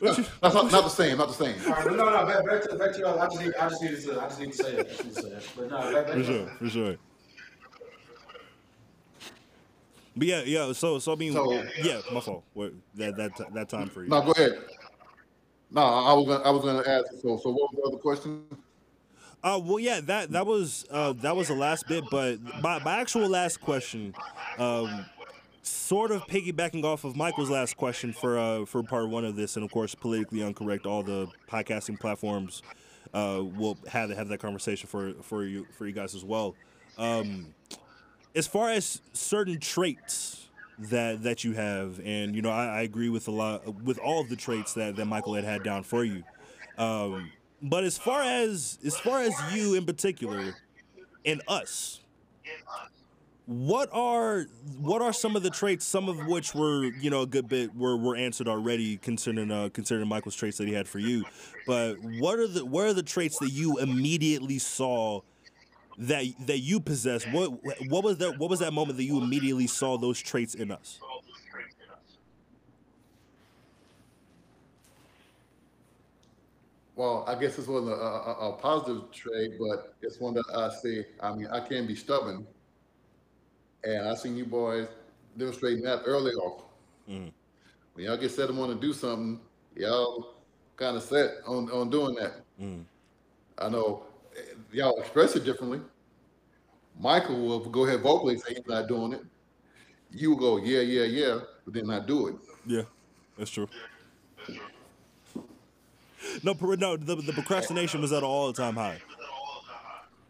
That's 0.01 0.19
not, 0.43 0.73
not 0.73 0.85
the 0.85 0.89
same. 0.89 1.19
Not 1.19 1.29
the 1.29 1.35
same. 1.35 1.55
All 1.67 1.73
right, 1.73 1.87
no, 1.87 2.05
no, 2.05 2.27
back, 2.27 2.47
back 2.47 2.63
to 2.63 2.77
back 2.77 2.93
to 2.95 2.99
y'all. 3.01 3.19
I 3.21 3.27
just 3.27 3.41
need, 3.41 3.55
I 3.55 3.69
just 3.69 3.83
need 3.83 3.91
to, 3.91 4.01
say, 4.01 4.17
I 4.17 4.29
just 4.29 4.41
need 4.41 4.53
to 4.53 4.57
say 4.57 4.77
that. 4.77 4.89
to 4.89 5.15
say 5.15 5.29
that. 5.29 5.43
But 5.57 5.71
no, 5.71 5.93
back, 5.93 6.07
back 6.07 6.15
for 6.17 6.25
sure, 6.25 6.47
for 6.59 6.69
sure. 6.71 6.97
But 10.17 10.27
yeah, 10.27 10.43
yeah. 10.45 10.73
So, 10.73 10.99
so 10.99 11.13
I 11.13 11.17
mean, 11.17 11.33
so, 11.33 11.53
yeah, 11.83 12.01
my 12.13 12.21
fault. 12.21 12.45
What, 12.55 12.73
that 12.95 13.17
that 13.17 13.55
that 13.55 13.69
time 13.69 13.89
for 13.89 14.03
you. 14.03 14.09
No, 14.09 14.23
go 14.23 14.33
ahead. 14.33 14.59
No, 15.71 15.83
I 15.83 16.13
was 16.15 16.27
gonna, 16.27 16.45
I 16.45 16.51
was 16.51 16.63
going 16.63 16.83
to 16.83 16.91
ask. 16.91 17.07
So, 17.21 17.37
so 17.37 17.51
what 17.51 17.71
was 17.71 17.77
the 17.77 17.83
other 17.89 17.99
question? 17.99 18.45
Uh, 19.43 19.61
well, 19.63 19.79
yeah, 19.79 20.01
that 20.01 20.33
that 20.33 20.47
was 20.47 20.87
uh, 20.91 21.13
that 21.13 21.37
was 21.37 21.49
the 21.49 21.55
last 21.55 21.87
bit, 21.87 22.05
but 22.11 22.39
my, 22.61 22.83
my 22.83 22.99
actual 22.99 23.29
last 23.29 23.61
question, 23.61 24.13
um, 24.59 25.05
sort 25.69 26.11
of 26.11 26.27
piggybacking 26.27 26.85
off 26.85 27.05
of 27.05 27.17
Michael's 27.17 27.51
last 27.51 27.77
question 27.77 28.13
for 28.13 28.39
uh, 28.39 28.65
for 28.65 28.83
part 28.83 29.09
one 29.09 29.25
of 29.25 29.37
this, 29.37 29.57
and 29.57 29.65
of 29.65 29.71
course, 29.71 29.95
Politically 29.95 30.41
Uncorrect. 30.41 30.87
All 30.87 31.03
the 31.03 31.29
podcasting 31.49 31.99
platforms 31.99 32.63
uh, 33.15 33.43
will 33.43 33.79
have 33.89 34.11
have 34.11 34.29
that 34.29 34.39
conversation 34.39 34.89
for 34.89 35.15
for 35.23 35.45
you 35.45 35.67
for 35.77 35.87
you 35.87 35.93
guys 35.93 36.15
as 36.15 36.25
well. 36.25 36.55
Um, 36.97 37.55
as 38.35 38.47
far 38.47 38.71
as 38.71 39.01
certain 39.13 39.61
traits 39.61 40.49
that 40.79 41.23
that 41.23 41.45
you 41.45 41.53
have, 41.55 42.01
and 42.05 42.35
you 42.35 42.43
know, 42.43 42.51
I, 42.51 42.67
I, 42.67 42.81
agree 42.83 43.09
with 43.09 43.29
a 43.29 43.31
lot 43.31 43.83
with 43.83 43.99
all 43.99 44.21
of 44.21 44.29
the 44.29 44.37
traits 44.37 44.75
that 44.75 44.97
that 44.97 45.07
Michael 45.07 45.35
had 45.35 45.45
had 45.45 45.63
down 45.63 45.83
for 45.83 46.05
you. 46.05 46.23
Um, 46.77 47.31
but 47.63 47.85
as 47.85 47.99
far 47.99 48.23
as 48.23 48.79
as 48.85 48.97
far 48.99 49.23
as 49.23 49.35
you 49.53 49.75
in 49.75 49.85
particular, 49.85 50.55
and 51.25 51.43
us, 51.49 52.01
what 53.49 53.89
are 53.93 54.45
what 54.79 55.01
are 55.01 55.13
some 55.13 55.35
of 55.35 55.43
the 55.43 55.49
traits? 55.49 55.87
Some 55.87 56.07
of 56.07 56.27
which 56.27 56.55
were 56.55 56.85
you 56.85 57.09
know 57.09 57.23
a 57.23 57.27
good 57.27 57.49
bit 57.49 57.75
were 57.75 57.97
were 57.97 58.15
answered 58.15 58.47
already 58.47 58.99
concerning 58.99 59.51
uh, 59.51 59.71
concerning 59.73 60.07
Michael's 60.07 60.37
traits 60.37 60.59
that 60.59 60.69
he 60.69 60.75
had 60.75 60.87
for 60.87 60.99
you. 60.99 61.25
But 61.67 61.97
what 62.19 62.39
are 62.39 62.47
the 62.47 62.67
what 62.67 62.85
are 62.85 62.93
the 62.93 63.03
traits 63.03 63.39
that 63.39 63.51
you 63.51 63.79
immediately 63.79 64.59
saw? 64.59 65.23
that 66.01 66.27
that 66.47 66.59
you 66.59 66.79
possess. 66.79 67.25
What 67.27 67.53
what 67.89 68.05
was 68.05 68.19
that? 68.19 68.39
What 68.39 68.51
was 68.51 68.61
that 68.61 68.73
moment 68.73 68.99
that 68.99 69.05
you 69.05 69.21
immediately 69.21 69.67
saw 69.67 69.99
those 69.99 70.21
traits 70.21 70.55
in 70.55 70.71
us? 70.71 71.01
Well, 76.95 77.25
I 77.27 77.35
guess 77.35 77.57
this 77.57 77.67
wasn't 77.67 77.93
a, 77.93 77.95
a, 77.95 78.51
a, 78.51 78.53
positive 78.55 79.11
trait, 79.13 79.53
but 79.57 79.95
it's 80.03 80.19
one 80.19 80.35
that 80.35 80.45
I 80.53 80.69
see. 80.83 81.05
I 81.21 81.33
mean, 81.33 81.47
I 81.47 81.61
can 81.61 81.87
be 81.87 81.95
stubborn, 81.95 82.45
and 83.85 84.09
I 84.09 84.15
seen 84.15 84.37
you 84.37 84.45
boys 84.45 84.89
demonstrating 85.37 85.83
that 85.85 86.03
early 86.05 86.33
on. 86.33 86.63
Mm. 87.09 87.33
When 87.95 88.05
y'all 88.05 88.17
get 88.17 88.31
set 88.31 88.49
and 88.49 88.59
want 88.59 88.73
to 88.73 88.87
do 88.87 88.93
something, 88.93 89.41
y'all 89.77 90.35
kind 90.77 90.97
of 90.97 91.03
set 91.03 91.37
on 91.47 91.71
on 91.71 91.91
doing 91.91 92.15
that. 92.17 92.41
Mm. 92.61 92.85
I 93.59 93.69
know 93.69 94.05
y'all 94.73 94.99
express 95.01 95.37
it 95.37 95.45
differently. 95.45 95.81
Michael 96.99 97.41
will 97.41 97.61
go 97.61 97.87
ahead 97.87 98.01
vocally 98.01 98.39
say 98.39 98.55
he's 98.55 98.67
not 98.67 98.89
doing 98.89 99.13
it. 99.13 99.25
You 100.11 100.31
will 100.31 100.39
go, 100.39 100.57
yeah, 100.57 100.81
yeah, 100.81 101.05
yeah, 101.05 101.41
but 101.65 101.75
then 101.75 101.87
not 101.87 102.07
do 102.07 102.29
it. 102.29 102.37
Yeah, 102.67 102.83
that's 103.37 103.51
true. 103.51 103.69
No, 106.43 106.53
no, 106.53 106.97
the, 106.97 107.17
the 107.17 107.33
procrastination 107.33 108.01
was 108.01 108.13
at 108.13 108.19
an 108.19 108.25
all-time 108.25 108.75
high. 108.75 109.01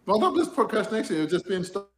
Well, 0.06 0.18
not 0.18 0.36
just 0.36 0.54
procrastination; 0.54 1.16
it 1.16 1.20
was 1.22 1.30
just 1.30 1.48
being 1.48 1.64
stubborn 1.64 1.88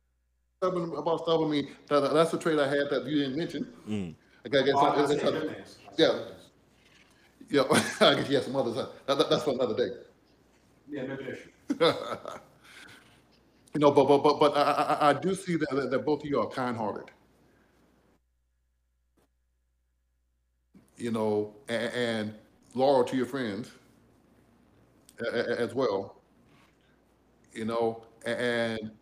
about 0.62 1.20
stuff. 1.22 1.40
I 1.40 1.46
mean, 1.46 1.68
that, 1.88 2.12
that's 2.12 2.32
a 2.34 2.38
trait 2.38 2.58
I 2.58 2.68
had 2.68 2.90
that 2.90 3.06
you 3.06 3.20
didn't 3.20 3.36
mention. 3.36 3.66
Mm. 3.88 4.14
I 4.44 4.48
guess, 4.48 4.62
oh, 4.74 5.54
yeah, 5.98 6.20
yeah. 7.50 7.62
I 8.00 8.14
guess 8.14 8.28
you 8.28 8.36
have 8.36 8.44
some 8.44 8.56
others. 8.56 8.74
That, 8.74 8.90
that, 9.06 9.30
that's 9.30 9.42
for 9.42 9.50
another 9.50 9.76
day. 9.76 9.88
Yeah, 10.88 11.02
maybe 11.02 11.36
You 13.74 13.80
know, 13.80 13.92
but 13.92 14.06
but 14.08 14.18
but 14.22 14.40
but 14.40 14.56
I, 14.56 14.98
I, 15.00 15.10
I 15.10 15.12
do 15.12 15.34
see 15.34 15.56
that, 15.56 15.88
that 15.90 16.04
both 16.04 16.20
of 16.24 16.26
you 16.26 16.40
are 16.40 16.48
kind-hearted. 16.48 17.10
you 21.00 21.10
know, 21.10 21.54
and, 21.68 21.92
and 21.94 22.34
loyal 22.74 23.02
to 23.04 23.16
your 23.16 23.26
friends 23.26 23.70
as 25.32 25.74
well. 25.74 26.16
You 27.52 27.64
know, 27.64 28.04
and 28.24 28.92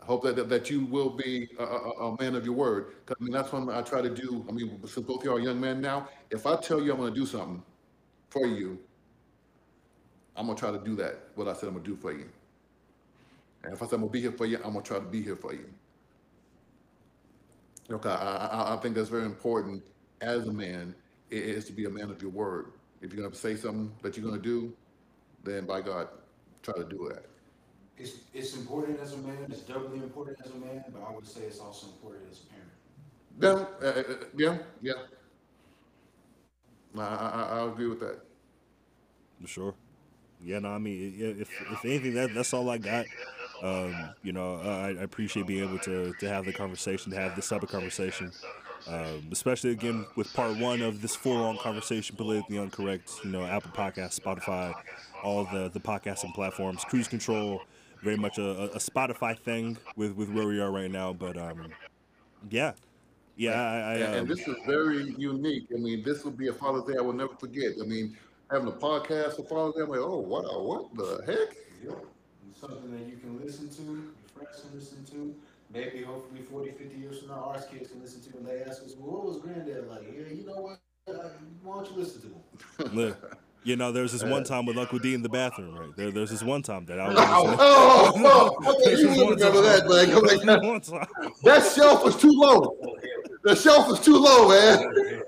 I 0.00 0.04
hope 0.04 0.22
that 0.24 0.48
that 0.48 0.70
you 0.70 0.84
will 0.86 1.10
be 1.10 1.48
a, 1.58 1.64
a, 1.64 1.90
a 2.12 2.22
man 2.22 2.34
of 2.34 2.44
your 2.44 2.54
word. 2.54 2.94
I 3.08 3.14
mean, 3.20 3.32
that's 3.32 3.52
what 3.52 3.68
I 3.74 3.82
try 3.82 4.00
to 4.00 4.10
do. 4.10 4.44
I 4.48 4.52
mean, 4.52 4.80
since 4.86 5.06
both 5.06 5.18
of 5.18 5.24
you 5.24 5.32
are 5.32 5.40
young 5.40 5.60
men 5.60 5.80
now, 5.80 6.08
if 6.30 6.46
I 6.46 6.56
tell 6.56 6.82
you 6.82 6.92
I'm 6.92 6.98
going 6.98 7.12
to 7.12 7.20
do 7.20 7.26
something 7.26 7.62
for 8.30 8.46
you, 8.46 8.78
I'm 10.38 10.46
gonna 10.46 10.56
try 10.56 10.70
to 10.70 10.78
do 10.78 10.94
that. 10.96 11.18
What 11.34 11.48
I 11.48 11.52
said 11.52 11.68
I'm 11.68 11.74
gonna 11.74 11.84
do 11.84 11.96
for 11.96 12.12
you. 12.12 12.28
And 13.64 13.72
if 13.72 13.82
I 13.82 13.86
said 13.86 13.96
I'm 13.96 14.02
gonna 14.02 14.12
be 14.12 14.20
here 14.20 14.30
for 14.30 14.46
you, 14.46 14.56
I'm 14.58 14.72
gonna 14.72 14.82
try 14.82 14.98
to 14.98 15.04
be 15.04 15.20
here 15.20 15.34
for 15.34 15.52
you. 15.52 15.68
Okay, 17.90 18.08
I, 18.08 18.46
I, 18.46 18.74
I 18.74 18.76
think 18.76 18.94
that's 18.94 19.08
very 19.08 19.24
important 19.24 19.82
as 20.20 20.46
a 20.46 20.52
man 20.52 20.94
is 21.30 21.64
to 21.66 21.72
be 21.72 21.86
a 21.86 21.90
man 21.90 22.10
of 22.10 22.22
your 22.22 22.30
word. 22.30 22.66
If 23.02 23.12
you're 23.12 23.22
gonna 23.22 23.34
say 23.34 23.56
something 23.56 23.90
that 24.02 24.16
you're 24.16 24.26
gonna 24.26 24.40
do, 24.40 24.72
then 25.42 25.66
by 25.66 25.80
God, 25.80 26.08
try 26.62 26.74
to 26.74 26.84
do 26.84 27.10
that. 27.12 27.24
It's 27.98 28.12
it's 28.32 28.54
important 28.56 29.00
as 29.00 29.14
a 29.14 29.18
man. 29.18 29.46
It's 29.48 29.62
doubly 29.62 29.98
important 29.98 30.38
as 30.44 30.50
a 30.52 30.56
man, 30.56 30.84
but 30.92 31.02
I 31.02 31.14
would 31.14 31.26
say 31.26 31.42
it's 31.42 31.60
also 31.60 31.88
important 31.88 32.24
as 32.30 32.40
a 32.40 32.46
parent. 32.46 33.70
Yeah, 33.80 33.86
uh, 33.86 34.00
uh, 34.00 34.14
yeah, 34.36 34.58
yeah. 34.80 34.92
I, 36.96 37.02
I, 37.02 37.60
I 37.60 37.68
agree 37.68 37.86
with 37.86 38.00
that. 38.00 38.20
For 39.40 39.48
sure. 39.48 39.74
Yeah, 40.44 40.60
no, 40.60 40.70
I 40.70 40.78
mean, 40.78 41.14
if 41.18 41.50
if 41.72 41.84
anything, 41.84 42.14
that 42.14 42.34
that's 42.34 42.52
all 42.54 42.70
I 42.70 42.78
got. 42.78 43.06
Um, 43.62 44.10
you 44.22 44.32
know, 44.32 44.60
I, 44.60 44.90
I, 44.90 45.02
appreciate 45.02 45.48
being 45.48 45.64
able 45.64 45.80
to 45.80 46.14
to 46.20 46.28
have 46.28 46.44
the 46.44 46.52
conversation, 46.52 47.10
to 47.10 47.18
have 47.18 47.34
this 47.34 47.48
type 47.48 47.64
of 47.64 47.68
conversation, 47.68 48.30
um, 48.86 49.26
especially 49.32 49.70
again 49.72 50.06
with 50.14 50.32
part 50.32 50.56
one 50.58 50.80
of 50.80 51.02
this 51.02 51.16
full 51.16 51.42
on 51.42 51.58
conversation, 51.58 52.14
Politically 52.14 52.56
Uncorrect. 52.56 53.24
You 53.24 53.32
know, 53.32 53.44
Apple 53.44 53.72
Podcast, 53.72 54.20
Spotify, 54.20 54.72
all 55.24 55.44
the 55.44 55.70
the 55.72 55.80
podcasting 55.80 56.34
platforms, 56.34 56.84
Cruise 56.84 57.08
Control, 57.08 57.60
very 58.02 58.16
much 58.16 58.38
a, 58.38 58.72
a 58.72 58.78
Spotify 58.78 59.38
thing 59.38 59.76
with 59.96 60.12
with 60.12 60.28
where 60.30 60.46
we 60.46 60.60
are 60.60 60.70
right 60.70 60.90
now. 60.90 61.12
But 61.12 61.36
um, 61.36 61.68
yeah. 62.50 62.72
Yeah, 63.36 63.52
I, 63.52 63.54
I, 63.54 63.94
and, 63.94 64.02
and 64.02 64.16
um, 64.22 64.26
this 64.26 64.48
is 64.48 64.56
very 64.66 65.14
unique. 65.16 65.68
I 65.72 65.78
mean, 65.78 66.02
this 66.02 66.24
will 66.24 66.32
be 66.32 66.48
a 66.48 66.52
Father's 66.52 66.82
Day 66.82 66.94
I 66.98 67.00
will 67.00 67.12
never 67.12 67.34
forget. 67.36 67.74
I 67.80 67.86
mean, 67.86 68.16
having 68.50 68.66
a 68.66 68.72
podcast 68.72 69.36
for 69.36 69.44
Father's 69.44 69.74
Day. 69.76 69.82
I'm 69.82 69.90
like, 69.90 70.00
oh 70.00 70.18
wow, 70.18 70.60
what 70.60 70.94
the 70.96 71.22
heck? 71.24 71.56
Yep. 71.84 72.04
Something 72.60 72.90
that 72.98 73.06
you 73.08 73.16
can 73.16 73.40
listen 73.40 73.68
to, 73.68 73.82
your 73.82 74.02
friends 74.34 74.60
can 74.60 74.78
listen 74.78 75.04
to. 75.12 75.34
Maybe 75.72 76.02
hopefully 76.02 76.42
40, 76.42 76.72
50 76.72 76.96
years 76.96 77.18
from 77.20 77.28
now, 77.28 77.52
our 77.54 77.60
kids 77.60 77.90
can 77.90 78.00
listen 78.00 78.22
to 78.22 78.38
and 78.38 78.46
they 78.46 78.62
ask 78.62 78.82
us, 78.82 78.94
well, 78.98 79.16
what 79.16 79.26
was 79.26 79.36
granddad 79.36 79.86
like? 79.86 80.02
Yeah, 80.02 80.34
you 80.34 80.46
know 80.46 80.54
what? 80.54 80.78
Uh, 81.06 81.28
why 81.62 81.76
don't 81.76 81.90
you 81.90 81.96
listen 81.98 82.22
to 82.76 82.88
him? 82.88 83.14
You 83.64 83.76
know, 83.76 83.92
there's 83.92 84.12
this 84.12 84.22
one 84.22 84.44
time 84.44 84.66
with 84.66 84.78
Uncle 84.78 84.98
D 84.98 85.14
in 85.14 85.22
the 85.22 85.28
bathroom, 85.28 85.74
right? 85.74 85.94
There, 85.96 86.10
there's 86.10 86.30
this 86.30 86.42
one 86.42 86.62
time 86.62 86.86
that 86.86 86.98
I 86.98 87.08
was. 87.08 87.16
Oh, 87.18 88.12
oh, 88.16 88.56
oh, 88.64 88.74
okay, 88.74 89.00
you 89.00 89.08
remember 89.10 89.34
that, 89.62 89.86
man. 89.88 91.28
that 91.42 91.72
shelf 91.74 92.04
was 92.04 92.16
too 92.16 92.32
low. 92.32 92.76
The 93.42 93.54
shelf 93.54 93.88
was 93.88 94.00
too 94.00 94.16
low, 94.16 94.48
man. 94.48 95.22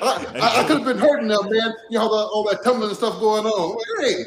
I, 0.00 0.26
I, 0.40 0.60
I 0.60 0.64
could 0.66 0.78
have 0.78 0.86
been 0.86 0.98
hurting 0.98 1.28
them, 1.28 1.48
man. 1.50 1.74
You 1.90 1.98
know, 1.98 2.08
all, 2.08 2.30
all 2.32 2.44
that 2.50 2.64
tumbling 2.64 2.88
and 2.88 2.96
stuff 2.96 3.20
going 3.20 3.44
on. 3.44 3.78
Hey. 4.00 4.24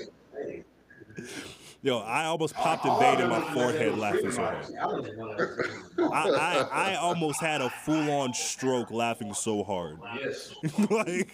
Yo, 1.84 1.99
I 1.99 2.25
almost 2.25 2.55
popped 2.55 2.86
a 2.86 2.99
vein 2.99 3.21
in 3.21 3.30
my 3.30 3.41
forehead 3.53 3.97
laughing 3.97 4.32
so 4.32 4.41
hard. 4.41 4.65
I, 5.99 6.30
I, 6.30 6.91
I 6.91 6.95
almost 6.95 7.39
had 7.39 7.61
a 7.61 7.69
full 7.69 8.09
on 8.11 8.34
stroke 8.34 8.89
laughing 8.91 9.34
so 9.34 9.63
hard. 9.63 9.99
Yes. 10.19 10.55
like. 10.89 11.32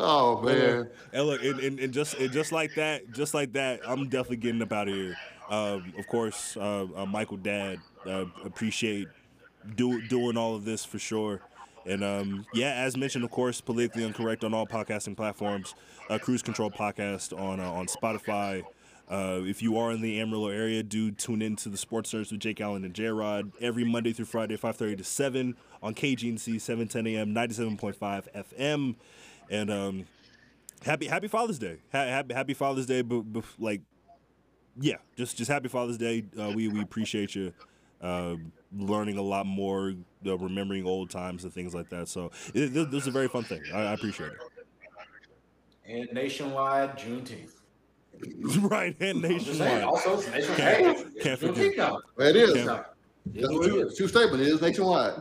oh 0.00 0.40
man! 0.42 0.88
And 1.12 1.26
look, 1.26 1.42
and, 1.42 1.60
and, 1.60 1.78
and, 1.78 1.92
just 1.92 2.14
and 2.14 2.32
just 2.32 2.50
like 2.50 2.74
that, 2.76 3.12
just 3.12 3.34
like 3.34 3.52
that, 3.52 3.80
I'm 3.86 4.08
definitely 4.08 4.38
getting 4.38 4.62
up 4.62 4.72
out 4.72 4.88
of 4.88 4.94
here. 4.94 5.16
Um, 5.50 5.92
of 5.98 6.06
course, 6.06 6.56
uh, 6.56 6.86
uh, 6.96 7.04
Michael 7.04 7.36
Dad 7.36 7.80
uh, 8.06 8.24
appreciate 8.44 9.08
do, 9.76 10.00
doing 10.08 10.36
all 10.36 10.54
of 10.54 10.64
this 10.64 10.84
for 10.84 10.98
sure. 10.98 11.40
And 11.86 12.02
um, 12.02 12.46
yeah, 12.54 12.72
as 12.74 12.96
mentioned, 12.96 13.24
of 13.24 13.30
course, 13.30 13.60
Politically 13.60 14.02
Uncorrect 14.02 14.44
on 14.44 14.54
all 14.54 14.66
podcasting 14.66 15.16
platforms. 15.16 15.74
Uh, 16.08 16.18
Cruise 16.18 16.42
Control 16.42 16.70
podcast 16.70 17.38
on 17.38 17.60
uh, 17.60 17.70
on 17.70 17.86
Spotify. 17.86 18.62
Uh, 19.10 19.40
if 19.42 19.62
you 19.62 19.76
are 19.76 19.92
in 19.92 20.00
the 20.00 20.18
Amarillo 20.18 20.48
area, 20.48 20.82
do 20.82 21.10
tune 21.10 21.42
in 21.42 21.56
to 21.56 21.68
the 21.68 21.76
Sports 21.76 22.12
Nerds 22.12 22.30
with 22.32 22.40
Jake 22.40 22.60
Allen 22.60 22.84
and 22.84 22.94
J 22.94 23.08
Rod 23.08 23.52
every 23.60 23.84
Monday 23.84 24.12
through 24.12 24.24
Friday, 24.24 24.56
5:30 24.56 24.98
to 24.98 25.04
7 25.04 25.56
on 25.82 25.94
KGNC 25.94 26.60
710 26.60 27.06
AM, 27.06 27.34
97.5 27.34 28.44
FM. 28.56 28.94
And 29.50 29.70
um, 29.70 30.04
happy 30.84 31.06
Happy 31.06 31.28
Father's 31.28 31.58
Day. 31.58 31.78
Ha- 31.92 32.06
happy, 32.06 32.34
happy 32.34 32.54
Father's 32.54 32.86
Day. 32.86 33.02
But, 33.02 33.20
but 33.30 33.44
like, 33.58 33.82
yeah, 34.80 34.96
just 35.16 35.36
just 35.36 35.50
happy 35.50 35.68
Father's 35.68 35.98
Day. 35.98 36.24
Uh, 36.38 36.52
we 36.54 36.68
we 36.68 36.80
appreciate 36.80 37.34
you 37.34 37.52
uh, 38.04 38.36
learning 38.76 39.16
a 39.18 39.22
lot 39.22 39.46
more, 39.46 39.94
uh, 40.26 40.38
remembering 40.38 40.86
old 40.86 41.10
times 41.10 41.44
and 41.44 41.52
things 41.52 41.74
like 41.74 41.88
that. 41.88 42.08
So 42.08 42.30
it, 42.54 42.74
this, 42.74 42.86
this 42.88 43.02
is 43.02 43.06
a 43.08 43.10
very 43.10 43.28
fun 43.28 43.44
thing. 43.44 43.62
I, 43.72 43.78
I 43.78 43.92
appreciate 43.94 44.30
it. 44.30 44.38
And 45.86 46.12
nationwide 46.12 46.98
Juneteenth. 46.98 47.52
right, 48.70 48.94
and 49.00 49.22
nationwide. 49.22 49.82
Also, 49.82 50.16
nationwide. 50.30 50.56
Can't, 50.56 51.20
can't 51.20 51.40
forget. 51.40 51.58
It 52.18 52.36
is. 52.36 52.54
Can't, 52.54 52.84
That's 53.26 53.48
true, 53.48 53.90
true 53.96 54.08
statement. 54.08 54.42
It 54.42 54.48
is 54.48 54.60
nationwide. 54.60 55.20